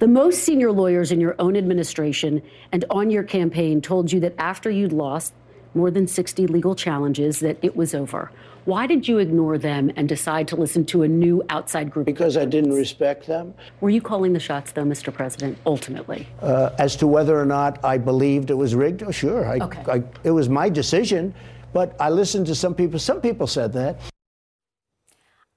[0.00, 2.40] The most senior lawyers in your own administration
[2.72, 5.34] and on your campaign told you that after you'd lost
[5.74, 8.32] more than 60 legal challenges that it was over.
[8.64, 12.06] Why did you ignore them and decide to listen to a new outside group?
[12.06, 13.52] Because I didn't respect them.
[13.82, 15.12] Were you calling the shots, though, Mr.
[15.12, 16.26] President, ultimately?
[16.40, 19.84] Uh, as to whether or not I believed it was rigged, oh, sure, I, Okay.
[19.86, 21.34] I, it was my decision.
[21.74, 22.98] But I listened to some people.
[22.98, 24.00] Some people said that.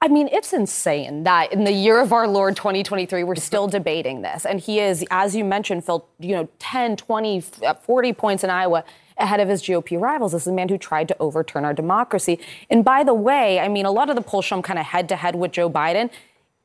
[0.03, 4.21] I mean, it's insane that in the year of our Lord 2023, we're still debating
[4.21, 4.45] this.
[4.45, 8.49] And he is, as you mentioned, Phil, you know, 10, 20, uh, 40 points in
[8.49, 8.83] Iowa
[9.17, 10.33] ahead of his GOP rivals.
[10.33, 12.37] This is a man who tried to overturn our democracy.
[12.69, 14.87] And by the way, I mean, a lot of the polls show him kind of
[14.87, 16.09] head to head with Joe Biden.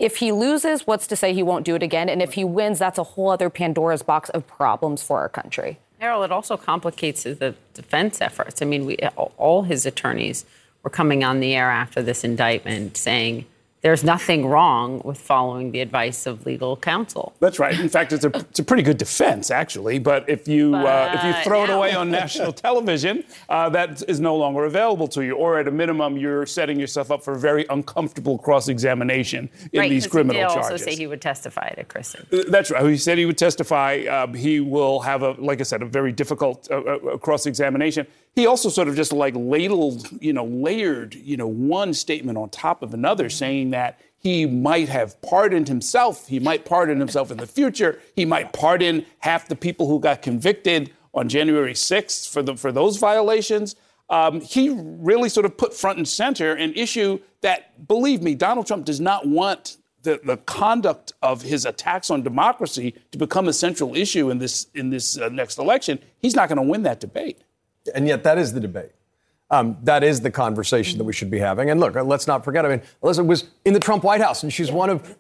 [0.01, 2.09] If he loses, what's to say he won't do it again?
[2.09, 5.79] And if he wins, that's a whole other Pandora's box of problems for our country.
[6.01, 8.61] Errol, it also complicates the defense efforts.
[8.63, 10.45] I mean, we, all his attorneys
[10.83, 13.47] were coming on the air after this indictment saying
[13.81, 17.33] there's nothing wrong with following the advice of legal counsel.
[17.39, 17.79] That's right.
[17.79, 20.01] In fact, it's a, it's a pretty good defense, actually.
[20.01, 24.03] But if you uh, if you But throw it away on national television, uh, that
[24.09, 25.37] is no longer available to you.
[25.37, 29.89] Or at a minimum, you're setting yourself up for a very uncomfortable cross-examination in right,
[29.89, 30.73] these criminal he did charges.
[30.73, 32.27] also say he would testify to Kristen.
[32.33, 32.85] Uh, That's right.
[32.85, 34.05] He said he would testify.
[34.11, 38.09] Um, he will have a, like I said, a very difficult uh, uh, cross-examination.
[38.39, 42.51] He also sort of just like ladled, you know, layered, you know, one statement on
[42.51, 46.29] top of another, saying that he might have pardoned himself.
[46.29, 48.01] He might pardon himself in the future.
[48.15, 52.71] He might pardon half the people who got convicted on January 6th for the for
[52.71, 53.75] those violations.
[54.09, 58.69] Um, he really sort of put front and center an issue that, believe me, Donald
[58.69, 63.53] Trump does not want the, the conduct of his attacks on democracy to become a
[63.53, 65.99] central issue in this in this uh, next election.
[66.21, 67.43] He's not going to win that debate.
[67.95, 68.91] And yet, that is the debate.
[69.51, 71.71] Um, that is the conversation that we should be having.
[71.71, 72.67] And look, uh, let's not forget.
[72.67, 75.17] I mean, Elizabeth was in the Trump White House, and she's one of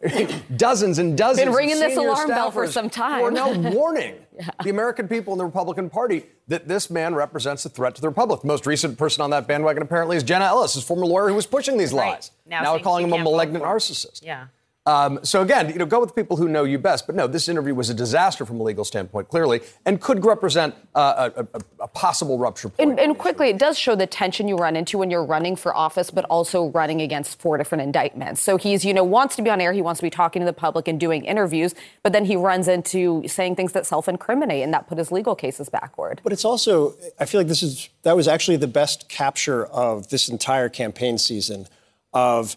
[0.59, 1.47] dozens and dozens.
[1.47, 3.23] Been ringing of this alarm bell for some time.
[3.23, 4.17] We're now warning
[4.63, 8.09] the American people and the Republican Party that this man represents a threat to the
[8.09, 8.43] Republic.
[8.43, 11.35] The most recent person on that bandwagon apparently is Jenna Ellis, his former lawyer who
[11.35, 12.11] was pushing these Right.
[12.13, 12.31] lies.
[12.45, 14.23] Now Now, saying calling him a malignant narcissist.
[14.23, 14.49] Yeah.
[14.89, 17.07] Um, so again, you know, go with the people who know you best.
[17.07, 20.75] But no, this interview was a disaster from a legal standpoint, clearly, and could represent
[20.95, 22.89] uh, a, a, a possible rupture point.
[22.89, 25.77] And, and quickly, it does show the tension you run into when you're running for
[25.77, 28.41] office, but also running against four different indictments.
[28.41, 30.47] So he's, you know, wants to be on air, he wants to be talking to
[30.47, 34.73] the public and doing interviews, but then he runs into saying things that self-incriminate, and
[34.73, 36.23] that put his legal cases backward.
[36.25, 40.09] But it's also, I feel like this is, that was actually the best capture of
[40.09, 41.67] this entire campaign season
[42.15, 42.57] of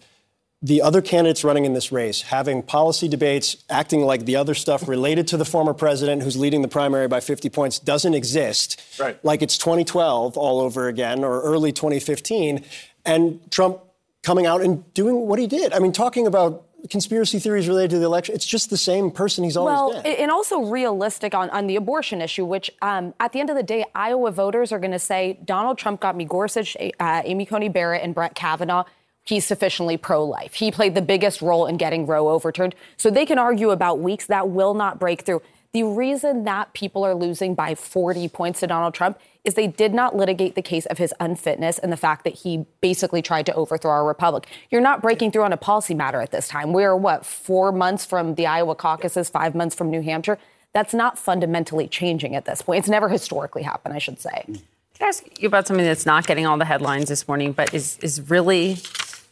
[0.63, 4.87] the other candidates running in this race having policy debates, acting like the other stuff
[4.87, 8.81] related to the former president who's leading the primary by 50 points doesn't exist.
[8.99, 9.23] Right.
[9.23, 12.63] Like it's 2012 all over again or early 2015.
[13.05, 13.79] And Trump
[14.21, 15.73] coming out and doing what he did.
[15.73, 19.43] I mean, talking about conspiracy theories related to the election, it's just the same person
[19.43, 20.15] he's always well, been.
[20.15, 23.63] and also realistic on, on the abortion issue, which um, at the end of the
[23.63, 27.69] day, Iowa voters are going to say Donald Trump got me Gorsuch, uh, Amy Coney
[27.69, 28.83] Barrett, and Brett Kavanaugh.
[29.23, 30.55] He's sufficiently pro life.
[30.55, 32.75] He played the biggest role in getting Roe overturned.
[32.97, 35.41] So they can argue about weeks that will not break through.
[35.73, 39.93] The reason that people are losing by 40 points to Donald Trump is they did
[39.93, 43.53] not litigate the case of his unfitness and the fact that he basically tried to
[43.53, 44.47] overthrow our republic.
[44.69, 46.73] You're not breaking through on a policy matter at this time.
[46.73, 50.37] We're, what, four months from the Iowa caucuses, five months from New Hampshire?
[50.73, 52.79] That's not fundamentally changing at this point.
[52.79, 54.43] It's never historically happened, I should say.
[54.45, 54.59] Can
[55.01, 57.97] I ask you about something that's not getting all the headlines this morning, but is,
[57.99, 58.77] is really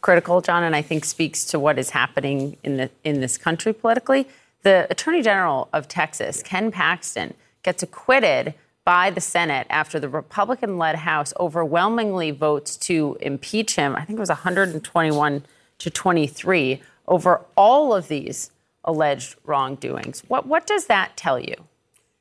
[0.00, 3.72] critical, John, and I think speaks to what is happening in the in this country
[3.72, 4.28] politically?
[4.62, 10.96] The Attorney General of Texas, Ken Paxton, gets acquitted by the Senate after the Republican-led
[10.96, 13.94] House overwhelmingly votes to impeach him.
[13.94, 15.44] I think it was 121
[15.78, 18.50] to 23 over all of these
[18.84, 20.22] alleged wrongdoings.
[20.28, 21.54] What what does that tell you?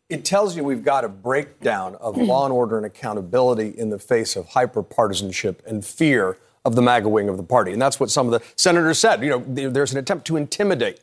[0.09, 3.99] It tells you we've got a breakdown of law and order and accountability in the
[3.99, 7.71] face of hyperpartisanship and fear of the MAGA wing of the party.
[7.71, 9.23] And that's what some of the senators said.
[9.23, 10.99] You know, there's an attempt to intimidate.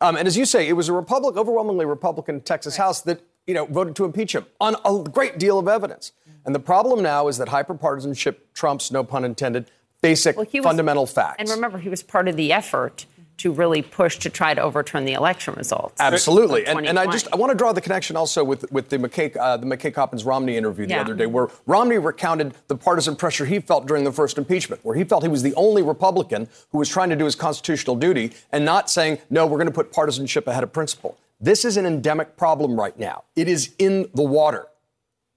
[0.00, 3.54] Um, and as you say, it was a Republic, overwhelmingly Republican Texas House that, you
[3.54, 6.12] know, voted to impeach him on a great deal of evidence.
[6.44, 11.06] And the problem now is that hyperpartisanship trumps, no pun intended, basic, Well, was- fundamental
[11.06, 11.36] facts.
[11.40, 13.06] And remember, he was part of the effort
[13.38, 15.94] to really push to try to overturn the election results.
[16.00, 18.98] Absolutely, and, and I just I want to draw the connection also with with the
[18.98, 21.00] McKay uh, the McKay Coppins Romney interview the Yeah.
[21.02, 24.96] other day, where Romney recounted the partisan pressure he felt during the first impeachment, where
[24.96, 28.32] he felt he was the only Republican who was trying to do his constitutional duty
[28.52, 31.16] and not saying no, we're going to put partisanship ahead of principle.
[31.40, 33.22] This is an endemic problem right now.
[33.36, 34.66] It is in the water.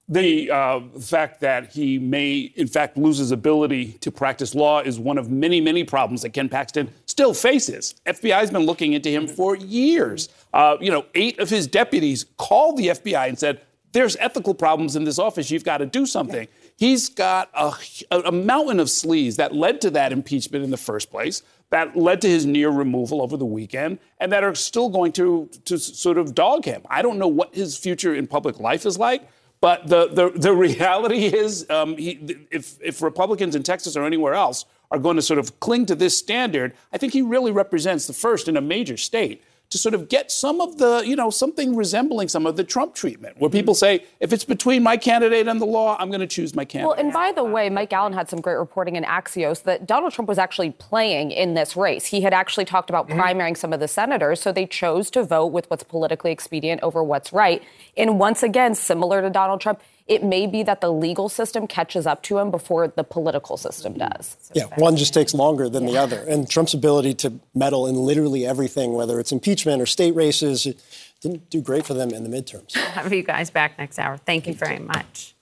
[0.08, 4.98] The uh, fact that he may, in fact, lose his ability to practice law is
[4.98, 7.94] one of many, many problems that Ken Paxton still faces.
[8.04, 10.28] FBI's been looking into him for years.
[10.52, 13.60] Uh, you know, eight of his deputies called the FBI and said,
[13.92, 15.50] "There's ethical problems in this office.
[15.50, 17.72] You've got to do something." He's got a,
[18.10, 22.20] a mountain of sleaze that led to that impeachment in the first place, that led
[22.22, 26.18] to his near removal over the weekend, and that are still going to to sort
[26.18, 26.82] of dog him.
[26.90, 29.28] I don't know what his future in public life is like.
[29.62, 34.34] But the, the, the reality is, um, he, if, if Republicans in Texas or anywhere
[34.34, 38.06] else are going to sort of cling to this standard, I think he really represents
[38.06, 39.42] the first in a major state
[39.72, 42.94] to sort of get some of the, you know, something resembling some of the Trump
[42.94, 46.26] treatment, where people say, if it's between my candidate and the law, I'm going to
[46.26, 46.88] choose my candidate.
[46.88, 50.12] Well, and by the way, Mike Allen had some great reporting in Axios that Donald
[50.12, 52.04] Trump was actually playing in this race.
[52.04, 53.18] He had actually talked about mm-hmm.
[53.18, 57.02] primarying some of the senators, so they chose to vote with what's politically expedient over
[57.02, 57.62] what's right.
[57.96, 62.06] And once again, similar to Donald Trump, it may be that the legal system catches
[62.06, 64.36] up to him before the political system does.
[64.54, 66.24] Yeah, one just takes longer than the other.
[66.28, 70.82] And Trump's ability to meddle in literally everything, whether it's impeachment or state races, it
[71.20, 72.74] didn't do great for them in the midterms.
[72.74, 74.16] We'll have you guys back next hour.
[74.16, 75.34] Thank you very much.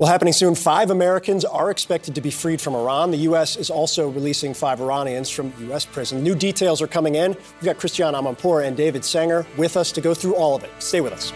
[0.00, 3.10] Well, happening soon, five Americans are expected to be freed from Iran.
[3.10, 3.56] The U.S.
[3.56, 5.84] is also releasing five Iranians from U.S.
[5.84, 6.22] prison.
[6.22, 7.32] New details are coming in.
[7.56, 10.70] We've got Christiane Amanpour and David Sanger with us to go through all of it.
[10.78, 11.34] Stay with us.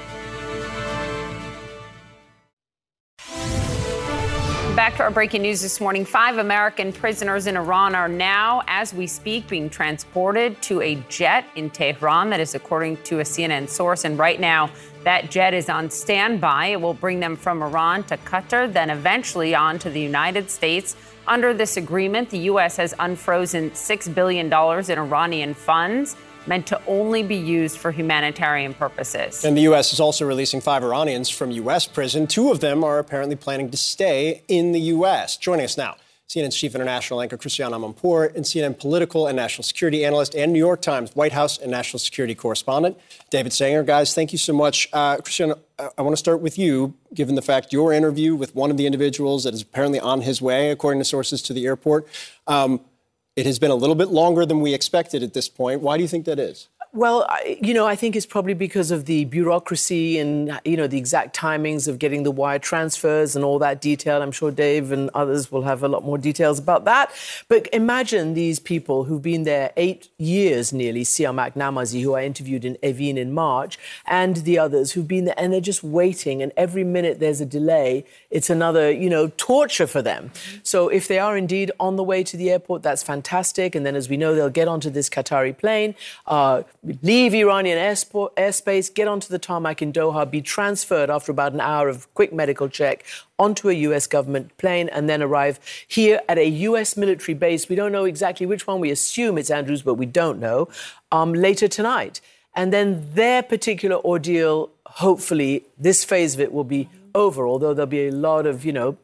[4.76, 6.04] Back to our breaking news this morning.
[6.04, 11.44] Five American prisoners in Iran are now, as we speak, being transported to a jet
[11.54, 12.30] in Tehran.
[12.30, 14.04] That is according to a CNN source.
[14.04, 14.68] And right now,
[15.04, 16.66] that jet is on standby.
[16.66, 20.96] It will bring them from Iran to Qatar, then eventually on to the United States.
[21.28, 22.76] Under this agreement, the U.S.
[22.78, 26.16] has unfrozen $6 billion in Iranian funds
[26.46, 29.44] meant to only be used for humanitarian purposes.
[29.44, 29.92] And the U.S.
[29.92, 31.86] is also releasing five Iranians from U.S.
[31.86, 32.26] prison.
[32.26, 35.36] Two of them are apparently planning to stay in the U.S.
[35.36, 35.96] Joining us now,
[36.28, 40.58] CNN's chief international anchor Christiane Amanpour and CNN political and national security analyst and New
[40.58, 42.98] York Times White House and national security correspondent
[43.30, 43.82] David Sanger.
[43.82, 44.88] Guys, thank you so much.
[44.92, 48.54] Uh, Christiane, I, I want to start with you, given the fact your interview with
[48.54, 51.66] one of the individuals that is apparently on his way, according to sources, to the
[51.66, 52.08] airport.
[52.46, 52.80] Um,
[53.36, 55.80] it has been a little bit longer than we expected at this point.
[55.80, 56.68] Why do you think that is?
[56.94, 57.26] Well,
[57.60, 61.34] you know, I think it's probably because of the bureaucracy and, you know, the exact
[61.34, 64.22] timings of getting the wire transfers and all that detail.
[64.22, 67.10] I'm sure Dave and others will have a lot more details about that.
[67.48, 72.64] But imagine these people who've been there eight years nearly, Siamak Namazi, who I interviewed
[72.64, 73.76] in Evin in March,
[74.06, 76.42] and the others who've been there, and they're just waiting.
[76.42, 80.30] And every minute there's a delay, it's another, you know, torture for them.
[80.62, 83.74] So if they are indeed on the way to the airport, that's fantastic.
[83.74, 85.96] And then, as we know, they'll get onto this Qatari plane.
[86.28, 86.62] Uh,
[87.02, 91.88] leave Iranian airspace, get onto the tarmac in Doha, be transferred after about an hour
[91.88, 93.04] of quick medical check
[93.38, 95.58] onto a US government plane, and then arrive
[95.88, 97.68] here at a US military base.
[97.68, 98.80] We don't know exactly which one.
[98.80, 100.68] We assume it's Andrews, but we don't know.
[101.10, 102.20] Um, later tonight.
[102.54, 107.86] And then their particular ordeal, hopefully, this phase of it will be over, although there'll
[107.86, 108.96] be a lot of, you know,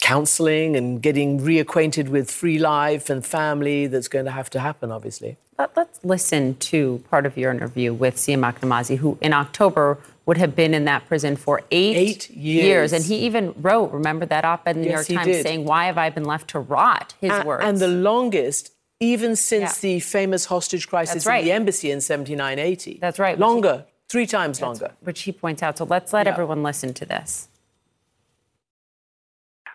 [0.00, 4.90] counseling and getting reacquainted with free life and family that's going to have to happen,
[4.90, 5.36] obviously.
[5.58, 10.36] Let, us listen to part of your interview with Siamak Namazi, who in October would
[10.36, 12.92] have been in that prison for eight, Eight years.
[12.92, 15.42] And he even wrote, remember that op ed in the Yes, New York Times did.
[15.42, 17.14] saying, Why have I been left to rot?
[17.20, 17.64] His A- words.
[17.64, 21.40] And the longest, even since the famous hostage crisis That's right.
[21.40, 22.98] in the embassy in 7980.
[23.00, 23.36] That's right.
[23.36, 24.92] Longer, three times longer.
[25.00, 25.78] Which he points out.
[25.78, 27.48] So let's let everyone listen to this.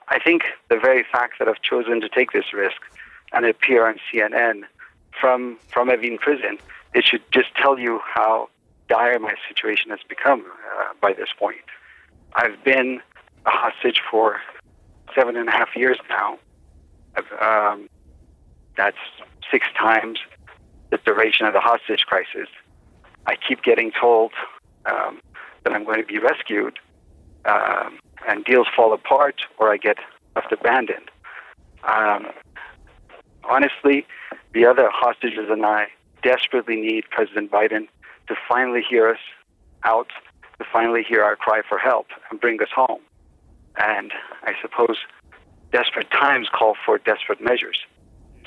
[0.07, 2.77] I think the very fact that I've chosen to take this risk
[3.33, 4.61] and appear on CNN
[5.19, 6.57] from from Evin prison,
[6.93, 8.49] it should just tell you how
[8.89, 10.45] dire my situation has become
[10.79, 11.57] uh, by this point.
[12.35, 13.01] I've been
[13.45, 14.39] a hostage for
[15.15, 16.37] seven and a half years now.
[17.41, 17.87] Um,
[18.75, 18.97] that's
[19.51, 20.19] six times
[20.89, 22.49] the duration of the hostage crisis.
[23.25, 24.31] I keep getting told
[24.85, 25.19] um,
[25.63, 26.77] that I'm going to be rescued,
[27.45, 29.97] um, and deals fall apart, or I get
[30.35, 31.09] left abandoned.
[31.83, 32.27] Um,
[33.43, 34.05] honestly,
[34.53, 35.87] the other hostages and I
[36.21, 37.87] desperately need President Biden
[38.27, 39.19] to finally hear us
[39.83, 40.07] out,
[40.59, 43.01] to finally hear our cry for help and bring us home.
[43.77, 44.11] And
[44.43, 44.97] I suppose
[45.71, 47.77] desperate times call for desperate measures.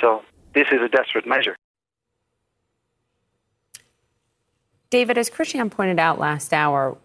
[0.01, 0.23] So
[0.55, 1.57] this is a desperate measure.
[4.89, 6.97] David, as Christiane pointed out last hour,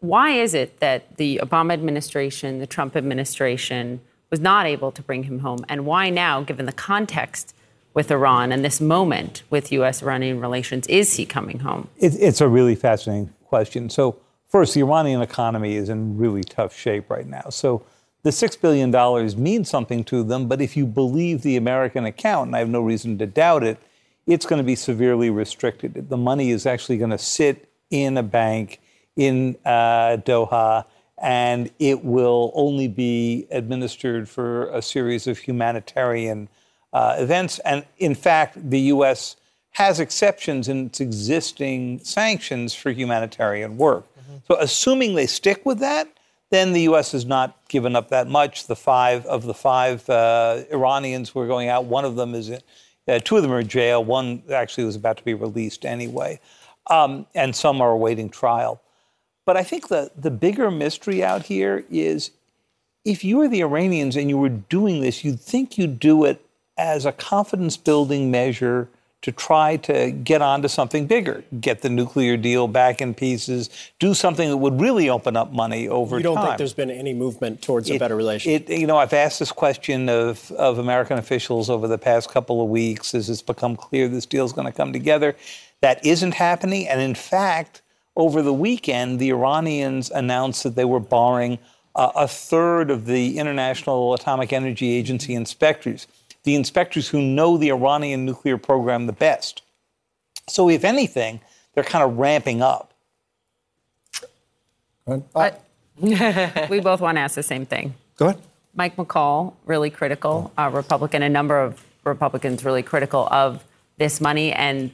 [0.00, 5.24] why is it that the Obama administration, the Trump administration, was not able to bring
[5.24, 5.64] him home?
[5.68, 7.54] And why now, given the context
[7.94, 10.02] with Iran and this moment with U.S.
[10.02, 11.88] Iranian relations, is he coming home?
[11.98, 13.90] It, it's a really fascinating question.
[13.90, 14.16] So,
[14.48, 17.48] first, the Iranian economy is in really tough shape right now.
[17.50, 17.84] So,
[18.22, 22.56] the $6 billion means something to them, but if you believe the American account, and
[22.56, 23.78] I have no reason to doubt it,
[24.26, 26.10] it's going to be severely restricted.
[26.10, 28.80] The money is actually going to sit in a bank
[29.16, 30.84] in uh, Doha,
[31.20, 36.48] and it will only be administered for a series of humanitarian
[36.92, 37.58] uh, events.
[37.60, 39.36] And in fact, the U.S.
[39.72, 44.06] has exceptions in its existing sanctions for humanitarian work.
[44.14, 44.36] Mm-hmm.
[44.48, 46.08] So, assuming they stick with that,
[46.48, 47.12] then the U.S.
[47.12, 48.66] has not given up that much.
[48.66, 52.50] The five of the five uh, Iranians who are going out, one of them is,
[52.50, 54.02] uh, two of them are in jail.
[54.02, 56.40] One actually was about to be released anyway,
[56.88, 58.82] um, and some are awaiting trial.
[59.46, 62.30] But I think the, the bigger mystery out here is
[63.04, 66.44] if you were the Iranians and you were doing this, you'd think you'd do it
[66.76, 68.88] as a confidence building measure
[69.22, 73.68] to try to get onto something bigger, get the nuclear deal back in pieces,
[73.98, 76.18] do something that would really open up money over time.
[76.18, 76.46] You don't time.
[76.46, 78.70] think there's been any movement towards it, a better relationship?
[78.70, 82.62] It, you know, I've asked this question of, of American officials over the past couple
[82.62, 85.36] of weeks as it's become clear this deal is going to come together.
[85.82, 86.88] That isn't happening.
[86.88, 87.82] And in fact,
[88.16, 91.58] over the weekend, the Iranians announced that they were barring
[91.94, 96.06] uh, a third of the International Atomic Energy Agency inspectors
[96.44, 99.62] the inspectors who know the Iranian nuclear program the best.
[100.48, 101.40] So, if anything,
[101.74, 102.92] they're kind of ramping up.
[106.70, 107.94] We both want to ask the same thing.
[108.16, 108.40] Go ahead.
[108.74, 113.64] Mike McCaul, really critical, uh, Republican, a number of Republicans really critical of
[113.98, 114.92] this money and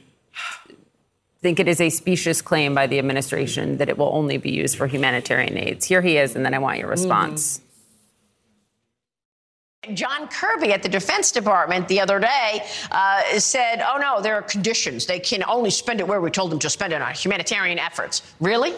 [1.41, 4.77] think it is a specious claim by the administration that it will only be used
[4.77, 5.85] for humanitarian aids.
[5.85, 7.57] Here he is, and then I want your response.
[7.57, 7.63] Mm-hmm.
[9.93, 14.41] John Kirby at the Defense Department the other day uh, said, oh no, there are
[14.41, 15.05] conditions.
[15.05, 18.21] They can only spend it where we told them to spend it on humanitarian efforts.
[18.41, 18.73] Really?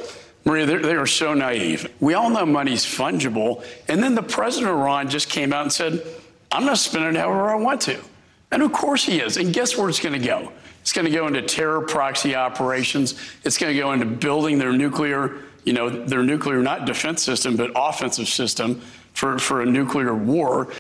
[0.46, 1.92] Maria, they are so naive.
[2.00, 3.64] We all know money's fungible.
[3.88, 6.02] And then the president of Iran just came out and said,
[6.52, 8.00] I'm going to spend it however I want to.
[8.52, 9.38] And of course he is.
[9.38, 10.52] And guess where it's going to go?
[10.82, 13.16] It's going to go into terror proxy operations.
[13.44, 17.56] It's going to go into building their nuclear, you know, their nuclear, not defense system,
[17.56, 18.82] but offensive system
[19.14, 20.72] for, for a nuclear war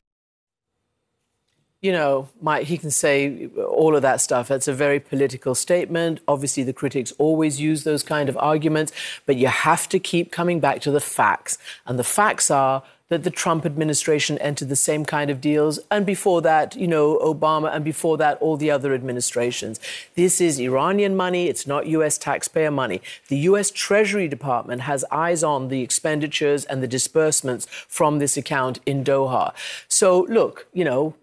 [1.81, 4.51] you know, Mike, he can say all of that stuff.
[4.51, 6.19] It's a very political statement.
[6.27, 8.91] Obviously, the critics always use those kind of arguments,
[9.25, 11.57] but you have to keep coming back to the facts.
[11.85, 16.05] And the facts are that the Trump administration entered the same kind of deals, and
[16.05, 19.79] before that, you know, Obama, and before that, all the other administrations.
[20.15, 23.01] This is Iranian money, it's not US taxpayer money.
[23.27, 28.79] The US Treasury Department has eyes on the expenditures and the disbursements from this account
[28.85, 29.53] in Doha.
[29.87, 31.15] So, look, you know,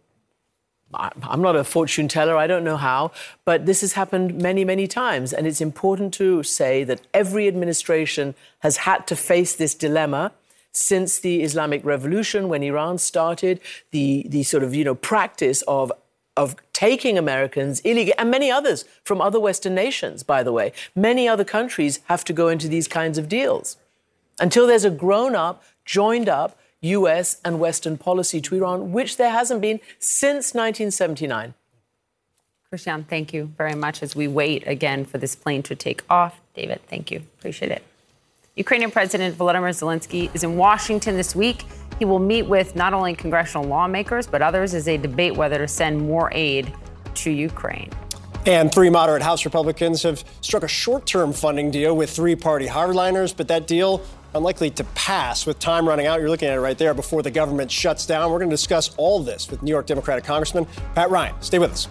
[0.95, 3.11] I'm not a fortune teller, I don't know how,
[3.45, 5.33] but this has happened many, many times.
[5.33, 10.33] And it's important to say that every administration has had to face this dilemma
[10.77, 15.93] since the Islamic Revolution, when Iran started, the, the sort of, you know, practice of
[16.37, 20.71] of taking Americans illegal and many others from other Western nations, by the way.
[20.95, 23.79] Many other countries have to go into these kinds of deals.
[24.39, 29.31] Until there's a grown up, joined up, US and Western policy to Iran, which there
[29.31, 31.55] hasn't been since 1979.
[32.69, 36.41] Christiane, thank you very much as we wait again for this plane to take off.
[36.55, 37.23] David, thank you.
[37.39, 37.83] Appreciate it.
[38.57, 41.65] Ukrainian President Volodymyr Zelensky is in Washington this week.
[41.99, 45.69] He will meet with not only congressional lawmakers, but others as they debate whether to
[45.69, 46.73] send more aid
[47.17, 47.91] to Ukraine.
[48.47, 52.67] And three moderate House Republicans have struck a short term funding deal with three party
[52.67, 54.01] hardliners, but that deal
[54.35, 56.21] unlikely to pass with time running out.
[56.21, 58.31] You're looking at it right there before the government shuts down.
[58.33, 61.35] We're going to discuss all this with New York Democratic Congressman Pat Ryan.
[61.43, 61.89] Stay with us.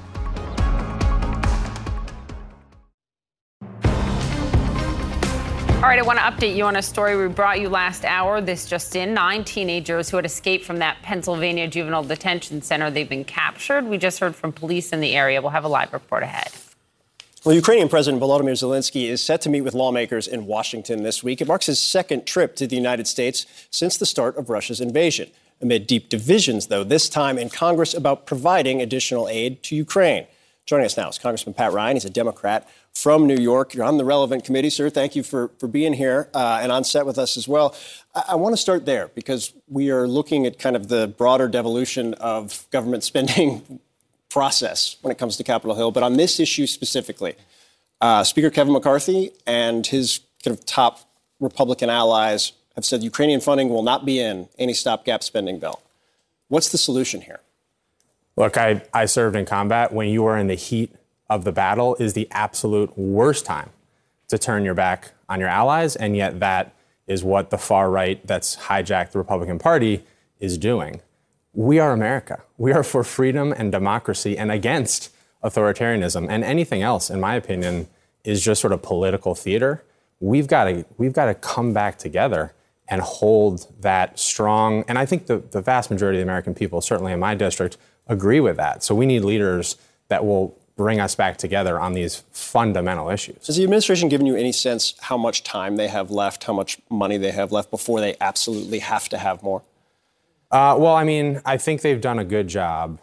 [5.86, 8.42] All right, I want to update you on a story we brought you last hour.
[8.42, 13.08] This just in nine teenagers who had escaped from that Pennsylvania juvenile detention center, they've
[13.08, 13.86] been captured.
[13.86, 15.40] We just heard from police in the area.
[15.44, 16.50] We'll have a live report ahead.
[17.44, 21.40] Well, Ukrainian President Volodymyr Zelensky is set to meet with lawmakers in Washington this week.
[21.40, 25.30] It marks his second trip to the United States since the start of Russia's invasion.
[25.62, 30.26] Amid deep divisions, though, this time in Congress about providing additional aid to Ukraine.
[30.66, 31.96] Joining us now is Congressman Pat Ryan.
[31.96, 33.74] He's a Democrat from New York.
[33.74, 34.90] You're on the relevant committee, sir.
[34.90, 37.76] Thank you for, for being here uh, and on set with us as well.
[38.16, 41.48] I, I want to start there because we are looking at kind of the broader
[41.48, 43.80] devolution of government spending
[44.30, 45.92] process when it comes to Capitol Hill.
[45.92, 47.36] But on this issue specifically,
[48.02, 51.02] uh, Speaker Kevin McCarthy and his kind of top
[51.40, 55.82] Republican allies have said Ukrainian funding will not be in any stopgap spending bill.
[56.48, 57.40] What's the solution here?
[58.38, 59.94] Look, I, I served in combat.
[59.94, 60.94] When you are in the heat
[61.30, 63.70] of the battle, is the absolute worst time
[64.28, 66.74] to turn your back on your allies, and yet that
[67.08, 70.04] is what the far right that's hijacked the Republican Party
[70.40, 71.02] is doing.
[71.54, 72.42] We are America.
[72.58, 76.28] We are for freedom and democracy and against authoritarianism.
[76.30, 77.88] And anything else, in my opinion,
[78.24, 79.84] is just sort of political theater.
[80.20, 82.54] We've got to we've got to come back together
[82.88, 84.84] and hold that strong.
[84.88, 87.78] And I think the, the vast majority of the American people, certainly in my district,
[88.08, 88.84] agree with that.
[88.84, 89.78] So we need leaders
[90.08, 93.48] that will bring us back together on these fundamental issues.
[93.48, 96.80] Has the administration given you any sense how much time they have left, how much
[96.90, 99.62] money they have left before they absolutely have to have more?
[100.52, 103.00] Uh, well, I mean, I think they've done a good job.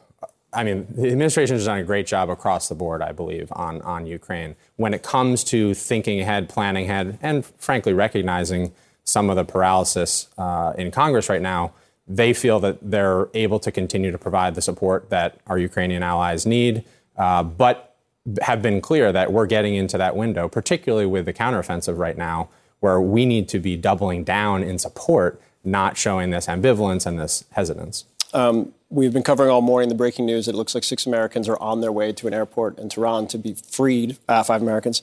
[0.52, 3.80] I mean, the administration has done a great job across the board, I believe, on,
[3.82, 4.54] on Ukraine.
[4.76, 8.72] When it comes to thinking ahead, planning ahead, and frankly, recognizing
[9.04, 11.72] some of the paralysis uh, in Congress right now,
[12.06, 16.44] they feel that they're able to continue to provide the support that our Ukrainian allies
[16.44, 16.84] need,
[17.16, 17.96] uh, but
[18.42, 22.48] have been clear that we're getting into that window, particularly with the counteroffensive right now,
[22.80, 27.44] where we need to be doubling down in support, not showing this ambivalence and this
[27.52, 28.04] hesitance.
[28.32, 31.48] Um, we've been covering all morning the breaking news that it looks like six Americans
[31.48, 35.02] are on their way to an airport in Tehran to be freed, uh, five Americans,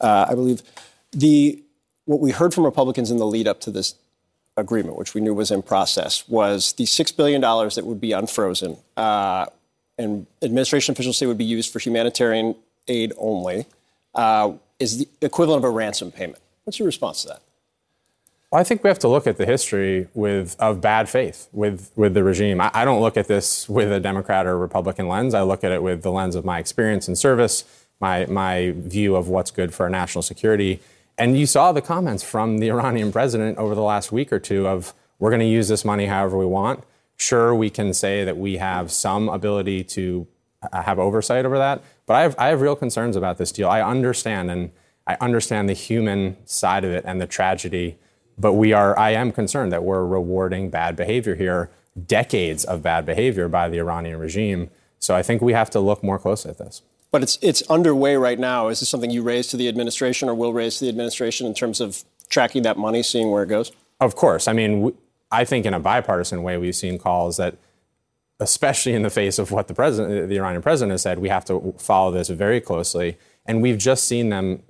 [0.00, 0.62] uh, I believe.
[1.12, 1.62] The
[2.04, 3.94] what we heard from Republicans in the lead up to this
[4.56, 8.78] agreement, which we knew was in process, was the $6 billion that would be unfrozen
[8.96, 9.46] uh,
[9.98, 12.54] and administration officials say would be used for humanitarian
[12.86, 13.66] aid only,
[14.14, 16.42] uh, is the equivalent of a ransom payment.
[16.64, 17.42] What's your response to that?
[18.50, 21.90] Well, I think we have to look at the history with of bad faith with
[21.96, 22.60] with the regime.
[22.60, 25.34] I, I, don't look at this with a Democrat or Republican lens.
[25.34, 27.64] I look at it with the lens of my experience in service,
[28.00, 30.80] my my view of what's good for our national security,
[31.18, 34.68] and you saw the comments from the Iranian president over the last week or two
[34.68, 36.84] of, we're going to use this money however we want.
[37.18, 40.26] Sure, we can say that we have some ability to
[40.72, 43.68] uh, have oversight over that, but I have, I have real concerns about this deal.
[43.68, 44.70] I understand, and
[45.06, 47.98] I understand the human side of it and the tragedy,
[48.38, 51.70] but we are, I am concerned that we're rewarding bad behavior here,
[52.06, 54.70] decades of bad behavior by the Iranian regime.
[55.00, 56.82] So I think we have to look more closely at this.
[57.10, 58.68] But it's it's underway right now.
[58.68, 61.54] Is this something you raise to the administration or will raise to the administration in
[61.54, 63.72] terms of tracking that money, seeing where it goes?
[63.98, 64.46] Of course.
[64.46, 64.92] I mean,
[65.30, 67.56] I think in a bipartisan way, we've seen calls that,
[68.40, 71.44] especially in the face of what the president, the Iranian president, has said, we have
[71.46, 73.18] to follow this very closely.
[73.46, 74.62] And we've just seen them,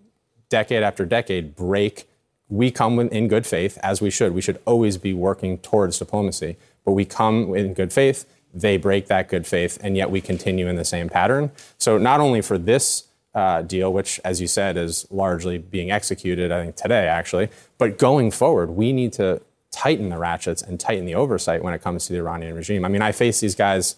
[0.48, 2.08] decade after decade, break.
[2.48, 4.32] We come in good faith, as we should.
[4.34, 8.24] We should always be working towards diplomacy, but we come in good faith
[8.54, 11.50] they break that good faith, and yet we continue in the same pattern.
[11.76, 13.04] So, not only for this
[13.34, 17.98] uh, deal, which, as you said, is largely being executed, I think, today, actually, but
[17.98, 22.06] going forward, we need to tighten the ratchets and tighten the oversight when it comes
[22.06, 22.84] to the Iranian regime.
[22.84, 23.96] I mean, I face these guys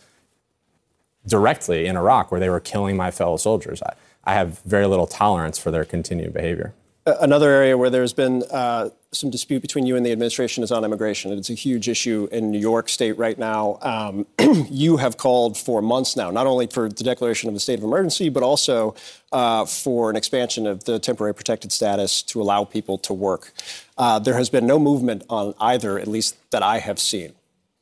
[1.27, 3.83] directly in Iraq where they were killing my fellow soldiers.
[3.83, 3.95] I,
[4.25, 6.75] I have very little tolerance for their continued behavior.
[7.07, 10.85] Another area where there's been uh, some dispute between you and the administration is on
[10.85, 11.33] immigration.
[11.33, 13.79] It's a huge issue in New York State right now.
[13.81, 14.27] Um,
[14.71, 17.85] you have called for months now, not only for the declaration of a state of
[17.85, 18.95] emergency, but also
[19.33, 23.53] uh, for an expansion of the temporary protected status to allow people to work.
[23.97, 27.33] Uh, there has been no movement on either, at least that I have seen.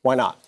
[0.01, 0.43] Why not?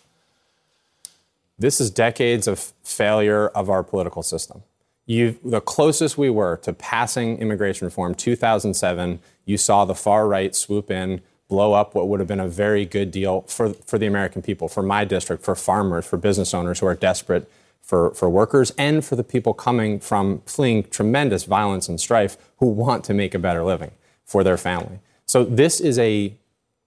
[1.58, 4.64] This is decades of failure of our political system.
[5.06, 10.56] You, the closest we were to passing immigration reform, 2007, you saw the far right
[10.56, 14.06] swoop in, blow up what would have been a very good deal for, for the
[14.06, 17.52] American people, for my district, for farmers, for business owners who are desperate
[17.92, 22.68] for, for workers, and for the people coming from fleeing tremendous violence and strife who
[22.68, 23.92] want to make a better living
[24.24, 25.00] for their family.
[25.26, 26.34] So this is a,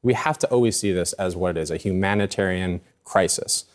[0.03, 3.67] we have to always see this as what it is, a humanitarian crisis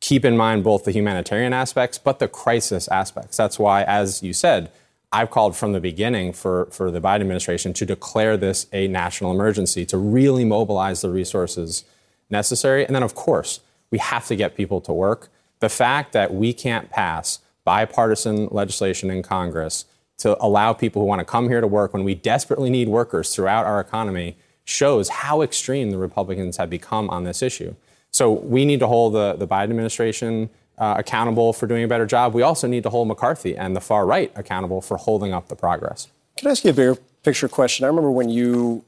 [0.00, 3.36] keep in mind both the humanitarian aspects, but the crisis aspects.
[3.36, 4.70] That's why, as you said,
[5.12, 9.30] I've called from the beginning for, for the Biden administration to declare this a national
[9.30, 11.84] emergency, to really mobilize the resources
[12.28, 12.84] necessary.
[12.84, 13.60] And then, of course,
[13.90, 15.28] we have to get people to work.
[15.60, 19.86] The fact that we can't pass bipartisan legislation in Congress
[20.18, 23.34] to allow people who want to come here to work when we desperately need workers
[23.34, 27.74] throughout our economy shows how extreme the Republicans have become on this issue.
[28.10, 32.06] So we need to hold the, the Biden administration uh, accountable for doing a better
[32.06, 32.34] job.
[32.34, 35.56] We also need to hold McCarthy and the far right accountable for holding up the
[35.56, 36.08] progress.
[36.36, 37.84] Can I ask you a bigger picture question?
[37.84, 38.84] I remember when you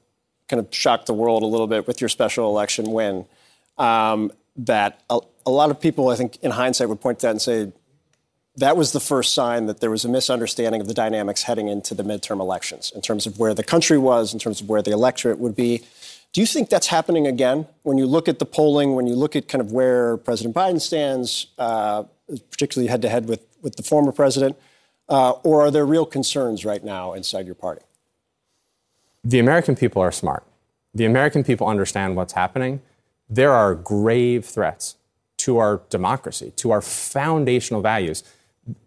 [0.48, 3.26] kind of shocked the world a little bit with your special election win,
[3.76, 7.30] um, that a, a lot of people, I think, in hindsight, would point to that
[7.30, 7.72] and say
[8.56, 11.94] that was the first sign that there was a misunderstanding of the dynamics heading into
[11.94, 14.90] the midterm elections in terms of where the country was, in terms of where the
[14.90, 15.82] electorate would be.
[16.32, 19.34] Do you think that's happening again when you look at the polling, when you look
[19.34, 22.04] at kind of where President Biden stands, uh,
[22.50, 24.56] particularly head to head with with the former president,
[25.08, 27.82] uh, or are there real concerns right now inside your party?
[29.24, 30.44] The American people are smart.
[30.94, 32.82] The American people understand what's happening.
[33.28, 34.96] There are grave threats
[35.38, 38.22] to our democracy, to our foundational values.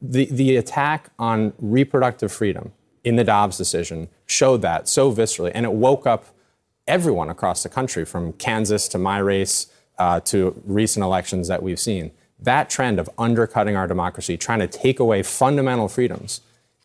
[0.02, 2.72] The, the attack on reproductive freedom
[3.03, 6.26] in the Dobbs decision showed that so viscerally, and it woke up
[6.88, 9.68] everyone across the country, from Kansas to my race
[9.98, 12.11] uh, to recent elections that we've seen.
[12.40, 16.41] That trend of undercutting our democracy, trying to take away fundamental freedoms,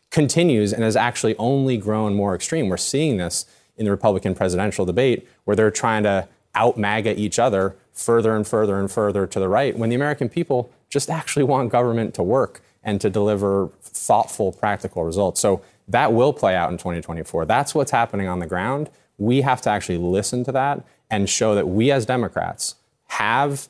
[0.09, 2.69] continues and has actually only grown more extreme.
[2.69, 3.45] We're seeing this
[3.75, 8.47] in the Republican presidential debate, where they're trying to out MAGA each other further and
[8.47, 12.23] further and further to the right, when the American people just actually want government to
[12.23, 15.41] work and to deliver thoughtful, practical results.
[15.41, 17.45] So that will play out in 2024.
[17.45, 18.89] That's what's happening on the ground.
[19.17, 22.75] We have to actually listen to that and show that we as Democrats
[23.07, 23.67] have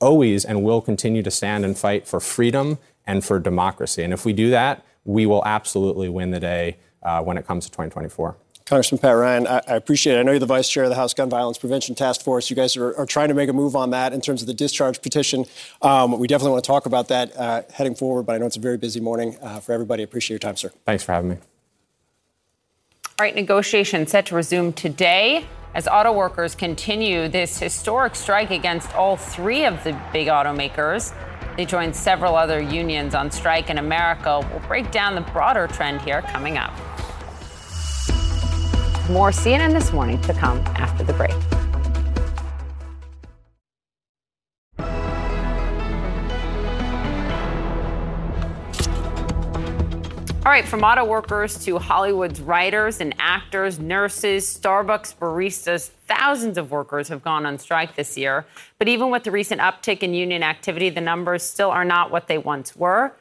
[0.00, 4.02] always and will continue to stand and fight for freedom and for democracy.
[4.02, 7.64] And if we do that, we will absolutely win the day uh, when it comes
[7.66, 8.36] to 2024.
[8.66, 10.20] Congressman Pat Ryan, I, I, appreciate it.
[10.20, 12.48] I know you're the vice chair of the House Gun Violence Prevention Task Force.
[12.48, 14.54] You guys are, are trying to make a move on that in terms of the
[14.54, 15.44] discharge petition.
[15.82, 18.56] Um, we definitely want to talk about that uh, heading forward, but I know it's
[18.56, 20.02] a very busy morning uh, for everybody.
[20.02, 20.70] I appreciate your time, sir.
[20.86, 21.36] Thanks for having me.
[23.18, 28.94] All right, negotiations set to resume today as auto workers continue this historic strike against
[28.94, 31.14] all three of the big automakers.
[31.58, 34.40] They joined several other unions on strike in America.
[34.50, 36.72] We'll break down the broader trend here coming up.
[39.10, 41.34] More CNN this morning to come after the break.
[50.46, 56.70] All right, from auto workers to Hollywood's writers and actors, nurses, Starbucks baristas, thousands of
[56.70, 58.46] workers have gone on strike this year.
[58.78, 62.26] But even with the recent uptick in union activity, the numbers still are not what
[62.26, 63.12] they once were.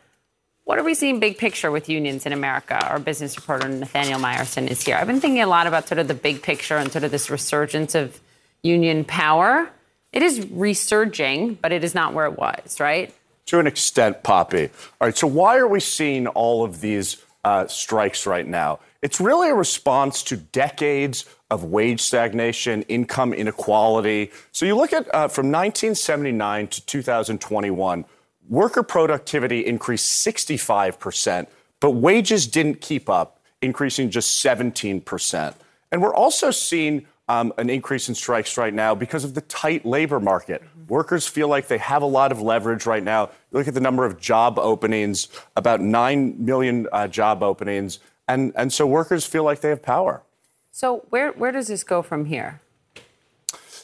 [0.65, 2.75] What are we seeing big picture with unions in America?
[2.87, 4.95] Our business reporter Nathaniel Meyersohn is here.
[4.95, 7.29] I've been thinking a lot about sort of the big picture and sort of this
[7.29, 8.21] resurgence of
[8.61, 9.69] union power.
[10.13, 13.13] It is resurging, but it is not where it was, right?
[13.47, 14.69] To an extent, Poppy.
[15.01, 18.79] All right, so why are we seeing all of these uh, strikes right now?
[19.01, 24.31] It's really a response to decades of wage stagnation, income inequality.
[24.53, 28.05] So you look at uh, from 1979 to 2021,
[28.49, 31.47] worker productivity increased 65%,
[31.79, 35.53] but wages didn't keep up, increasing just 17%.
[35.91, 39.85] And we're also seeing um, an increase in strikes right now because of the tight
[39.85, 40.61] labor market.
[40.61, 40.87] Mm-hmm.
[40.87, 43.29] Workers feel like they have a lot of leverage right now.
[43.51, 48.71] Look at the number of job openings, about 9 million uh, job openings, and, and
[48.71, 50.23] so workers feel like they have power.
[50.71, 52.59] So, where, where does this go from here?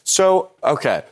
[0.04, 1.04] So, okay,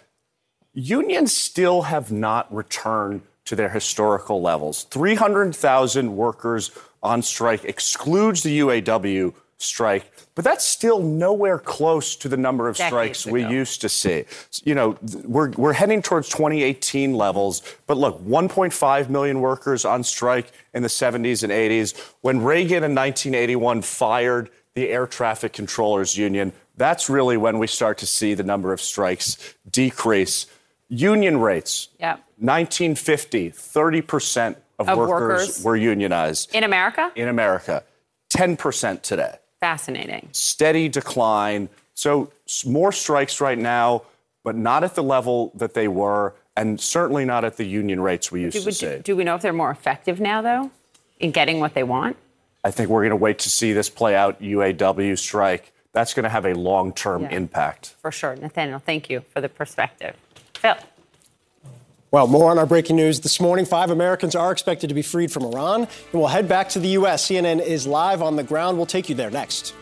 [0.74, 4.84] unions still have not returned to their historical levels.
[4.86, 6.72] 300,000 workers
[7.02, 12.76] on strike excludes the UAW strike, but that's still nowhere close to the number of
[12.76, 13.34] Decades strikes ago.
[13.34, 14.26] we used to see.
[14.64, 20.52] You know, we're, we're heading towards 2018 levels, but look, 1.5 million workers on strike
[20.74, 21.98] in the 70s and 80s.
[22.22, 27.98] When Reagan in 1981 fired the Air Traffic Controllers Union, that's really when we start
[28.00, 30.46] to see the number of strikes decrease.
[30.90, 32.24] Union rates, yep.
[32.40, 36.54] 1950, 30% of, of workers, workers were unionized.
[36.54, 37.12] In America?
[37.16, 37.84] In America.
[38.30, 39.38] 10% today.
[39.60, 40.30] Fascinating.
[40.32, 41.70] Steady decline.
[41.96, 42.32] So
[42.66, 44.04] more strikes right now,
[44.44, 48.32] but not at the level that they were, and certainly not at the union rates
[48.32, 49.00] we used do, to see.
[49.00, 50.72] Do we know if they're more effective now, though,
[51.20, 52.18] in getting what they want?
[52.64, 54.42] I think we're going to wait to see this play out.
[54.42, 55.74] UAW strike.
[55.94, 57.96] That's going to have a long-term yeah, impact.
[58.02, 58.78] For sure, Nathaniel.
[58.78, 60.16] Thank you for the perspective,
[60.54, 60.76] Phil.
[62.10, 63.66] Well, more on our breaking news this morning.
[63.66, 65.82] Five Americans are expected to be freed from Iran.
[65.82, 67.28] And we'll head back to the U.S.
[67.28, 68.78] CNN is live on the ground.
[68.78, 69.74] We'll take you there next.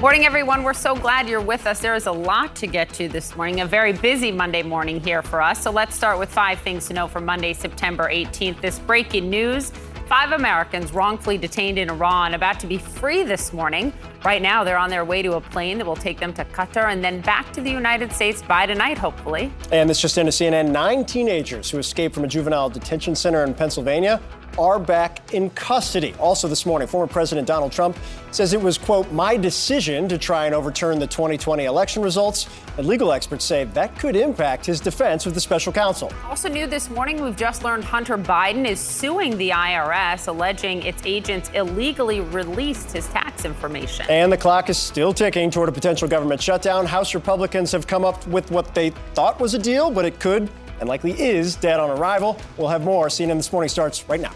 [0.00, 0.64] Morning, everyone.
[0.64, 1.78] We're so glad you're with us.
[1.78, 5.22] There is a lot to get to this morning, a very busy Monday morning here
[5.22, 5.62] for us.
[5.62, 8.60] So let's start with five things to know for Monday, September 18th.
[8.60, 9.70] This breaking news
[10.06, 13.90] Five Americans wrongfully detained in Iran about to be free this morning.
[14.22, 16.92] Right now, they're on their way to a plane that will take them to Qatar
[16.92, 19.50] and then back to the United States by tonight, hopefully.
[19.72, 23.54] And this just into CNN nine teenagers who escaped from a juvenile detention center in
[23.54, 24.20] Pennsylvania
[24.58, 26.14] are back in custody.
[26.18, 27.96] Also, this morning, former President Donald Trump
[28.30, 32.48] says it was, quote, my decision to try and overturn the 2020 election results.
[32.76, 36.12] And legal experts say that could impact his defense with the special counsel.
[36.24, 41.02] Also, new this morning, we've just learned Hunter Biden is suing the IRS, alleging its
[41.04, 44.06] agents illegally released his tax information.
[44.08, 46.86] And the clock is still ticking toward a potential government shutdown.
[46.86, 50.50] House Republicans have come up with what they thought was a deal, but it could
[50.80, 52.36] and likely is dead on arrival.
[52.56, 53.06] We'll have more.
[53.06, 54.32] CNN This Morning starts right now.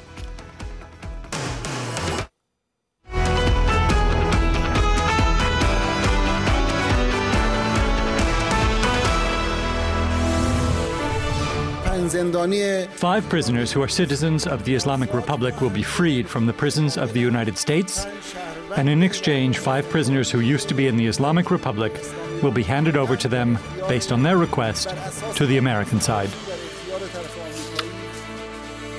[12.97, 16.99] Five prisoners who are citizens of the Islamic Republic will be freed from the prisons
[16.99, 18.07] of the United States.
[18.77, 21.93] And in exchange, five prisoners who used to be in the Islamic Republic
[22.43, 23.59] will be handed over to them,
[23.89, 24.89] based on their request,
[25.37, 26.31] to the American side.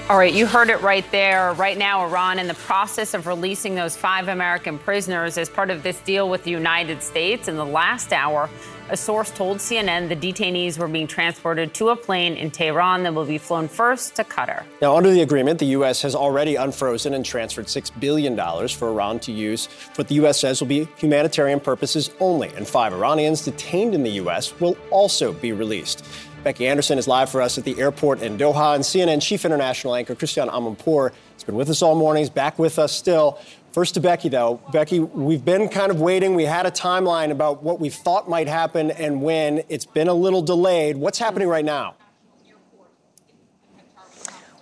[0.09, 1.53] All right, you heard it right there.
[1.53, 5.83] Right now, Iran in the process of releasing those five American prisoners as part of
[5.83, 7.47] this deal with the United States.
[7.47, 8.49] In the last hour,
[8.89, 13.13] a source told CNN the detainees were being transported to a plane in Tehran that
[13.13, 14.63] will be flown first to Qatar.
[14.81, 16.01] Now, under the agreement, the U.S.
[16.01, 18.35] has already unfrozen and transferred $6 billion
[18.69, 20.39] for Iran to use what the U.S.
[20.39, 22.49] says will be humanitarian purposes only.
[22.55, 24.59] And five Iranians detained in the U.S.
[24.59, 26.03] will also be released.
[26.43, 29.93] Becky Anderson is live for us at the airport in Doha, and CNN chief international
[29.93, 32.21] anchor Christiane Amanpour has been with us all morning.
[32.21, 33.39] He's back with us still.
[33.71, 34.59] First to Becky, though.
[34.71, 36.33] Becky, we've been kind of waiting.
[36.33, 39.61] We had a timeline about what we thought might happen and when.
[39.69, 40.97] It's been a little delayed.
[40.97, 41.95] What's happening right now?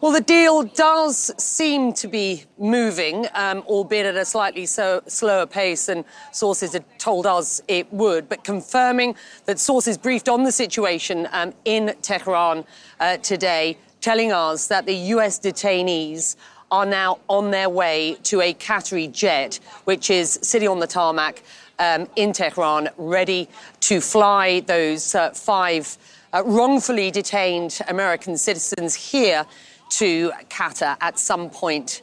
[0.01, 5.47] Well, the deal does seem to be moving, um, albeit at a slightly so, slower
[5.47, 9.15] pace than sources had told us it would, but confirming
[9.45, 12.63] that sources briefed on the situation um, in Tehran
[12.99, 15.39] uh, today, telling us that the U.S.
[15.39, 16.35] detainees
[16.71, 21.43] are now on their way to a Qatari jet, which is sitting on the tarmac
[21.79, 23.47] um, in Tehran, ready
[23.81, 25.97] to fly those uh, five
[26.33, 29.45] uh, wrongfully detained American citizens here
[29.89, 32.01] to Qatar at some point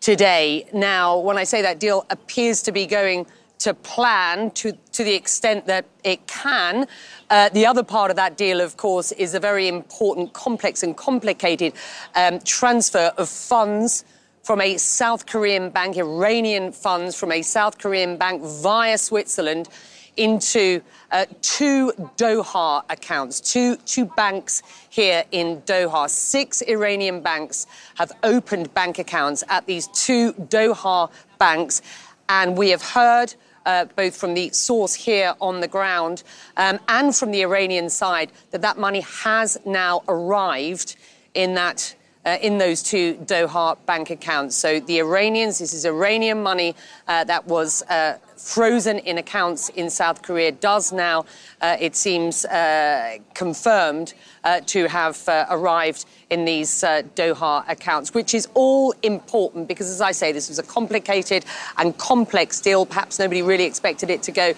[0.00, 0.66] today.
[0.72, 3.26] Now, when I say that deal appears to be going
[3.58, 6.86] to plan to, to the extent that it can.
[7.30, 10.96] Uh, the other part of that deal, of course, is a very important, complex, and
[10.96, 11.72] complicated
[12.14, 14.04] um, transfer of funds
[14.42, 19.68] from a South Korean bank, Iranian funds from a South Korean bank via Switzerland
[20.16, 20.80] into
[21.10, 26.08] uh, two Doha accounts, two, two banks here in Doha.
[26.08, 31.82] Six Iranian banks have opened bank accounts at these two Doha banks.
[32.28, 33.34] And we have heard
[33.66, 36.22] uh, both from the source here on the ground
[36.56, 40.96] um, and from the Iranian side that that money has now arrived
[41.34, 44.56] in that uh, in those two Doha bank accounts.
[44.56, 46.74] So the Iranians, this is Iranian money
[47.06, 51.24] uh, that was uh, frozen in accounts in South Korea, does now,
[51.60, 56.82] uh, it seems, uh, confirmed uh, to have arrived in these
[57.14, 61.44] Doha accounts, which is all important because, as I say, this was a complicated
[61.78, 62.84] and complex deal.
[62.84, 64.52] Perhaps nobody really expected it to go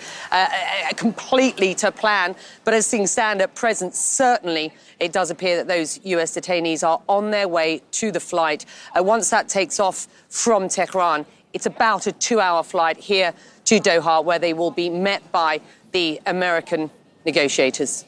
[0.96, 2.34] completely to plan.
[2.64, 7.00] But as things stand at present, certainly it does appear that those US detainees are
[7.08, 8.64] on their way to the flight.
[8.96, 13.32] Uh, once that takes off from Tehran, it's about a two hour flight here
[13.66, 15.60] to Doha, where they will be met by
[15.92, 16.90] the American
[17.24, 18.04] negotiators.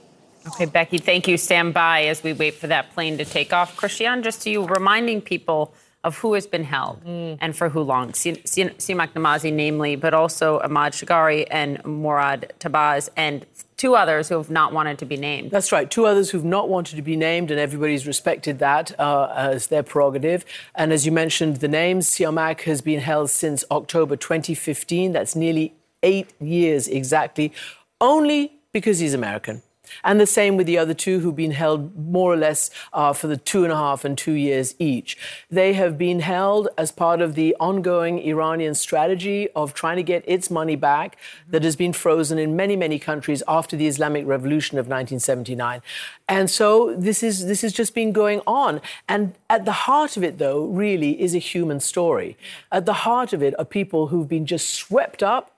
[0.47, 1.37] Okay, Becky, thank you.
[1.37, 3.77] Stand by as we wait for that plane to take off.
[3.77, 5.75] Christiane, just to you, reminding people
[6.05, 7.37] of who has been held mm.
[7.41, 8.13] and for who long.
[8.13, 13.45] Siamak Namazi, namely, but also Emad Shargi and Morad Tahbaz and
[13.79, 15.51] two others who have not wanted to be named.
[15.51, 15.91] That's right.
[15.91, 19.83] Two others who've not wanted to be named, and everybody's respected that uh, as their
[19.83, 20.45] prerogative.
[20.75, 25.13] And as you mentioned, the names, Siamak has been held since October 2015.
[25.13, 25.73] That's nearly
[26.03, 27.53] eight years exactly,
[28.01, 29.63] only because he's American.
[30.05, 33.27] And the same with the other two who've been held more or less uh, for
[33.27, 35.17] the two and a half and two years each.
[35.51, 40.25] They have been held as part of the ongoing Iranian strategy of trying to get
[40.27, 41.17] its money back
[41.49, 45.83] that has been frozen in many, many countries after the Islamic Revolution of 1979.
[46.29, 48.81] And so this is this has just been going on.
[49.09, 52.37] And at the heart of it, though, really is a human story.
[52.71, 55.57] At the heart of it are people who've been just swept up,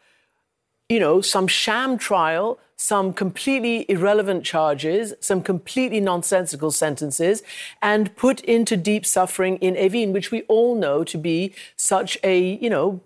[0.89, 7.43] you know, some sham trial some completely irrelevant charges, some completely nonsensical sentences,
[7.82, 12.55] and put into deep suffering in Evin, which we all know to be such a,
[12.55, 13.02] you know,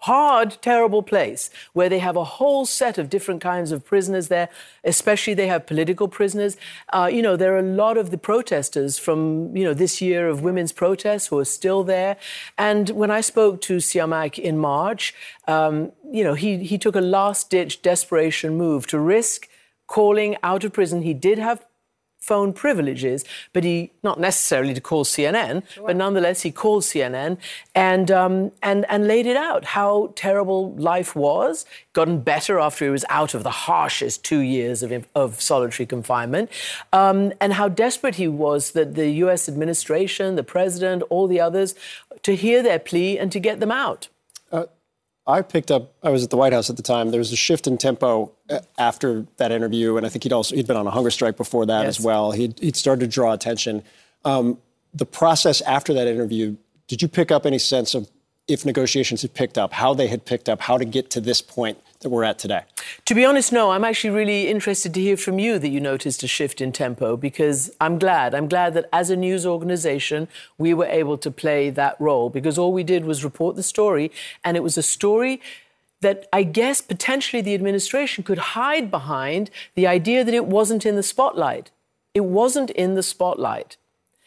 [0.00, 4.48] hard, terrible place where they have a whole set of different kinds of prisoners there,
[4.84, 6.56] especially they have political prisoners.
[6.92, 10.28] Uh, you know, there are a lot of the protesters from, you know, this year
[10.28, 12.16] of women's protests who are still there.
[12.56, 15.14] And when I spoke to Siamak in March,
[15.46, 19.48] um, you know, he, he took a last ditch desperation move to risk
[19.86, 21.02] calling out of prison.
[21.02, 21.64] He did have
[22.30, 23.24] phone privileges,
[23.54, 25.86] but he not necessarily to call CNN, sure.
[25.86, 27.38] but nonetheless he called CNN
[27.74, 31.64] and um, and and laid it out how terrible life was.
[31.94, 36.50] Gotten better after he was out of the harshest two years of, of solitary confinement,
[36.92, 39.48] um, and how desperate he was that the U.S.
[39.48, 41.74] administration, the president, all the others,
[42.22, 44.08] to hear their plea and to get them out.
[45.28, 45.92] I picked up.
[46.02, 47.10] I was at the White House at the time.
[47.10, 50.56] There was a shift in tempo uh, after that interview, and I think he'd also
[50.56, 51.98] he'd been on a hunger strike before that yes.
[51.98, 52.32] as well.
[52.32, 53.82] He'd, he'd started to draw attention.
[54.24, 54.58] Um,
[54.94, 56.56] the process after that interview.
[56.86, 58.08] Did you pick up any sense of
[58.48, 61.42] if negotiations had picked up, how they had picked up, how to get to this
[61.42, 62.62] point that we're at today?
[63.04, 63.70] To be honest, no.
[63.70, 67.16] I'm actually really interested to hear from you that you noticed a shift in tempo
[67.16, 68.34] because I'm glad.
[68.34, 72.58] I'm glad that as a news organization, we were able to play that role because
[72.58, 74.10] all we did was report the story,
[74.42, 75.40] and it was a story
[76.00, 80.96] that I guess potentially the administration could hide behind the idea that it wasn't in
[80.96, 81.70] the spotlight.
[82.14, 83.76] It wasn't in the spotlight.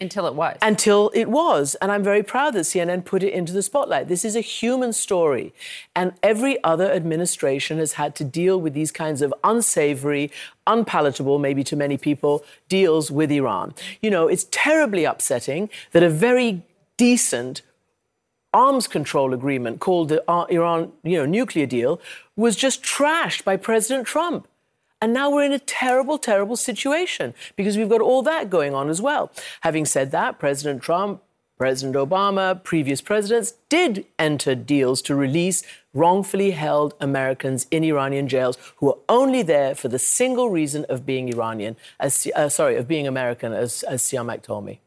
[0.02, 0.58] Until it was.
[0.64, 1.76] Until it was.
[1.76, 4.08] And I'm very proud that CNN put it into the spotlight.
[4.08, 5.54] This is a human story.
[5.96, 10.32] And every other administration has had to deal with these kinds of unsavory,
[10.66, 13.76] unpalatable, maybe to many people, deals with Iran.
[14.02, 16.64] You know, it's terribly upsetting that a very
[16.98, 17.62] decent,
[18.54, 22.02] arms control agreement called the uh, Iran you know, nuclear deal
[22.36, 24.48] was just trashed by President Trump.
[25.02, 28.90] And now we're in a terrible, terrible situation because we've got all that going on
[28.90, 29.32] as well.
[29.62, 31.24] Having said that, President Trump,
[31.58, 35.64] President Obama, previous presidents did enter deals to release
[35.94, 41.06] wrongfully held Americans in Iranian jails who are only there for the single reason of
[41.06, 44.80] being Iranian, as, uh, sorry, of being American, as, as Siamak told me.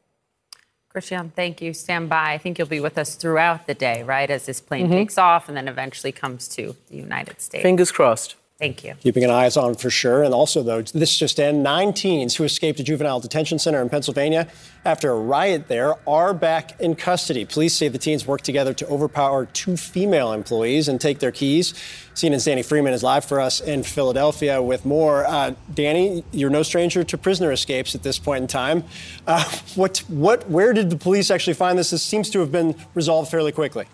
[0.89, 1.75] Christiane, thank you.
[1.75, 2.33] Stand by.
[2.33, 4.95] I think you'll be with us throughout the day, right, as this plane mm-hmm.
[4.95, 7.63] takes off and then eventually comes to the United States.
[7.63, 8.37] Fingers crossed.
[8.65, 8.95] Thank you.
[9.03, 10.23] Keeping an eye on for sure.
[10.23, 13.91] And also, though, this just in nine teens who escaped a juvenile detention center in
[13.91, 14.49] Pennsylvania
[14.87, 17.45] after a riot there are back in custody.
[17.45, 21.75] Police say the teens worked together to overpower two female employees and take their keys.
[22.15, 25.27] CNN's Danny Freeman is live for us in Philadelphia with more.
[25.27, 28.83] Uh, Danny, you're no stranger to prisoner escapes at this point in time.
[29.27, 31.91] Uh, what, what, where did the police actually find this?
[31.91, 33.85] This seems to have been resolved fairly quickly.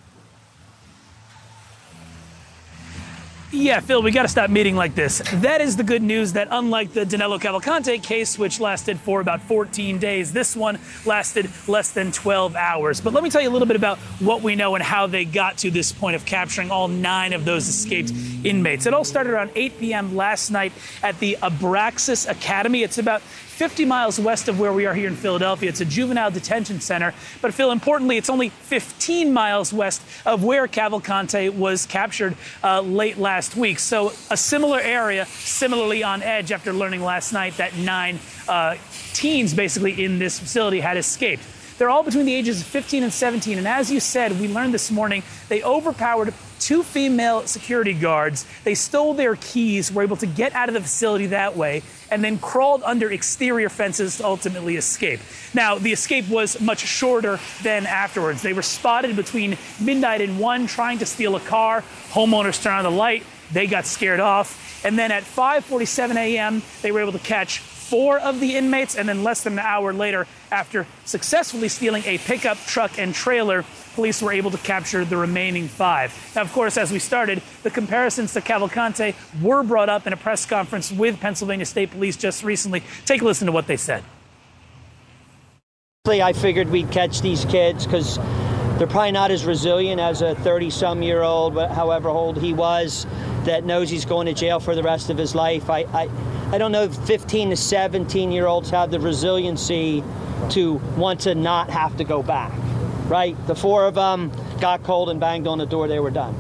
[3.52, 5.20] Yeah, Phil, we got to stop meeting like this.
[5.35, 9.43] That is the good news that unlike the Danilo Cavalcante case, which lasted for about
[9.43, 13.01] 14 days, this one lasted less than 12 hours.
[13.01, 15.24] But let me tell you a little bit about what we know and how they
[15.24, 18.12] got to this point of capturing all nine of those escaped
[18.44, 18.86] inmates.
[18.86, 20.14] It all started around 8 p.m.
[20.14, 20.72] last night
[21.02, 22.85] at the Abraxas Academy.
[22.85, 23.20] It's about
[23.61, 25.69] 50 miles west of where we are here in Philadelphia.
[25.69, 27.12] It's a juvenile detention center.
[27.43, 33.19] But, Phil, importantly, it's only 15 miles west of where Cavalcante was captured uh, late
[33.19, 33.78] last week.
[33.78, 38.19] So, a similar area, similarly on edge after learning last night that nine
[38.49, 38.77] uh,
[39.12, 41.43] teens basically in this facility had escaped.
[41.77, 43.59] They're all between the ages of 15 and 17.
[43.59, 48.47] And as you said, we learned this morning, they overpowered two female security guards.
[48.65, 52.23] They stole their keys, were able to get out of the facility that way, and
[52.23, 55.20] then crawled under exterior fences to ultimately escape.
[55.55, 58.43] Now, the escape was much shorter than afterwards.
[58.43, 61.82] They were spotted between midnight and 1 trying to steal a car.
[62.11, 63.24] Homeowners turned on the light.
[63.53, 64.85] They got scared off.
[64.85, 69.09] And then at 5:47 a.m., they were able to catch four of the inmates, and
[69.09, 73.65] then less than an hour later, after successfully stealing a pickup truck and trailer,
[74.01, 76.10] police were able to capture the remaining five.
[76.35, 80.16] Now, of course, as we started, the comparisons to Cavalcante were brought up in a
[80.16, 82.82] press conference with Pennsylvania State Police just recently.
[83.05, 84.02] Take a listen to what they said.
[86.06, 88.16] I figured we'd catch these kids because
[88.78, 93.06] they're probably not as resilient as a 30 some year old, however old he was,
[93.44, 95.68] that knows he's going to jail for the rest of his life.
[95.68, 96.09] I, I,
[96.52, 100.02] I don't know if 15 to 17 year olds have the resiliency
[100.52, 102.51] to want to not have to go back,
[103.11, 103.37] right?
[103.49, 106.35] The four of them got cold and banged on the door, they were done.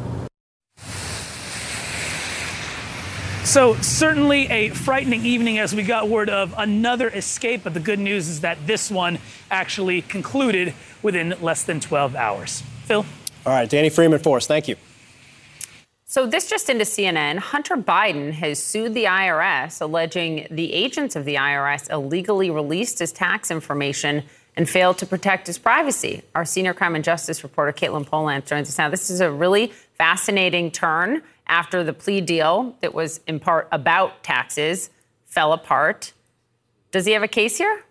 [3.44, 7.98] So, certainly a frightening evening as we got word of another escape, but the good
[7.98, 9.18] news is that this one
[9.50, 10.72] actually concluded
[11.02, 12.62] within less than 12 hours.
[12.84, 13.04] Phil?
[13.44, 14.46] All right, Danny Freeman for us.
[14.46, 14.76] Thank you.
[16.04, 17.38] So, this just into CNN.
[17.38, 23.10] Hunter Biden has sued the IRS, alleging the agents of the IRS illegally released his
[23.10, 24.22] tax information
[24.56, 26.22] and failed to protect his privacy.
[26.34, 28.88] Our senior crime and justice reporter, Katelyn Polantz, joins us now.
[28.88, 34.22] This is a really fascinating turn after the plea deal that was in part about
[34.22, 34.90] taxes
[35.26, 36.12] fell apart.
[36.90, 37.84] Does he have a case here?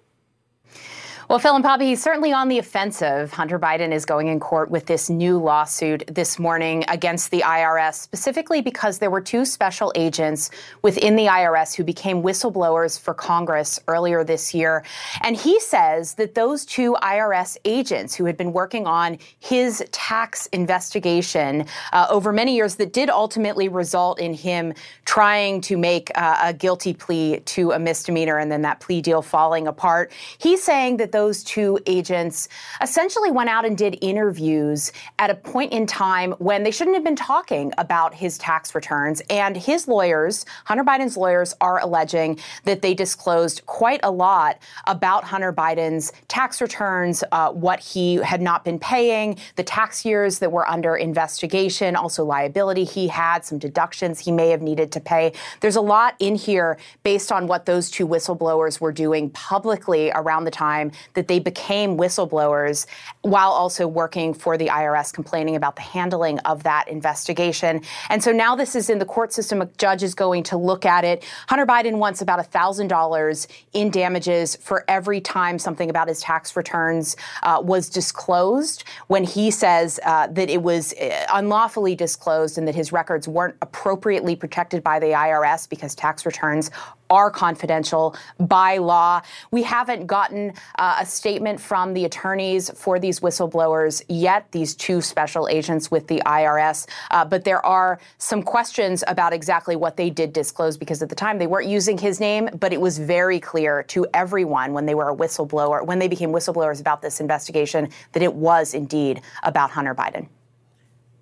[1.29, 3.31] Well, Phil and Poppy, he's certainly on the offensive.
[3.31, 7.99] Hunter Biden is going in court with this new lawsuit this morning against the IRS,
[8.01, 10.49] specifically because there were two special agents
[10.81, 14.83] within the IRS who became whistleblowers for Congress earlier this year.
[15.21, 20.47] And he says that those two IRS agents who had been working on his tax
[20.47, 24.73] investigation uh, over many years that did ultimately result in him
[25.05, 29.21] trying to make uh, a guilty plea to a misdemeanor and then that plea deal
[29.21, 30.11] falling apart.
[30.39, 32.47] He's saying that those two agents
[32.81, 37.03] essentially went out and did interviews at a point in time when they shouldn't have
[37.03, 39.21] been talking about his tax returns.
[39.29, 45.25] And his lawyers, Hunter Biden's lawyers, are alleging that they disclosed quite a lot about
[45.25, 50.53] Hunter Biden's tax returns, uh, what he had not been paying, the tax years that
[50.53, 55.33] were under investigation, also liability he had, some deductions he may have needed to pay.
[55.59, 60.45] There's a lot in here based on what those two whistleblowers were doing publicly around
[60.45, 62.85] the time that they became whistleblowers
[63.21, 67.81] while also working for the IRS, complaining about the handling of that investigation.
[68.09, 69.61] And so now this is in the court system.
[69.61, 71.23] A judge is going to look at it.
[71.47, 77.15] Hunter Biden wants about $1,000 in damages for every time something about his tax returns
[77.43, 82.75] uh, was disclosed when he says uh, that it was uh, unlawfully disclosed and that
[82.75, 86.71] his records weren't appropriately protected by the IRS because tax returns
[87.09, 89.21] are confidential by law.
[89.51, 95.01] We haven't gotten uh, a statement from the attorneys for these whistleblowers yet, these two
[95.01, 100.09] special agents with the IRS, uh, but there are some questions about exactly what they
[100.09, 103.39] did disclose because at the time they weren't using his name, but it was very
[103.39, 107.89] clear to everyone when they were a whistleblower, when they became whistleblowers about this investigation,
[108.11, 110.27] that it was indeed about Hunter Biden.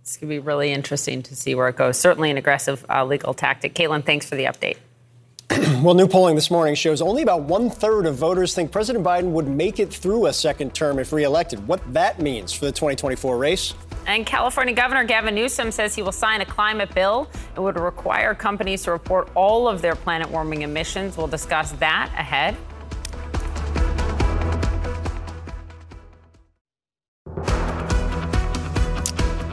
[0.02, 2.00] It's going to be really interesting to see where it goes.
[2.00, 3.76] Certainly an aggressive uh, legal tactic.
[3.76, 4.78] Katelyn, thanks for the update.
[5.82, 9.32] well, new polling this morning shows only about one third of voters think President Biden
[9.32, 11.66] would make it through a second term if reelected.
[11.68, 13.74] What that means for the 2024 race.
[14.08, 17.30] And California Governor Gavin Newsom says he will sign a climate bill.
[17.56, 21.18] It would require companies to report all of their planet warming emissions.
[21.18, 22.56] We'll discuss that ahead.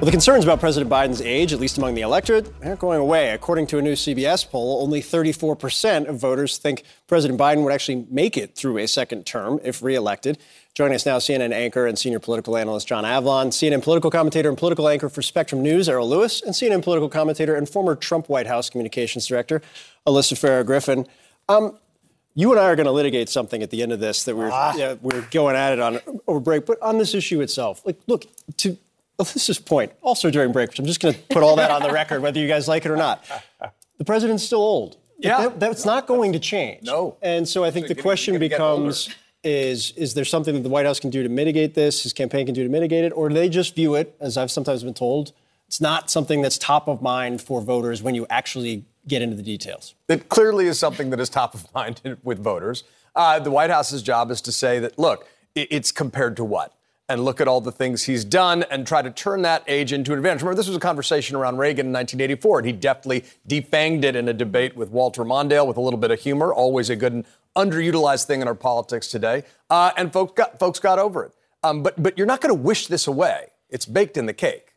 [0.04, 3.30] Well, the concerns about President Biden's age, at least among the electorate, aren't going away.
[3.30, 8.06] According to a new CBS poll, only 34% of voters think President Biden would actually
[8.10, 10.36] make it through a second term if reelected.
[10.74, 14.58] Joining us now, CNN anchor and senior political analyst John Avlon, CNN political commentator and
[14.58, 18.46] political anchor for Spectrum News, Errol Lewis, and CNN political commentator and former Trump White
[18.46, 19.62] House communications director,
[20.06, 21.06] Alyssa Farah Griffin.
[21.48, 21.78] Um,
[22.34, 24.50] you and I are going to litigate something at the end of this that we're
[24.52, 24.74] ah.
[24.76, 28.26] yeah, we're going at it on over break, but on this issue itself, like, look
[28.58, 28.76] to
[29.18, 31.92] Alyssa's point, also during break, which I'm just going to put all that on the
[31.92, 33.24] record, whether you guys like it or not.
[33.98, 34.96] The president's still old.
[35.18, 35.42] Yeah.
[35.42, 36.82] That, that's not going to change.
[36.82, 37.16] No.
[37.22, 39.08] And so I think the question becomes
[39.44, 42.46] is is there something that the White House can do to mitigate this, his campaign
[42.46, 44.94] can do to mitigate it, or do they just view it, as I've sometimes been
[44.94, 45.32] told,
[45.68, 49.42] it's not something that's top of mind for voters when you actually get into the
[49.42, 49.94] details?
[50.08, 52.84] It clearly is something that is top of mind with voters.
[53.14, 56.72] Uh, the White House's job is to say that, look, it's compared to what?
[57.08, 60.12] And look at all the things he's done and try to turn that age into
[60.12, 60.42] an advantage.
[60.42, 64.28] Remember, this was a conversation around Reagan in 1984, and he deftly defanged it in
[64.28, 67.24] a debate with Walter Mondale with a little bit of humor, always a good and
[67.56, 69.42] underutilized thing in our politics today.
[69.68, 71.32] Uh, and folks got, folks got over it.
[71.62, 73.48] Um, but, but you're not going to wish this away.
[73.68, 74.74] It's baked in the cake.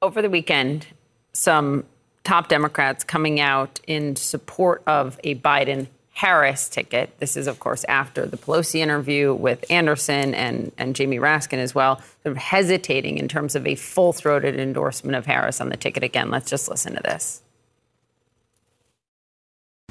[0.00, 0.86] Over the weekend,
[1.32, 1.84] some
[2.24, 7.18] top Democrats coming out in support of a Biden Harris ticket.
[7.18, 11.74] This is, of course, after the Pelosi interview with Anderson and, and Jamie Raskin as
[11.74, 15.76] well, sort of hesitating in terms of a full throated endorsement of Harris on the
[15.76, 16.30] ticket again.
[16.30, 17.42] Let's just listen to this.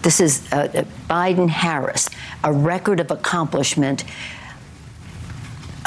[0.03, 2.09] This is uh, Biden Harris,
[2.43, 4.03] a record of accomplishment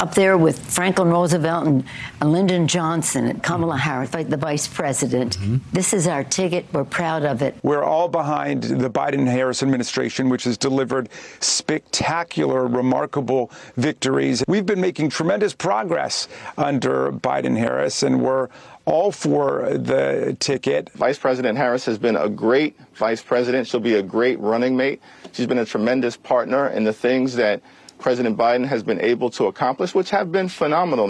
[0.05, 1.83] up there with Franklin Roosevelt and,
[2.21, 5.37] Lyndon Johnson and Kamala Harris, the vice president.
[5.37, 5.57] Mm-hmm.
[5.73, 6.65] This is our ticket.
[6.71, 7.55] We're proud of it.
[7.63, 11.09] We're all behind the Biden Harris administration, which has delivered
[11.39, 14.43] spectacular, remarkable victories.
[14.47, 16.27] We've been making tremendous progress
[16.57, 18.49] under Biden Harris, and we're
[18.85, 20.91] all for the ticket.
[20.93, 23.67] Vice President Harris has been a great vice president.
[23.67, 25.01] She'll be a great running mate.
[25.31, 27.61] She's been a tremendous partner in the things that
[28.05, 31.09] President Biden has been able to accomplish, which have been phenomenal.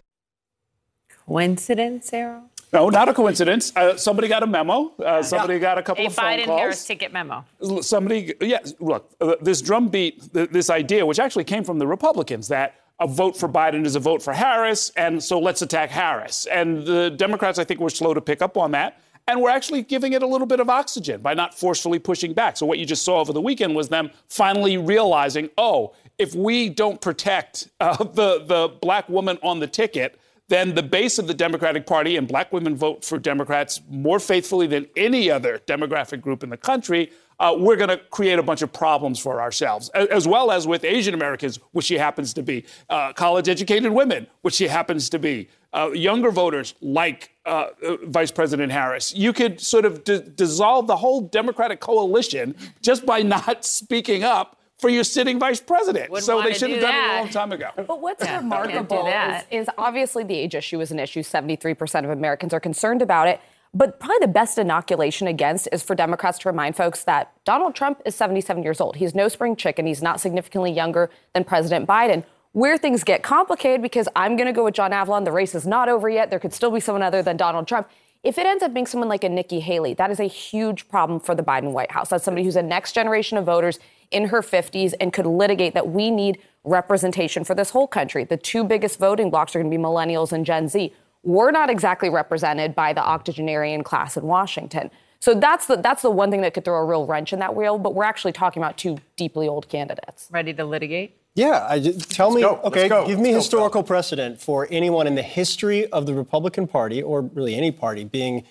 [1.27, 2.41] Coincidence, Sarah?
[2.72, 3.73] No, not a coincidence.
[3.76, 4.93] Uh, somebody got a memo.
[4.97, 6.59] Uh, somebody got a couple A of phone Biden calls.
[6.61, 7.43] Harris ticket memo.
[7.81, 12.47] somebody, yes, look, uh, this drumbeat, th- this idea, which actually came from the Republicans,
[12.47, 16.45] that a vote for Biden is a vote for Harris, and so let's attack Harris.
[16.45, 19.01] And the Democrats, I think, were slow to pick up on that.
[19.27, 22.57] And we're actually giving it a little bit of oxygen by not forcefully pushing back.
[22.57, 26.70] So, what you just saw over the weekend was them finally realizing oh, if we
[26.70, 31.34] don't protect uh, the, the black woman on the ticket, then the base of the
[31.34, 36.44] Democratic Party and black women vote for Democrats more faithfully than any other demographic group
[36.44, 37.12] in the country.
[37.40, 40.86] Uh, we're going to create a bunch of problems for ourselves, as well as with
[40.86, 45.20] Asian Americans, which she happens to be, uh, college educated women, which she happens to
[45.20, 49.14] be, uh, younger voters like uh, uh, Vice President Harris.
[49.14, 54.55] You could sort of d- dissolve the whole Democratic coalition just by not speaking up
[54.77, 56.11] for your sitting vice president.
[56.11, 57.69] Wouldn't so they should have do done it a long time ago.
[57.88, 59.45] But what's Yeah, can't do remarkable is, that.
[59.52, 61.22] is obviously the age issue is an issue.
[61.22, 63.39] 73% of Americans are concerned about it.
[63.73, 68.02] But probably the best inoculation against is for Democrats to remind folks that Donald Trump
[68.06, 68.95] is 77 years old.
[68.95, 69.85] He's no spring chicken.
[69.85, 72.23] He's not significantly younger than President Biden.
[72.53, 75.68] Where things get complicated, because I'm going to go with John Avlon, the race is
[75.68, 76.30] not over yet.
[76.30, 77.89] There could still be someone other than Donald Trump.
[78.23, 81.19] If it ends up being someone like a Nikki Haley, that is a huge problem
[81.19, 82.10] for the Biden White House.
[82.10, 83.77] That's somebody who's a next generation of voters
[84.16, 88.24] in her 50s and could litigate that we need representation for this whole country.
[88.24, 90.94] The two biggest voting blocs are going to be millennials and Gen Z.
[91.24, 94.90] We're not exactly represented by the octogenarian class in Washington.
[95.20, 97.56] So that's the that's the one thing that could throw a real wrench in that
[97.56, 97.78] wheel.
[97.78, 100.30] But we're actually talking about two deeply old candidates.
[100.32, 101.18] Ready to litigate?
[101.34, 102.46] Yeah, I, ju- tell me.
[102.46, 103.06] Let's okay, go.
[103.06, 107.02] give me Let's go, historical precedent for anyone in the history of the Republican Party,
[107.02, 108.46] or really any party, being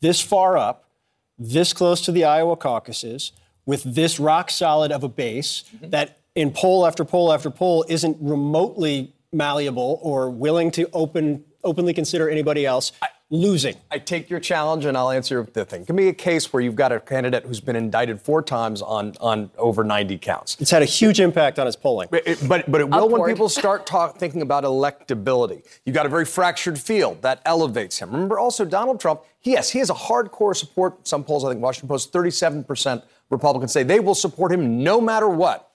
[0.00, 0.90] this far up,
[1.38, 3.32] this close to the Iowa caucuses,
[3.70, 5.90] with this rock solid of a base Mm-hmm.
[5.90, 11.92] that in poll after poll after poll isn't remotely malleable or willing to open openly
[11.94, 12.90] consider anybody else
[13.30, 13.76] losing.
[13.92, 15.84] I take your challenge and I'll answer the thing.
[15.84, 19.14] Give me a case where you've got a candidate who's been indicted four times on,
[19.20, 20.56] on over 90 counts.
[20.58, 22.08] It's had a huge impact on his polling.
[22.10, 25.64] But it, but, but it will when people start talk, thinking about electability.
[25.84, 28.10] You've got a very fractured field that elevates him.
[28.10, 31.06] Remember also Donald Trump, yes, he has a hardcore support.
[31.06, 35.28] Some polls, I think Washington Post, 37% Republicans say they will support him no matter
[35.28, 35.70] what.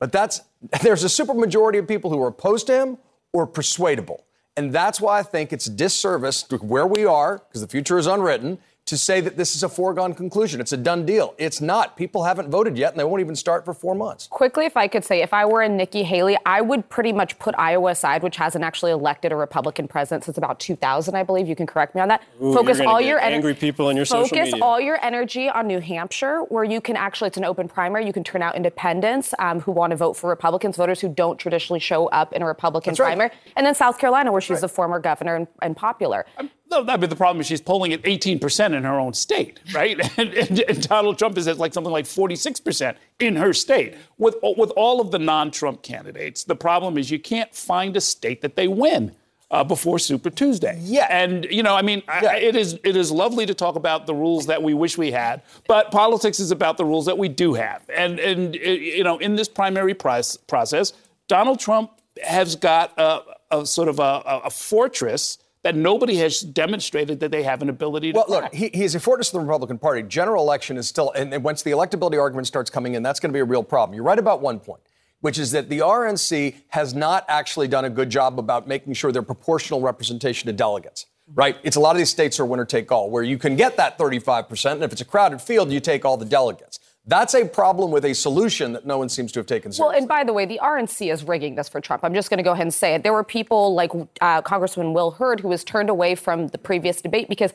[0.00, 0.40] But that's
[0.82, 2.98] there's a supermajority of people who are opposed to him
[3.32, 4.24] or persuadable.
[4.56, 8.08] And that's why I think it's disservice to where we are, because the future is
[8.08, 8.58] unwritten,
[8.88, 10.60] to say that this is a foregone conclusion.
[10.60, 11.34] It's a done deal.
[11.36, 11.94] It's not.
[11.94, 14.26] People haven't voted yet, and they won't even start for four months.
[14.28, 17.38] Quickly, if I could say, if I were a Nikki Haley, I would pretty much
[17.38, 21.46] put Iowa aside, which hasn't actually elected a Republican president since about 2000, I believe.
[21.46, 22.22] You can correct me on that.
[22.42, 24.64] Ooh, focus all your ener- angry people on your social focus media.
[24.64, 28.06] all your energy on New Hampshire, where you can actually it's an open primary.
[28.06, 31.36] You can turn out independents um, who want to vote for Republicans, voters who don't
[31.36, 33.08] traditionally show up in a Republican That's right.
[33.08, 36.24] primary, and then South Carolina, where she's a former governor and, and popular.
[36.70, 39.98] No, I mean, the problem is she's polling at 18% in her own state, right?
[40.18, 43.94] And, and, and Donald Trump is at like something like 46% in her state.
[44.18, 48.00] With, with all of the non Trump candidates, the problem is you can't find a
[48.00, 49.14] state that they win.
[49.50, 53.10] Uh, before Super Tuesday, yeah, and you know, I mean, I, it is it is
[53.10, 56.76] lovely to talk about the rules that we wish we had, but politics is about
[56.76, 60.36] the rules that we do have, and and uh, you know, in this primary price,
[60.36, 60.92] process,
[61.28, 61.92] Donald Trump
[62.22, 67.42] has got a, a sort of a- a fortress that nobody has demonstrated that they
[67.42, 68.16] have an ability to.
[68.16, 68.42] Well, crack.
[68.44, 70.02] look, he, he is a fortress of the Republican Party.
[70.02, 73.36] General election is still, and once the electability argument starts coming in, that's going to
[73.36, 73.94] be a real problem.
[73.94, 74.82] You're right about one point,
[75.20, 79.10] which is that the RNC has not actually done a good job about making sure
[79.10, 81.06] they're proportional representation of delegates.
[81.34, 81.58] Right?
[81.62, 83.98] It's a lot of these states are winner take all, where you can get that
[83.98, 86.77] 35%, and if it's a crowded field, you take all the delegates.
[87.08, 89.92] That's a problem with a solution that no one seems to have taken seriously.
[89.92, 92.04] Well, and by the way, the RNC is rigging this for Trump.
[92.04, 93.02] I'm just going to go ahead and say it.
[93.02, 93.90] There were people like
[94.20, 97.54] uh, Congressman Will Hurd who was turned away from the previous debate because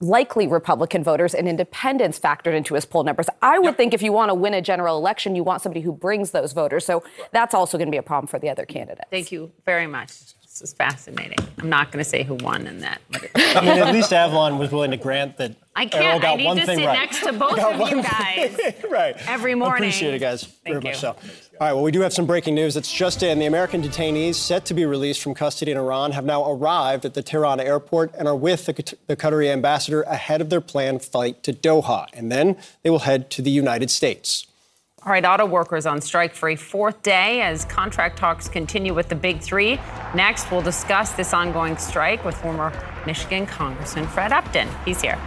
[0.00, 3.26] likely Republican voters and independents factored into his poll numbers.
[3.42, 5.92] I would think if you want to win a general election, you want somebody who
[5.92, 6.84] brings those voters.
[6.86, 9.08] So that's also going to be a problem for the other candidates.
[9.10, 10.33] Thank you very much.
[10.54, 11.38] This is fascinating.
[11.58, 13.00] I'm not going to say who won in that.
[13.34, 16.22] I mean, at least Avlon was willing to grant that I can't.
[16.22, 16.96] got I need one to thing sit right.
[16.96, 19.16] next to both Got of you guys right.
[19.26, 19.82] every morning.
[19.88, 20.44] Appreciate it, guys.
[20.44, 21.00] very Thank much you.
[21.00, 21.08] so.
[21.08, 21.16] All
[21.60, 23.40] right, well, we do have some breaking news that's just in.
[23.40, 27.14] The American detainees set to be released from custody in Iran have now arrived at
[27.14, 31.42] the Tehran airport and are with the, the Qatari ambassador ahead of their planned flight
[31.42, 32.06] to Doha.
[32.12, 34.46] And then they will head to the United States.
[35.06, 39.10] All right, auto workers on strike for a fourth day as contract talks continue with
[39.10, 39.78] the big three.
[40.14, 42.72] Next, we'll discuss this ongoing strike with former
[43.04, 44.66] Michigan Congressman Fred Upton.
[44.86, 45.18] He's here.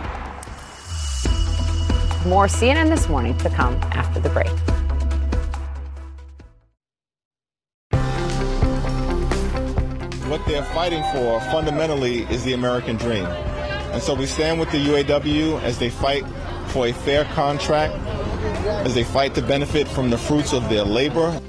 [2.25, 4.49] More CNN this morning to come after the break.
[10.27, 13.25] What they're fighting for fundamentally is the American dream.
[13.25, 16.23] And so we stand with the UAW as they fight
[16.69, 17.93] for a fair contract,
[18.85, 21.41] as they fight to benefit from the fruits of their labor.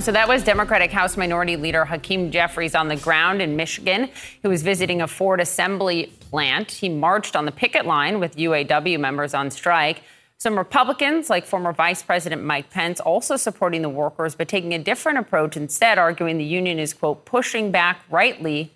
[0.00, 4.10] So that was Democratic House Minority Leader Hakeem Jeffries on the ground in Michigan,
[4.42, 6.72] who was visiting a Ford assembly plant.
[6.72, 10.02] He marched on the picket line with UAW members on strike.
[10.38, 14.78] Some Republicans, like former Vice President Mike Pence, also supporting the workers, but taking a
[14.80, 18.72] different approach instead, arguing the union is, quote, pushing back rightly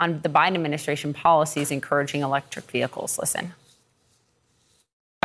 [0.00, 3.18] on the Biden administration policies encouraging electric vehicles.
[3.18, 3.52] Listen.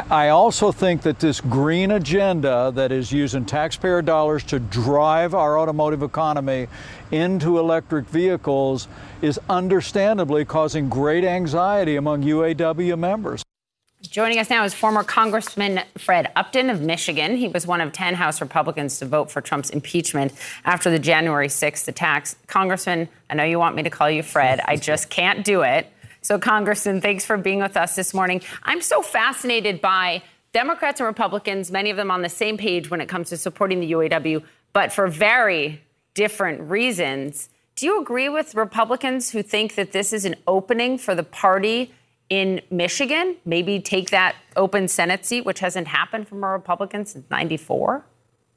[0.10, 5.60] I also think that this green agenda that is using taxpayer dollars to drive our
[5.60, 6.68] automotive economy
[7.12, 8.88] into electric vehicles
[9.22, 13.44] is understandably causing great anxiety among UAW members.
[14.04, 17.36] Joining us now is former Congressman Fred Upton of Michigan.
[17.36, 20.32] He was one of 10 House Republicans to vote for Trump's impeachment
[20.64, 22.36] after the January 6th attacks.
[22.46, 24.62] Congressman, I know you want me to call you Fred.
[24.64, 25.92] I just can't do it.
[26.28, 28.42] So, Congressman, thanks for being with us this morning.
[28.64, 33.00] I'm so fascinated by Democrats and Republicans, many of them on the same page when
[33.00, 34.44] it comes to supporting the UAW,
[34.74, 35.82] but for very
[36.16, 37.48] different reasons.
[37.78, 41.94] Do you agree with Republicans who think that this is an opening for the party
[42.30, 43.38] in Michigan?
[43.46, 48.04] Maybe take that open Senate seat, which hasn't happened from a Republican since 94?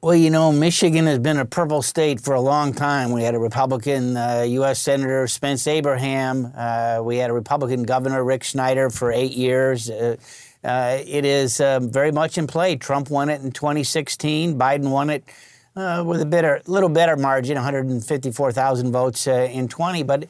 [0.03, 3.11] Well, you know, Michigan has been a purple state for a long time.
[3.11, 4.79] We had a Republican uh, U.S.
[4.79, 6.51] Senator Spence Abraham.
[6.57, 9.91] Uh, we had a Republican Governor Rick Snyder for eight years.
[9.91, 10.15] Uh,
[10.63, 12.77] uh it is um, very much in play.
[12.77, 14.57] Trump won it in 2016.
[14.57, 15.23] Biden won it
[15.75, 20.01] uh, with a better, little better margin, 154,000 votes uh, in 20.
[20.01, 20.25] But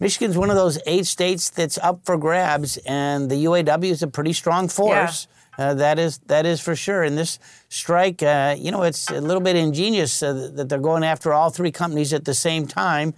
[0.00, 4.06] Michigan's one of those eight states that's up for grabs, and the UAW is a
[4.06, 5.26] pretty strong force.
[5.30, 5.33] Yeah.
[5.58, 7.02] Uh, that is that is for sure.
[7.02, 11.04] And this strike, uh, you know, it's a little bit ingenious uh, that they're going
[11.04, 13.14] after all three companies at the same time,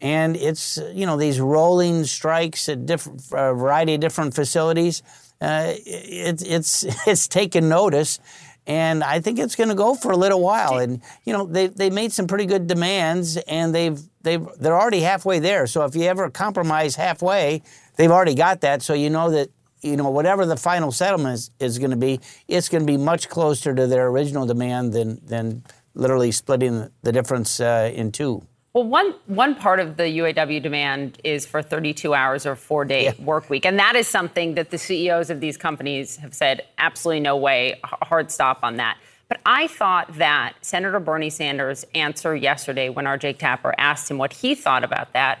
[0.00, 5.02] and it's you know these rolling strikes at different a variety of different facilities.
[5.40, 8.18] Uh, it, it's it's taken notice.
[8.66, 10.76] And I think it's going to go for a little while.
[10.76, 15.00] And you know they they made some pretty good demands, and they've they've they're already
[15.00, 15.66] halfway there.
[15.66, 17.62] So if you ever compromise halfway,
[17.96, 18.82] they've already got that.
[18.82, 19.48] So you know that
[19.82, 22.96] you know, whatever the final settlement is, is going to be, it's going to be
[22.96, 25.62] much closer to their original demand than, than
[25.94, 28.42] literally splitting the difference uh, in two.
[28.74, 33.04] Well, one one part of the UAW demand is for 32 hours or four day
[33.06, 33.24] yeah.
[33.24, 37.20] work week, and that is something that the CEOs of these companies have said absolutely
[37.20, 38.98] no way, hard stop on that.
[39.28, 44.18] But I thought that Senator Bernie Sanders' answer yesterday, when our Jake Tapper asked him
[44.18, 45.40] what he thought about that,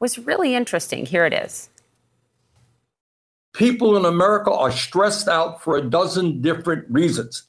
[0.00, 1.04] was really interesting.
[1.04, 1.68] Here it is
[3.54, 7.44] people in America are stressed out for a dozen different reasons.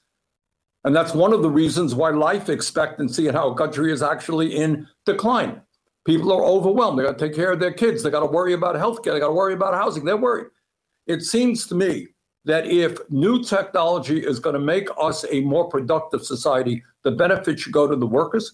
[0.84, 4.88] And that's one of the reasons why life expectancy in our country is actually in
[5.05, 5.61] decline.
[6.05, 6.97] People are overwhelmed.
[6.97, 8.01] They got to take care of their kids.
[8.01, 9.13] They got to worry about healthcare.
[9.13, 10.05] They got to worry about housing.
[10.05, 10.47] They're worried.
[11.05, 12.07] It seems to me
[12.45, 17.59] that if new technology is going to make us a more productive society, the benefit
[17.59, 18.53] should go to the workers.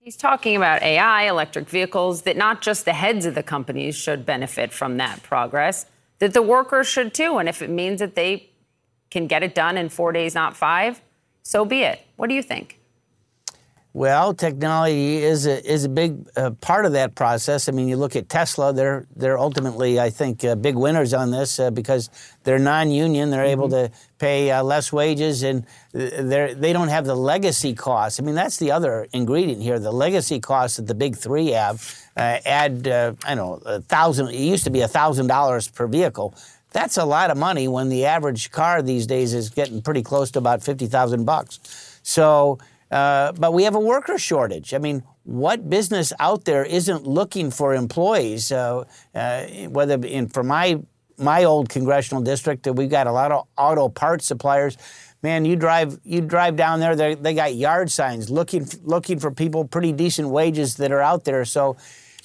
[0.00, 4.24] He's talking about AI, electric vehicles, that not just the heads of the companies should
[4.24, 5.84] benefit from that progress
[6.18, 7.38] that the workers should too.
[7.38, 8.50] And if it means that they
[9.10, 11.00] can get it done in four days, not five,
[11.42, 12.06] so be it.
[12.16, 12.77] What do you think?
[13.94, 17.68] Well, technology is a, is a big uh, part of that process.
[17.68, 21.30] I mean, you look at Tesla; they're they're ultimately, I think, uh, big winners on
[21.30, 22.10] this uh, because
[22.44, 23.30] they're non-union.
[23.30, 23.50] They're mm-hmm.
[23.50, 28.20] able to pay uh, less wages, and they they don't have the legacy costs.
[28.20, 31.94] I mean, that's the other ingredient here: the legacy costs that the big three have.
[32.14, 34.28] Uh, add, uh, I don't know, a thousand.
[34.28, 36.34] It used to be a thousand dollars per vehicle.
[36.72, 40.30] That's a lot of money when the average car these days is getting pretty close
[40.32, 41.58] to about fifty thousand bucks.
[42.02, 42.58] So
[42.90, 44.72] uh, but we have a worker shortage.
[44.72, 48.50] I mean, what business out there isn't looking for employees?
[48.50, 48.84] Uh,
[49.14, 50.80] uh, whether in for my
[51.18, 54.78] my old congressional district, we've got a lot of auto parts suppliers.
[55.22, 59.66] Man, you drive you drive down there, they got yard signs looking looking for people,
[59.66, 61.44] pretty decent wages that are out there.
[61.44, 61.76] So,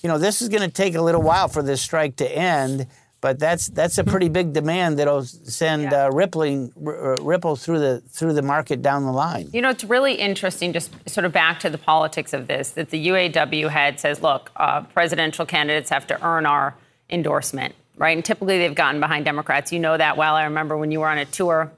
[0.01, 2.87] you know, this is going to take a little while for this strike to end
[3.23, 6.07] but that's that's a pretty big demand that'll send yeah.
[6.07, 9.49] uh, rippling r- uh, ripples through the through the market down the line.
[9.53, 10.73] You know, it's really interesting.
[10.73, 14.51] Just sort of back to the politics of this, that the UAW head says, "Look,
[14.57, 16.75] uh, presidential candidates have to earn our
[17.09, 19.71] endorsement, right?" And typically, they've gotten behind Democrats.
[19.71, 20.35] You know that well.
[20.35, 21.71] I remember when you were on a tour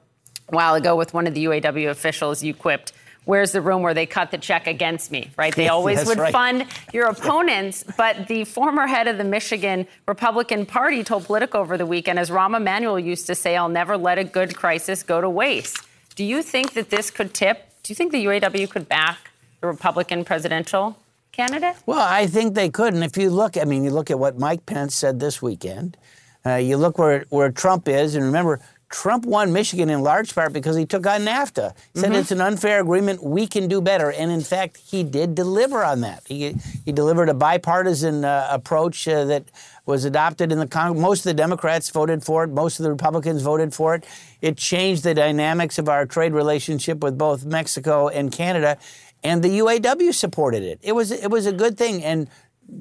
[0.48, 2.42] a while ago with one of the UAW officials.
[2.42, 2.92] You quipped
[3.26, 5.54] where's the room where they cut the check against me, right?
[5.54, 6.32] They always would right.
[6.32, 7.84] fund your opponents.
[7.98, 12.30] But the former head of the Michigan Republican Party told Politico over the weekend, as
[12.30, 15.78] Rahm Emanuel used to say, I'll never let a good crisis go to waste.
[16.14, 17.68] Do you think that this could tip?
[17.82, 19.30] Do you think the UAW could back
[19.60, 20.96] the Republican presidential
[21.32, 21.76] candidate?
[21.84, 22.94] Well, I think they could.
[22.94, 25.96] And if you look, I mean, you look at what Mike Pence said this weekend.
[26.44, 28.60] Uh, you look where where Trump is, and remember,
[29.02, 31.74] Trump won Michigan in large part because he took on NAFTA.
[31.92, 32.18] He said Mhm.
[32.20, 33.22] it's an unfair agreement.
[33.22, 36.22] We can do better, and in fact, he did deliver on that.
[36.24, 36.56] He
[36.86, 39.44] he delivered a bipartisan uh, approach uh, that
[39.84, 41.02] was adopted in the Congress.
[41.02, 42.50] Most of the Democrats voted for it.
[42.50, 44.04] Most of the Republicans voted for it.
[44.40, 48.78] It changed the dynamics of our trade relationship with both Mexico and Canada,
[49.22, 50.78] and the UAW supported it.
[50.82, 52.28] It was it was a good thing, and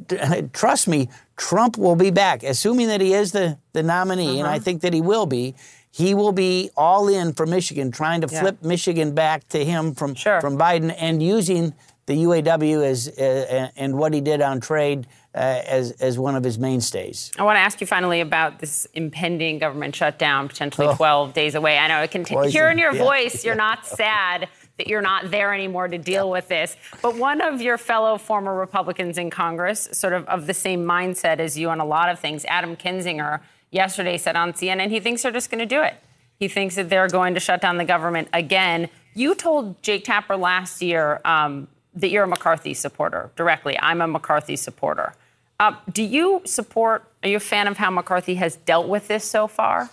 [0.54, 4.56] trust me, Trump will be back, assuming that he is the, the nominee, and I
[4.56, 4.60] Uh-huh.
[4.64, 5.54] think that he will be.
[5.96, 8.42] He will be all in for Michigan, trying to Yeah.
[8.42, 11.74] flip Michigan back to him from from Biden, and using
[12.06, 15.38] the UAW as uh, and what he did on trade uh,
[15.78, 17.32] as as one of his mainstays.
[17.40, 20.96] I want to ask you finally about this impending government shutdown, potentially Oh.
[20.96, 21.78] 12 days away.
[21.78, 23.04] I know it can t- hear in your Yeah.
[23.04, 26.76] voice you're not sad that you're not there anymore to deal with this.
[27.02, 31.40] But one of your fellow former Republicans in Congress, sort of of the same mindset
[31.40, 33.40] as you on a lot of things, Adam Kinzinger,
[33.76, 35.96] yesterday said on CNN he thinks they're just going to do it.
[36.40, 38.90] He thinks that they're going to shut down the government again.
[39.14, 43.78] You told Jake Tapper last year um, that you're a McCarthy supporter directly.
[43.80, 45.14] I'm a McCarthy supporter.
[45.60, 47.06] Uh, do you support?
[47.24, 49.90] Are you a fan of how McCarthy has dealt with this so far?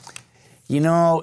[0.68, 1.22] You know,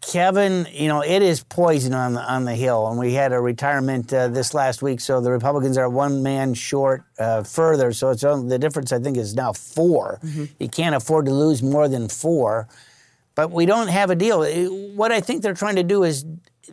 [0.00, 2.88] Kevin, you know, it is poison on the, on the Hill.
[2.88, 6.54] And we had a retirement uh, this last week, so the Republicans are one man
[6.54, 7.92] short uh, further.
[7.92, 10.20] So it's only, the difference, I think, is now 4
[10.58, 12.68] You can't afford to lose more than four.
[13.34, 14.44] But we don't have a deal.
[14.94, 16.24] What I think they're trying to do is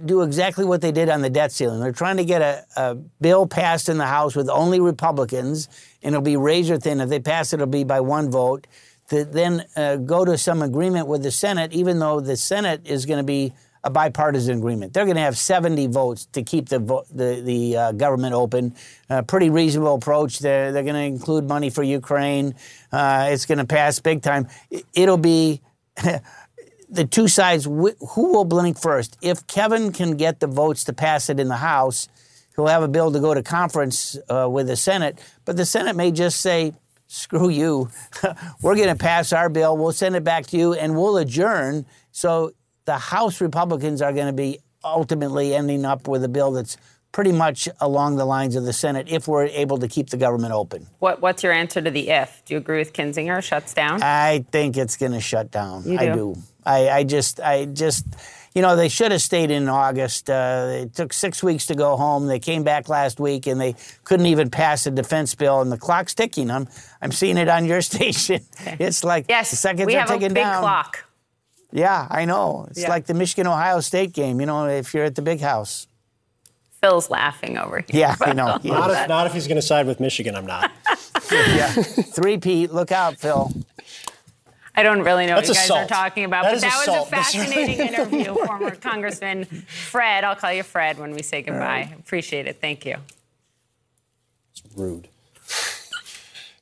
[0.04, 1.80] do exactly what they did on the debt ceiling.
[1.80, 5.70] They're trying to get a, a bill passed in the House with only Republicans,
[6.02, 7.00] and it'll be razor thin.
[7.02, 8.68] If they pass it, it'll be by one vote.
[9.10, 13.06] To then uh, go to some agreement with the Senate, even though the Senate is
[13.06, 13.54] going to be
[13.84, 14.94] a bipartisan agreement.
[14.94, 18.74] They're going to have 70 votes to keep the vo- the, the uh, government open.
[19.08, 20.40] Uh, pretty reasonable approach.
[20.40, 22.56] They're, they're going to include money for Ukraine.
[22.92, 24.48] Uh, it's going to pass big time.
[24.72, 25.62] It- It'll be
[26.90, 29.18] the two sides, wh- who will blink first?
[29.22, 32.08] If Kevin can get the votes to pass it in the House,
[32.56, 35.20] he'll have a bill to go to conference uh, with the Senate.
[35.46, 36.74] But the Senate may just say,
[37.08, 37.90] screw you.
[38.62, 39.78] We're going to pass our bill.
[39.78, 41.86] We'll send it back to you and we'll adjourn.
[42.12, 42.52] So
[42.86, 46.78] the House Republicans are going to be ultimately ending up with a bill that's
[47.12, 50.52] pretty much along the lines of the Senate if we're able to keep the government
[50.52, 50.86] open.
[51.00, 52.44] What, what's your answer to the if?
[52.46, 53.42] Do you agree with Kinzinger?
[53.42, 54.04] Shuts down?
[54.04, 55.84] I think it's going to shut down.
[55.86, 56.14] You I do?
[56.14, 56.36] do.
[56.66, 58.06] I, I just, I just,
[58.56, 60.30] you know, they should have stayed in August.
[60.30, 62.26] Uh, it took six weeks to go home.
[62.28, 63.76] They came back last week and they
[64.06, 66.50] couldn't even pass a defense bill, and the clock's ticking.
[66.50, 66.68] I'm,
[67.02, 68.40] I'm seeing it on your station.
[68.66, 70.62] It's like yes, the seconds we are have a ticking big down.
[70.62, 71.06] clock.
[71.72, 72.68] Yeah, I know.
[72.70, 72.90] It's Yeah.
[72.90, 74.40] like the Michigan Ohio State game.
[74.40, 75.88] You know, if you're at the big house.
[76.82, 78.00] Phil's laughing over here.
[78.02, 78.58] Yeah, I know.
[78.64, 80.72] Not if, not if he's going to side with Michigan, I'm not.
[81.32, 81.68] yeah.
[81.74, 83.52] Three Pete, look out, Phil.
[84.78, 85.92] I don't really know That's what you guys assault.
[85.92, 88.36] are talking about, That but is that was a fascinating really- interview.
[88.46, 91.94] Former Congressman Fred, I'll call you Fred when we say goodbye.
[92.00, 92.60] Appreciate it.
[92.62, 92.98] Thank you.
[94.52, 95.08] It's rude.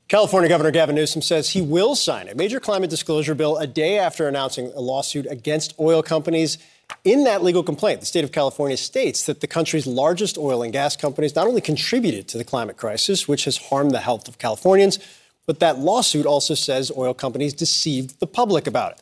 [0.07, 3.98] California Governor Gavin Newsom says he will sign a major climate disclosure bill a day
[3.98, 6.60] after announcing a lawsuit against oil companies.
[7.03, 10.72] In that legal complaint, the state of California states that the country's largest oil and
[10.72, 14.38] gas companies not only contributed to the climate crisis, which has harmed the health of
[14.38, 14.99] Californians,
[15.45, 19.02] but that lawsuit also says oil companies deceived the public about it.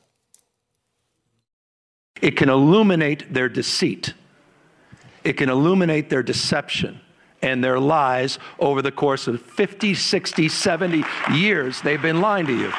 [2.22, 4.14] It can illuminate their deceit.
[5.24, 7.00] It can illuminate their deception
[7.42, 11.04] and their lies over the course of 50, 60, 70
[11.34, 11.82] years.
[11.82, 12.72] They've been lying to you.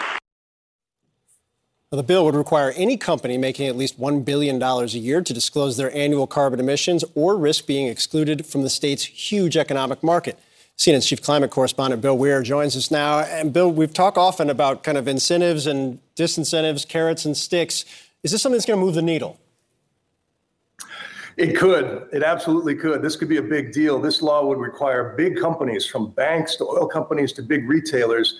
[1.90, 5.76] The bill would require any company making at least $1 billion a year to disclose
[5.76, 10.38] their annual carbon emissions or risk being excluded from the state's huge economic market.
[10.78, 13.20] CNN's chief climate correspondent Bill Weir joins us now.
[13.20, 17.84] And Bill, we've talked often about kind of incentives and disincentives, carrots and sticks.
[18.22, 19.38] Is this something that's going to move the needle?
[21.36, 22.08] It could.
[22.12, 23.00] It absolutely could.
[23.00, 23.98] This could be a big deal.
[23.98, 28.38] This law would require big companies, from banks to oil companies to big retailers,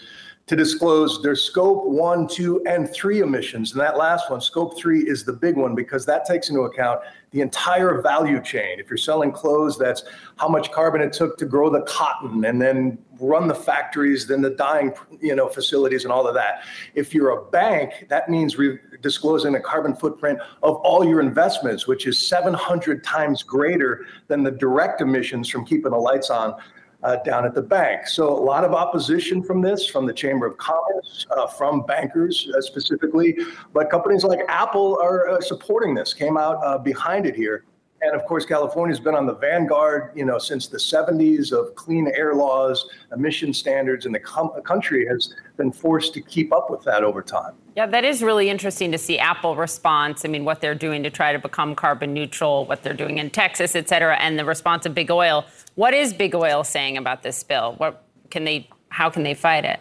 [0.52, 3.72] to disclose their scope one, two, and three emissions.
[3.72, 7.00] And that last one, scope three, is the big one because that takes into account
[7.30, 8.78] the entire value chain.
[8.78, 10.04] If you're selling clothes, that's
[10.36, 14.42] how much carbon it took to grow the cotton and then run the factories, then
[14.42, 14.92] the dyeing,
[15.22, 16.64] you know, facilities and all of that.
[16.94, 21.86] If you're a bank, that means re- disclosing the carbon footprint of all your investments,
[21.86, 26.56] which is 700 times greater than the direct emissions from keeping the lights on
[27.02, 28.06] uh, down at the bank.
[28.06, 32.48] So a lot of opposition from this, from the Chamber of Commerce, uh, from bankers
[32.56, 33.36] uh, specifically,
[33.72, 37.64] but companies like Apple are uh, supporting this, came out uh, behind it here.
[38.02, 42.10] And of course, California's been on the vanguard, you know, since the 70s of clean
[42.16, 46.82] air laws, emission standards, and the com- country has been forced to keep up with
[46.82, 47.54] that over time.
[47.76, 50.24] Yeah, that is really interesting to see Apple response.
[50.24, 53.30] I mean, what they're doing to try to become carbon neutral, what they're doing in
[53.30, 55.44] Texas, et cetera, and the response of big oil.
[55.76, 57.74] What is big oil saying about this bill?
[57.76, 58.68] What can they?
[58.88, 59.78] How can they fight it?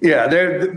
[0.00, 0.72] Yeah, they're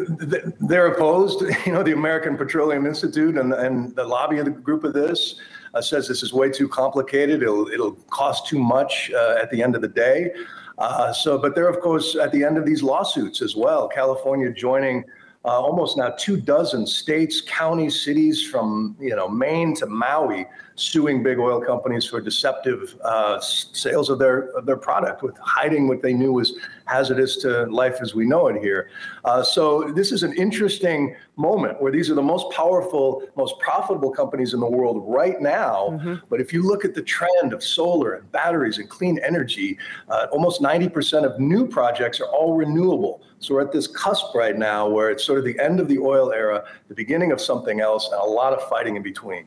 [0.61, 1.43] they're opposed.
[1.65, 5.35] You know, the American Petroleum Institute and and the lobby of the group of this
[5.73, 7.41] uh, says this is way too complicated.
[7.41, 10.31] It'll it'll cost too much uh, at the end of the day.
[10.77, 13.87] Uh, so, but they're of course at the end of these lawsuits as well.
[13.87, 15.03] California joining
[15.45, 20.45] uh, almost now two dozen states, counties, cities from you know Maine to Maui
[20.79, 25.87] suing big oil companies for deceptive uh, sales of their of their product, with hiding
[25.87, 28.89] what they knew was hazardous to life as we know it here.
[29.25, 34.11] Uh, so this is an interesting moment where these are the most powerful, most profitable
[34.11, 35.89] companies in the world right now.
[35.91, 36.15] Mm-hmm.
[36.29, 39.77] But if you look at the trend of solar and batteries and clean energy,
[40.09, 43.21] uh, almost 90% of new projects are all renewable.
[43.39, 45.99] So we're at this cusp right now where it's sort of the end of the
[45.99, 49.45] oil era, the beginning of something else, and a lot of fighting in between.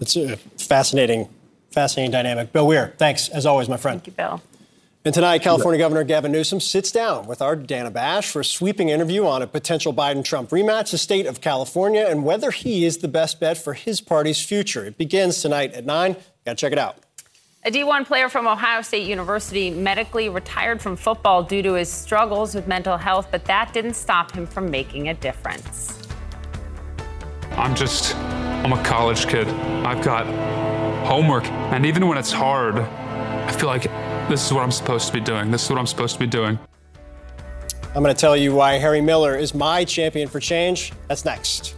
[0.00, 1.28] It's a fascinating,
[1.70, 2.52] fascinating dynamic.
[2.52, 4.00] Bill Weir, thanks as always, my friend.
[4.00, 4.42] Thank you, Bill.
[5.04, 8.88] And tonight, California Governor Gavin Newsom sits down with our Dana Bash for a sweeping
[8.88, 12.98] interview on a potential Biden Trump rematch, the state of California, and whether he is
[12.98, 14.84] the best bet for his party's future.
[14.84, 16.12] It begins tonight at 9.
[16.12, 16.96] Got to check it out.
[17.64, 22.54] A D1 player from Ohio State University medically retired from football due to his struggles
[22.54, 25.97] with mental health, but that didn't stop him from making a difference.
[27.58, 29.48] I'm just, I'm a college kid.
[29.48, 30.26] I've got
[31.04, 33.82] homework, and even when it's hard, I feel like
[34.28, 35.50] this is what I'm supposed to be doing.
[35.50, 36.56] This is what I'm supposed to be doing.
[37.96, 40.92] I'm going to tell you why Harry Miller is my champion for change.
[41.08, 41.74] That's next.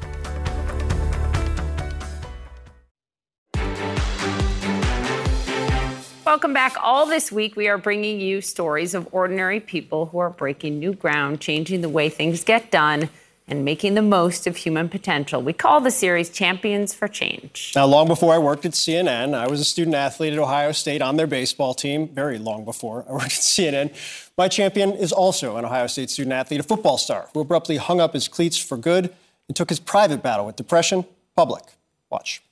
[6.26, 6.76] Welcome back.
[6.82, 10.92] All this week, we are bringing you stories of ordinary people who are breaking new
[10.92, 13.08] ground, changing the way things get done
[13.50, 15.42] and making the most of human potential.
[15.42, 17.72] We call the series Champions for Change.
[17.74, 21.02] Now, long before I worked at CNN, I was a student athlete at Ohio State
[21.02, 23.92] on their baseball team, very long before I worked at CNN.
[24.38, 28.00] My champion is also an Ohio State student athlete, a football star who abruptly hung
[28.00, 29.12] up his cleats for good
[29.48, 31.04] and took his private battle with depression
[31.34, 31.64] public.
[32.08, 32.42] Watch.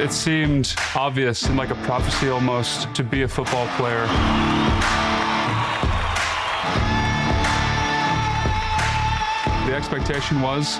[0.00, 4.06] It seemed obvious and like a prophecy almost to be a football player.
[9.78, 10.76] Expectation was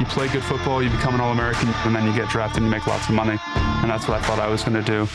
[0.00, 2.66] you play good football, you become an All American, and then you get drafted and
[2.66, 3.38] you make lots of money.
[3.54, 5.06] And that's what I thought I was going to do.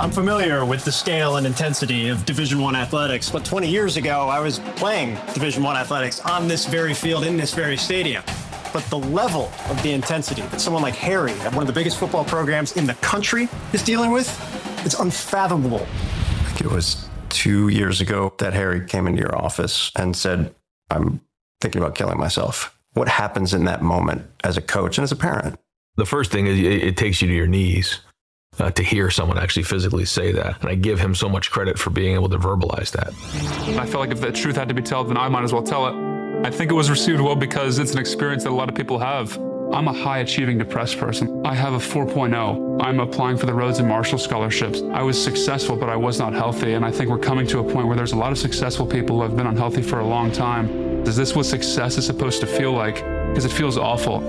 [0.00, 4.28] I'm familiar with the scale and intensity of Division One athletics, but 20 years ago,
[4.28, 8.24] I was playing Division One athletics on this very field in this very stadium.
[8.72, 11.98] But the level of the intensity that someone like Harry at one of the biggest
[11.98, 14.28] football programs in the country is dealing with,
[14.84, 15.86] it's unfathomable.
[15.86, 20.54] I think it was two years ago that Harry came into your office and said,
[20.90, 21.20] I'm
[21.64, 22.78] thinking about killing myself.
[22.92, 25.58] What happens in that moment as a coach and as a parent?
[25.96, 28.00] The first thing is it takes you to your knees
[28.58, 30.60] uh, to hear someone actually physically say that.
[30.60, 33.14] And I give him so much credit for being able to verbalize that.
[33.80, 35.62] I felt like if the truth had to be told, then I might as well
[35.62, 35.94] tell it.
[36.46, 38.98] I think it was received well because it's an experience that a lot of people
[38.98, 39.38] have.
[39.74, 41.44] I'm a high achieving depressed person.
[41.44, 42.80] I have a 4.0.
[42.80, 44.82] I'm applying for the Rhodes and Marshall scholarships.
[44.92, 46.74] I was successful, but I was not healthy.
[46.74, 49.16] And I think we're coming to a point where there's a lot of successful people
[49.16, 50.68] who have been unhealthy for a long time.
[51.04, 53.04] Is this what success is supposed to feel like?
[53.26, 54.22] Because it feels awful.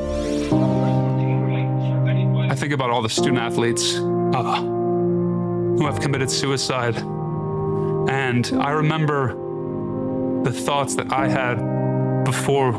[2.50, 6.98] I think about all the student athletes uh, who have committed suicide.
[8.10, 9.36] And I remember
[10.44, 12.72] the thoughts that I had before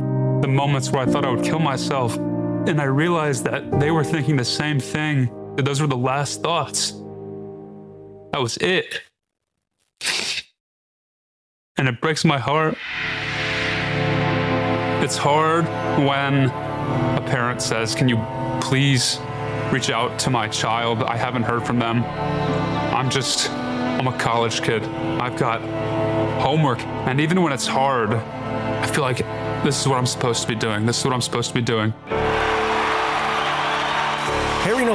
[0.42, 2.18] the moments where I thought I would kill myself.
[2.66, 6.42] And I realized that they were thinking the same thing, that those were the last
[6.42, 6.92] thoughts.
[8.32, 9.02] That was it.
[11.78, 12.76] And it breaks my heart.
[15.04, 15.66] It's hard
[16.04, 18.16] when a parent says, Can you
[18.60, 19.20] please
[19.70, 21.04] reach out to my child?
[21.04, 22.02] I haven't heard from them.
[22.92, 24.82] I'm just, I'm a college kid.
[24.82, 25.60] I've got
[26.40, 26.80] homework.
[26.80, 29.18] And even when it's hard, I feel like
[29.62, 30.84] this is what I'm supposed to be doing.
[30.84, 31.94] This is what I'm supposed to be doing.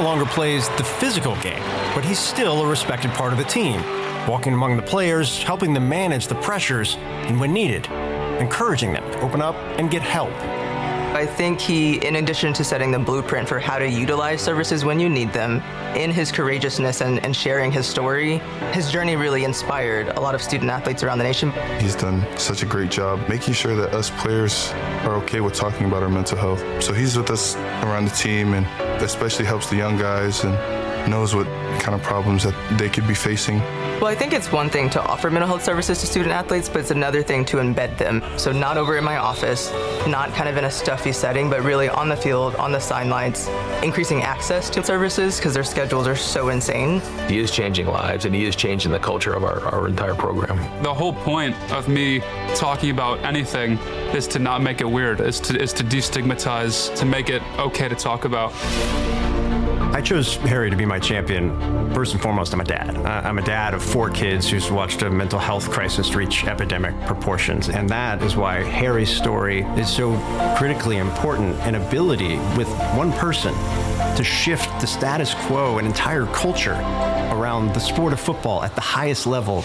[0.02, 1.62] Longer plays the physical game,
[1.94, 3.80] but he's still a respected part of the team,
[4.26, 6.96] walking among the players, helping them manage the pressures,
[7.28, 7.86] and when needed,
[8.40, 10.32] encouraging them to open up and get help.
[11.12, 14.98] I think he, in addition to setting the blueprint for how to utilize services when
[14.98, 15.62] you need them,
[15.94, 18.38] in his courageousness and, and sharing his story,
[18.72, 21.52] his journey really inspired a lot of student athletes around the nation.
[21.78, 24.70] He's done such a great job making sure that us players
[25.04, 26.82] are okay with talking about our mental health.
[26.82, 28.66] So he's with us around the team and
[29.02, 30.54] especially helps the young guys and
[31.08, 31.46] knows what
[31.80, 33.58] kind of problems that they could be facing.
[34.02, 36.80] Well, I think it's one thing to offer mental health services to student athletes, but
[36.80, 38.22] it's another thing to embed them.
[38.36, 39.70] So, not over in my office,
[40.06, 43.48] not kind of in a stuffy setting, but really on the field, on the sidelines,
[43.82, 47.00] increasing access to services because their schedules are so insane.
[47.28, 50.58] He is changing lives and he is changing the culture of our, our entire program.
[50.82, 52.20] The whole point of me
[52.54, 53.78] talking about anything
[54.14, 57.88] is to not make it weird, is to, is to destigmatize, to make it okay
[57.88, 58.52] to talk about.
[59.92, 61.92] I chose Harry to be my champion.
[61.92, 62.96] First and foremost, I'm a dad.
[63.04, 67.68] I'm a dad of four kids who's watched a mental health crisis reach epidemic proportions.
[67.68, 70.16] And that is why Harry's story is so
[70.56, 73.52] critically important an ability with one person
[74.16, 76.72] to shift the status quo and entire culture
[77.30, 79.62] around the sport of football at the highest level.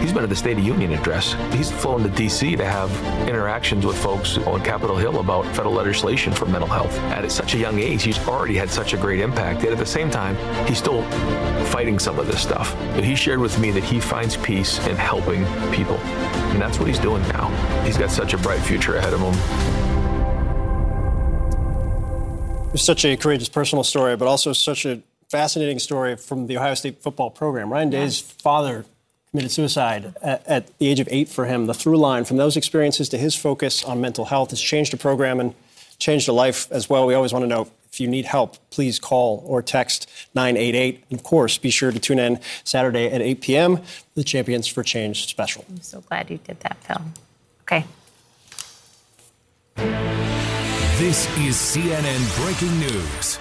[0.00, 1.34] He's been at the State of Union address.
[1.52, 2.56] He's flown to D.C.
[2.56, 2.90] to have
[3.28, 6.96] interactions with folks on Capitol Hill about federal legislation for mental health.
[7.10, 9.62] At such a young age, he's already had such a great impact.
[9.62, 11.02] Yet at the same time, he's still
[11.66, 12.74] fighting some of this stuff.
[12.94, 15.96] But he shared with me that he finds peace in helping people.
[16.52, 17.48] And that's what he's doing now.
[17.84, 19.34] He's got such a bright future ahead of him.
[22.72, 26.74] It's such a courageous personal story, but also such a fascinating story from the Ohio
[26.74, 27.70] State football program.
[27.72, 28.84] Ryan Day's father
[29.30, 31.66] committed suicide at, at, the age of eight for him.
[31.66, 34.96] The through line from those experiences to his focus on mental health has changed the
[34.96, 35.54] program and
[35.98, 37.06] changed a life as well.
[37.06, 41.04] We always want to know if you need help, please call or text 988.
[41.10, 43.76] And of course, be sure to tune in Saturday at 8 p.m.
[43.78, 45.64] for the Champions for Change special.
[45.68, 47.00] I'm so glad you did that, Phil.
[47.62, 47.84] Okay.
[50.98, 53.38] This is CNN Breaking News.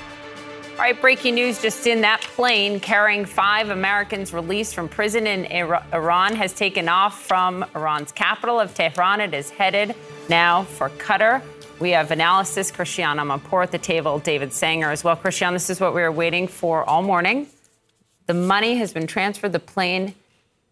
[0.87, 5.43] Right, breaking news just in that plane carrying five Americans released from prison in
[5.91, 9.19] Iran has taken off from Iran's capital of Tehran.
[9.19, 9.93] It is headed
[10.29, 11.41] now for Qatar.
[11.81, 15.17] We have analysis, Christiane Amanpour at the table, David Sanger as well.
[15.17, 17.47] Christiane, this is what we were waiting for all morning.
[18.27, 19.51] The money has been transferred.
[19.51, 20.15] The plane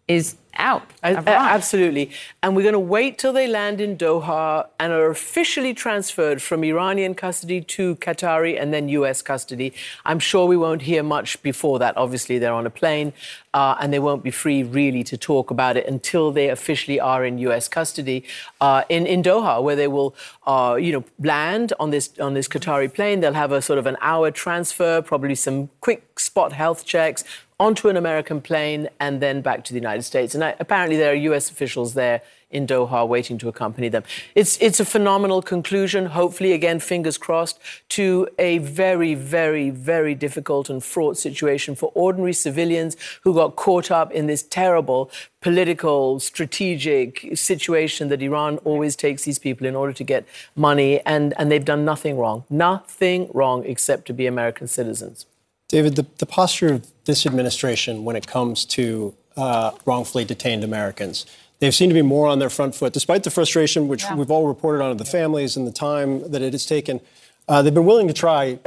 [0.08, 0.82] is out.
[1.02, 2.10] Absolutely.
[2.42, 6.64] And we're going to wait till they land in Doha and are officially transferred from
[6.64, 9.22] Iranian custody to Qatari and then U.S.
[9.22, 9.72] custody.
[10.04, 11.96] I'm sure we won't hear much before that.
[11.96, 13.12] Obviously, they're on a plane
[13.54, 17.24] uh, and they won't be free really to talk about it until they officially are
[17.24, 17.68] in U.S.
[17.68, 18.24] custody
[18.60, 20.14] uh, in, in Doha, where they will,
[20.46, 23.20] uh, you know, land on this, on this Qatari plane.
[23.20, 27.24] They'll have a sort of an hour transfer, probably some quick spot health checks,
[27.58, 30.34] onto an American plane and then back to the United States.
[30.34, 31.50] And apparently, there are U.S.
[31.50, 32.20] officials there
[32.50, 34.04] in Doha waiting to accompany them.
[34.34, 37.58] It's, it's a phenomenal conclusion, hopefully, again, fingers crossed,
[37.90, 43.90] to a very, very, very difficult and fraught situation for ordinary civilians who got caught
[43.90, 45.10] up in this terrible
[45.40, 50.24] political, strategic situation that Iran always takes these people in order to get
[50.54, 52.44] money, and, and they've done nothing wrong.
[52.48, 55.26] Nothing wrong except to be American citizens.
[55.68, 61.26] David, the, the posture of this administration when it comes to uh, wrongfully detained Americans.
[61.58, 64.14] They've seemed to be more on their front foot, despite the frustration, which yeah.
[64.14, 67.00] we've all reported on of the families and the time that it has taken.
[67.48, 68.58] Uh, they've been willing to try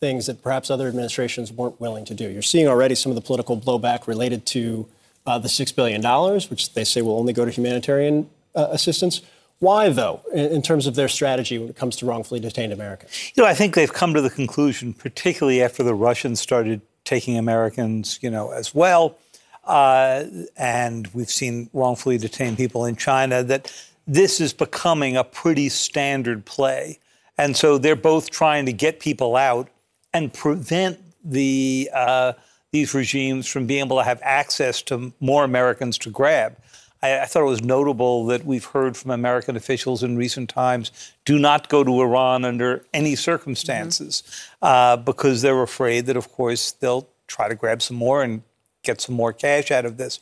[0.00, 2.28] things that perhaps other administrations weren't willing to do.
[2.28, 4.88] You're seeing already some of the political blowback related to
[5.26, 6.02] uh, the $6 billion,
[6.48, 9.20] which they say will only go to humanitarian uh, assistance.
[9.60, 13.32] Why, though, in, terms of their strategy when it comes to wrongfully detained Americans?
[13.34, 17.36] You know, I think they've come to the conclusion, particularly after the Russians started taking
[17.36, 19.18] Americans, you know, as well,
[19.64, 20.24] uh,
[20.56, 23.72] and we've seen wrongfully detained people in China, that
[24.06, 26.98] this is becoming a pretty standard play.
[27.36, 29.68] And so they're both trying to get people out
[30.14, 32.32] and prevent the uh,
[32.72, 36.56] these regimes from being able to have access to more Americans to grab.
[37.02, 41.12] I, I, thought it was notable that we've heard from American officials in recent times
[41.24, 44.64] do not go to Iran under any circumstances mm-hmm.
[44.64, 48.42] uh, because they're afraid that, of course, they'll try to grab some more and
[48.82, 50.20] get some more cash out of this.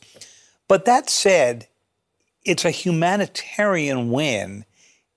[0.67, 1.67] But that said,
[2.43, 4.65] it's a humanitarian win.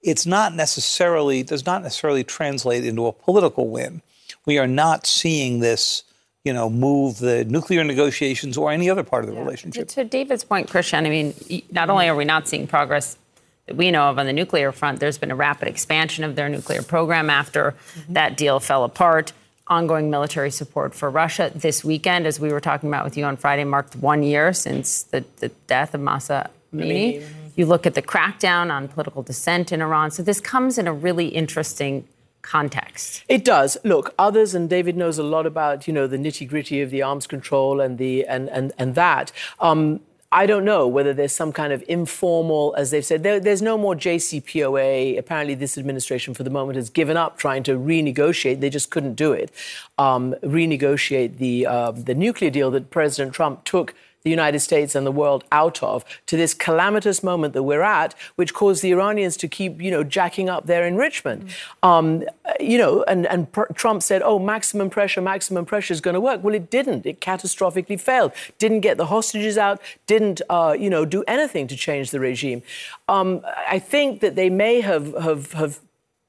[0.03, 4.03] It's not necessarily does not necessarily translate into a political win.
[4.47, 6.05] We are not seeing this
[6.45, 9.43] you know, move the nuclear negotiations or any other part of the yeah.
[9.43, 9.89] relationship.
[9.89, 11.35] To, to David's point, Christiane, I mean,
[11.71, 13.19] not only are we not seeing progress
[13.67, 16.49] that we know of on the nuclear front, there's been a rapid expansion of their
[16.49, 18.15] nuclear program after mm-hmm.
[18.15, 19.33] that deal fell apart.
[19.67, 21.53] Ongoing military support for Russia.
[21.55, 25.05] This weekend, as we were talking about with you on Friday, marked one year since
[25.05, 27.25] the, the death of Mahsa Amini.
[27.55, 30.11] You look at the crackdown on political dissent in Iran.
[30.11, 32.05] So this comes in a really interesting
[32.43, 33.25] context.
[33.29, 33.77] It does.
[33.85, 37.03] Look, others, and David knows a lot about, you know, the nitty gritty of the
[37.03, 39.33] arms control and the and and and that.
[39.61, 40.01] Um,
[40.33, 43.77] I don't know whether there's some kind of informal, as they've said, there, there's no
[43.77, 45.19] more JCPOA.
[45.19, 48.61] Apparently, this administration, for the moment, has given up trying to renegotiate.
[48.61, 49.51] They just couldn't do it.
[49.99, 55.07] Um, renegotiate the uh, the nuclear deal that President Trump took the United States and
[55.07, 59.37] the world out of to this calamitous moment that we're at, which caused the Iranians
[59.39, 61.47] to keep, you know, jacking up their enrichment.
[61.47, 61.53] Mm.
[61.83, 62.25] Um,
[62.59, 66.21] you know, and, and pr- Trump said, oh, maximum pressure, maximum pressure is going to
[66.21, 66.43] work.
[66.43, 67.07] Well, it didn't.
[67.07, 68.33] It catastrophically failed.
[68.59, 72.63] Didn't get the hostages out, didn't, uh, you know, do anything to change the regime.
[73.09, 75.81] Um, I think that they may have, have, have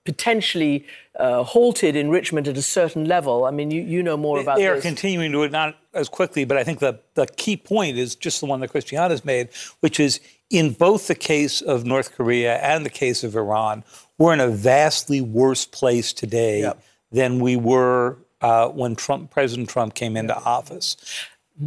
[0.05, 0.85] potentially
[1.19, 3.45] uh, halted enrichment at a certain level.
[3.45, 4.83] I mean, you, you know more about they are this.
[4.83, 8.39] continuing to it not as quickly, but I think the, the key point is just
[8.39, 9.49] the one that Christiana's made,
[9.81, 10.19] which is
[10.49, 13.83] in both the case of North Korea and the case of Iran,
[14.17, 16.81] we're in a vastly worse place today yep.
[17.11, 20.97] than we were uh, when Trump, President Trump came into office.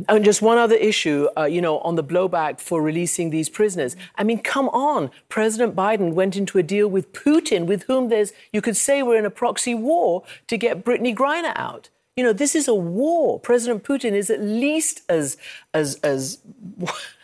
[0.09, 3.97] And just one other issue, uh, you know, on the blowback for releasing these prisoners.
[4.17, 5.11] I mean, come on.
[5.29, 9.19] President Biden went into a deal with Putin, with whom there's, you could say we're
[9.19, 11.91] in a proxy war to get Brittney Griner out.
[12.17, 13.39] You know, this is a war.
[13.39, 15.37] President Putin is at least as,
[15.73, 16.39] as, as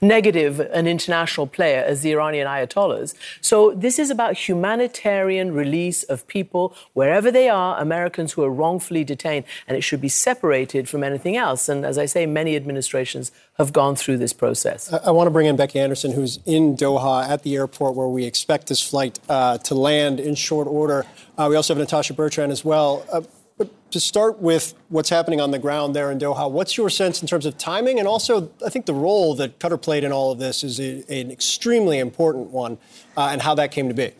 [0.00, 3.14] negative an international player as the Iranian Ayatollahs.
[3.40, 9.04] So this is about humanitarian release of people wherever they are, Americans who are wrongfully
[9.04, 11.68] detained, and it should be separated from anything else.
[11.68, 14.92] And as I say, many administrations have gone through this process.
[14.92, 18.08] I, I want to bring in Becky Anderson, who's in Doha at the airport where
[18.08, 21.04] we expect this flight uh, to land in short order.
[21.36, 23.04] Uh, we also have Natasha Bertrand as well.
[23.12, 23.22] Uh,
[23.58, 27.20] but to start with what's happening on the ground there in Doha, what's your sense
[27.20, 27.98] in terms of timing?
[27.98, 31.04] And also, I think the role that Qatar played in all of this is a,
[31.12, 32.78] an extremely important one
[33.16, 34.12] uh, and how that came to be.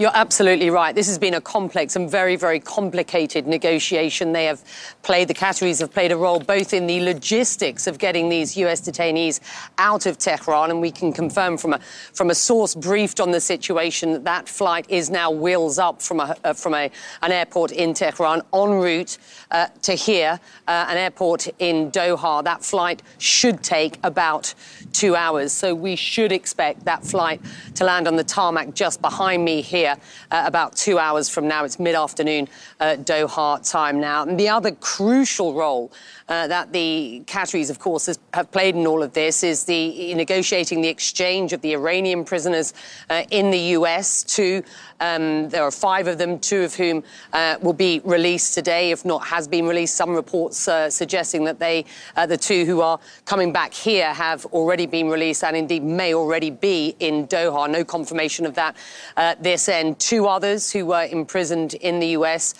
[0.00, 0.94] You're absolutely right.
[0.94, 4.30] This has been a complex and very, very complicated negotiation.
[4.32, 4.62] They have
[5.02, 8.80] played, the Qataris have played a role both in the logistics of getting these US
[8.80, 9.40] detainees
[9.76, 11.80] out of Tehran, and we can confirm from a,
[12.12, 16.20] from a source briefed on the situation that that flight is now wheels up from,
[16.20, 16.92] a, uh, from a,
[17.22, 19.18] an airport in Tehran en route
[19.50, 20.38] uh, to here,
[20.68, 22.44] uh, an airport in Doha.
[22.44, 24.54] That flight should take about
[24.92, 25.52] two hours.
[25.52, 27.40] So we should expect that flight
[27.74, 31.64] to land on the tarmac just behind me here uh, about two hours from now.
[31.64, 32.48] It's mid afternoon
[32.80, 34.22] uh, Doha time now.
[34.22, 35.92] And the other crucial role
[36.28, 40.14] uh, that the Qataris, of course, has, have played in all of this is the
[40.14, 42.74] negotiating the exchange of the Iranian prisoners
[43.08, 44.22] uh, in the US.
[44.22, 44.62] Two,
[45.00, 47.02] um, there are five of them, two of whom
[47.32, 49.96] uh, will be released today, if not has been released.
[49.96, 54.44] Some reports uh, suggesting that they, uh, the two who are coming back here, have
[54.46, 57.70] already been released and indeed may already be in Doha.
[57.70, 58.76] No confirmation of that
[59.16, 59.98] uh, this end.
[59.98, 62.54] Two others who were imprisoned in the US,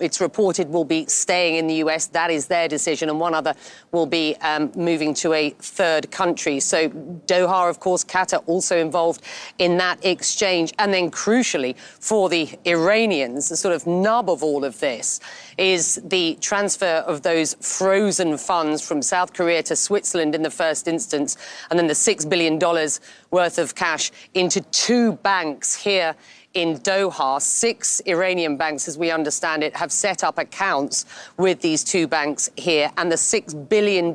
[0.00, 2.06] it's reported will be staying in the US.
[2.06, 3.54] That is their their decision, and one other
[3.90, 6.60] will be um, moving to a third country.
[6.60, 6.90] So
[7.26, 9.22] Doha, of course, Qatar also involved
[9.58, 10.72] in that exchange.
[10.78, 15.20] And then crucially for the Iranians, the sort of nub of all of this
[15.58, 20.88] is the transfer of those frozen funds from South Korea to Switzerland in the first
[20.88, 21.36] instance,
[21.70, 22.58] and then the $6 billion
[23.30, 26.16] worth of cash into two banks here
[26.54, 27.40] in Doha.
[27.40, 32.50] Six Iranian banks, as we understand it, have set up accounts with these two banks
[32.56, 34.12] here, and the $6 billion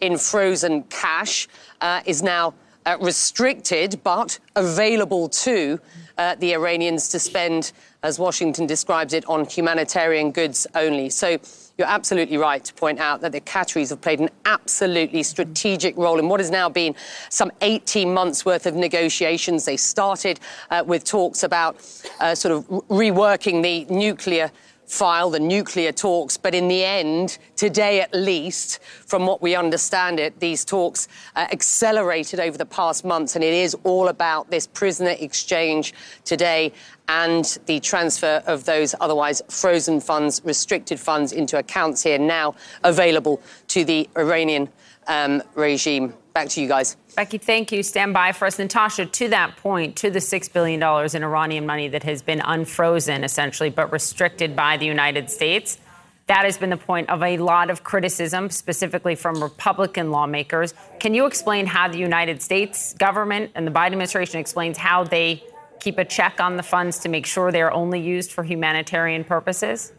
[0.00, 1.46] in frozen cash
[1.80, 2.54] uh, is now
[2.86, 5.80] uh, restricted but available to
[6.18, 7.72] uh, the Iranians to spend,
[8.02, 11.10] as Washington describes it, on humanitarian goods only.
[11.10, 11.38] So
[11.76, 16.18] you're absolutely right to point out that the Qataris have played an absolutely strategic role
[16.18, 16.94] in what has now been
[17.30, 19.64] some 18 months worth of negotiations.
[19.64, 20.38] They started
[20.70, 21.76] uh, with talks about
[22.20, 24.50] uh, sort of reworking the nuclear
[24.86, 26.36] file, the nuclear talks.
[26.36, 31.46] But in the end, today at least, from what we understand it, these talks uh,
[31.52, 33.34] accelerated over the past months.
[33.34, 35.94] And it is all about this prisoner exchange
[36.24, 36.72] today
[37.08, 43.42] and the transfer of those otherwise frozen funds, restricted funds into accounts here now available
[43.68, 44.68] to the Iranian
[45.06, 46.14] um, regime.
[46.32, 46.96] Back to you guys.
[47.16, 47.82] Becky, thank you.
[47.82, 48.58] Stand by for us.
[48.58, 50.82] Natasha, to that point, to the $6 billion
[51.14, 55.78] in Iranian money that has been unfrozen, essentially, but restricted by the United States.
[56.26, 60.74] That has been the point of a lot of criticism, specifically from Republican lawmakers.
[60.98, 65.44] Can you explain how the United States government and the Biden administration explains how they
[65.80, 69.92] keep a check on the funds to make sure they're only used for humanitarian purposes?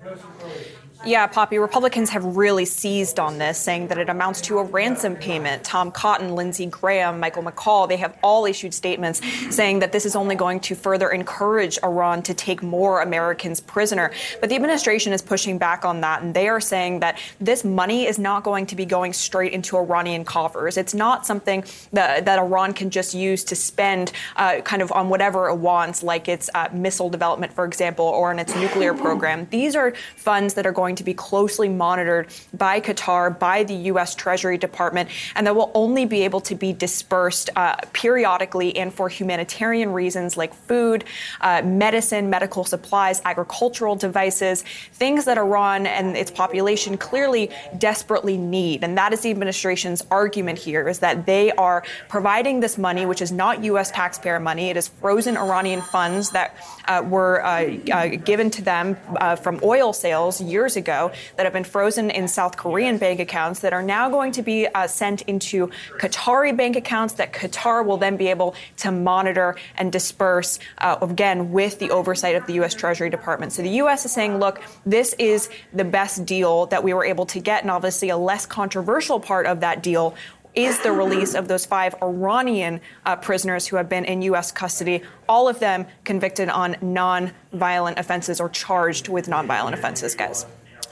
[1.05, 5.15] Yeah, Poppy, Republicans have really seized on this, saying that it amounts to a ransom
[5.15, 5.63] payment.
[5.63, 9.21] Tom Cotton, Lindsey Graham, Michael McCaul, they have all issued statements
[9.55, 14.11] saying that this is only going to further encourage Iran to take more Americans prisoner.
[14.41, 18.07] But the administration is pushing back on that, and they are saying that this money
[18.07, 20.75] is not going to be going straight into Iranian coffers.
[20.75, 21.63] It's not something
[21.93, 26.01] that, that Iran can just use to spend uh, kind of on whatever it wants,
[26.01, 29.45] like its uh, missile development, for example, or in its nuclear program.
[29.51, 34.15] These are funds that are going to be closely monitored by Qatar, by the U.S.
[34.15, 39.09] Treasury Department, and that will only be able to be dispersed uh, periodically and for
[39.09, 41.03] humanitarian reasons like food,
[41.41, 44.63] uh, medicine, medical supplies, agricultural devices,
[44.93, 48.83] things that Iran and its population clearly desperately need.
[48.83, 53.21] And that is the administration's argument here is that they are providing this money, which
[53.21, 53.91] is not U.S.
[53.91, 54.69] taxpayer money.
[54.69, 56.55] It is frozen Iranian funds that
[56.87, 61.53] uh, were uh, uh, given to them uh, from oil sales years ago that have
[61.53, 65.21] been frozen in South Korean bank accounts that are now going to be uh, sent
[65.23, 65.67] into
[65.99, 71.51] Qatari bank accounts that Qatar will then be able to monitor and disperse, uh, again,
[71.51, 72.73] with the oversight of the U.S.
[72.73, 73.51] Treasury Department.
[73.53, 74.05] So the U.S.
[74.05, 77.71] is saying, look, this is the best deal that we were able to get, and
[77.71, 80.15] obviously a less controversial part of that deal
[80.55, 84.51] is the release of those five Iranian uh, prisoners who have been in U.S.
[84.51, 90.45] custody, all of them convicted on non-violent offenses or charged with non-violent offenses, guys.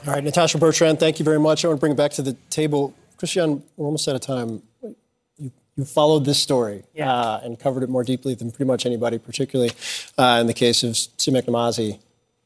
[0.06, 1.64] All right, Natasha Bertrand, thank you very much.
[1.64, 2.94] I want to bring it back to the table.
[3.16, 4.62] Christiane, we're almost out of time.
[5.38, 7.10] You, you followed this story Yeah.
[7.12, 9.70] uh, and covered it more deeply than pretty much anybody, particularly
[10.18, 11.98] uh, in the case of Siamak Namazi.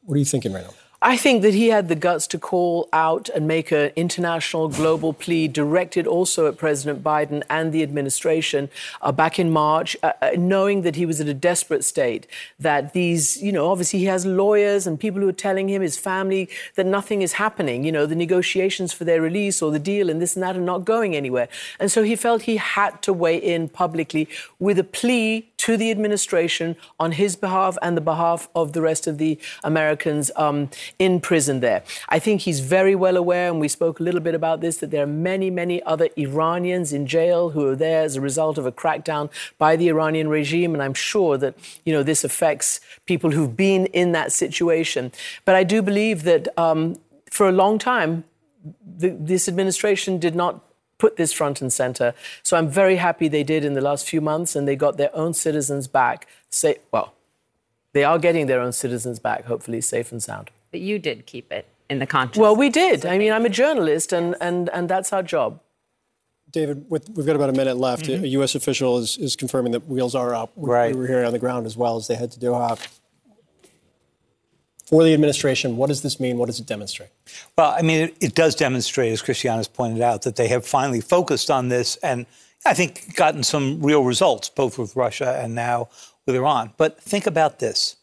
[0.05, 0.74] What are you thinking right now?
[1.01, 5.12] I think that he had the guts to call out and make an international global
[5.12, 8.69] plea directed also at President Biden and the administration
[9.01, 12.27] uh, back in March, uh, uh, knowing that he was at a desperate state.
[12.59, 15.97] That these, you know, obviously he has lawyers and people who are telling him, his
[15.97, 17.85] family, that nothing is happening.
[17.85, 20.61] You know, the negotiations for their release or the deal and this and that are
[20.61, 21.47] not going anywhere.
[21.79, 25.91] And so he felt he had to weigh in publicly with a plea to the
[25.91, 31.20] administration on his behalf and the behalf of the rest of the Americans um, in
[31.20, 31.82] prison there.
[32.09, 34.90] I think he's very well aware, and we spoke a little bit about this, that
[34.90, 38.66] there are many, many other Iranians in jail who are there as a result of
[38.66, 40.74] a crackdown by the Iranian regime.
[40.74, 41.55] And I'm sure that,
[41.85, 45.12] you know, this affects people who've been in that situation.
[45.44, 46.98] But I do believe that um,
[47.31, 48.24] for a long time,
[48.85, 50.65] the, this administration did not
[50.98, 52.12] put this front and center.
[52.43, 55.15] So I'm very happy they did in the last few months and they got their
[55.15, 56.27] own citizens back.
[56.51, 57.15] Say, well,
[57.93, 60.51] they are getting their own citizens back, hopefully safe and sound.
[60.70, 62.39] But you did keep it in the conscience.
[62.39, 63.07] Well, we did.
[63.07, 65.61] I mean, I'm a journalist and, and, and that's our job.
[66.51, 68.07] David, with, we've got about a minute left.
[68.07, 68.23] Mhm.
[68.23, 68.55] A U.S.
[68.55, 70.51] official is, is confirming that wheels are up.
[70.57, 70.95] We- Right.
[70.95, 72.78] We were hearing on the ground as well as they head to Doha.
[74.86, 76.39] For the administration, what does this mean?
[76.39, 77.11] What does it demonstrate?
[77.59, 81.03] Well, I mean, it, it does demonstrate, as Christiana's pointed out, that they have finally
[81.03, 82.24] focused on this and
[82.65, 85.90] I think gotten some real results, both with Russia and now
[86.27, 86.73] with Iran.
[86.78, 87.97] But think about this.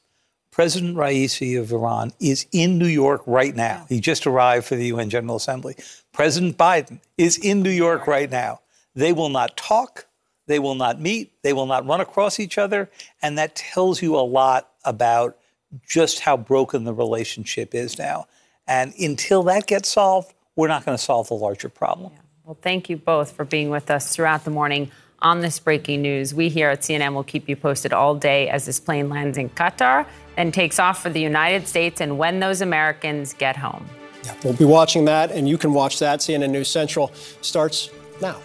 [0.55, 3.85] President Raisi of Iran is in New York right now.
[3.89, 5.75] He just arrived for the UN General Assembly.
[6.13, 8.61] President Biden is in New York right now.
[8.95, 10.05] They will not talk,
[10.47, 12.89] they will not meet, they will not run across each other.
[13.21, 15.37] And that tells you a lot about
[15.85, 18.27] just how broken the relationship is now.
[18.65, 22.13] And until that gets solved, we're not going to solve the larger problem.
[22.45, 26.33] Well, thank you both for being with us throughout the morning on this breaking news.
[26.33, 29.49] We here at CNN will keep you posted all day as this plane lands in
[29.49, 30.05] Qatar,
[30.35, 33.87] then takes off for the United States, and when those Americans get home.
[34.23, 36.19] Yeah, We'll be watching that, and you can watch that.
[36.19, 37.89] CNN News Central starts
[38.21, 38.39] now.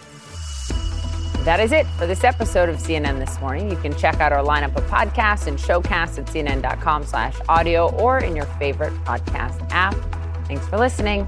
[1.43, 3.69] That is it for this episode of CNN This Morning.
[3.69, 8.19] You can check out our lineup of podcasts and showcasts at cnn.com slash audio or
[8.19, 9.95] in your favorite podcast app.
[10.47, 11.27] Thanks for listening.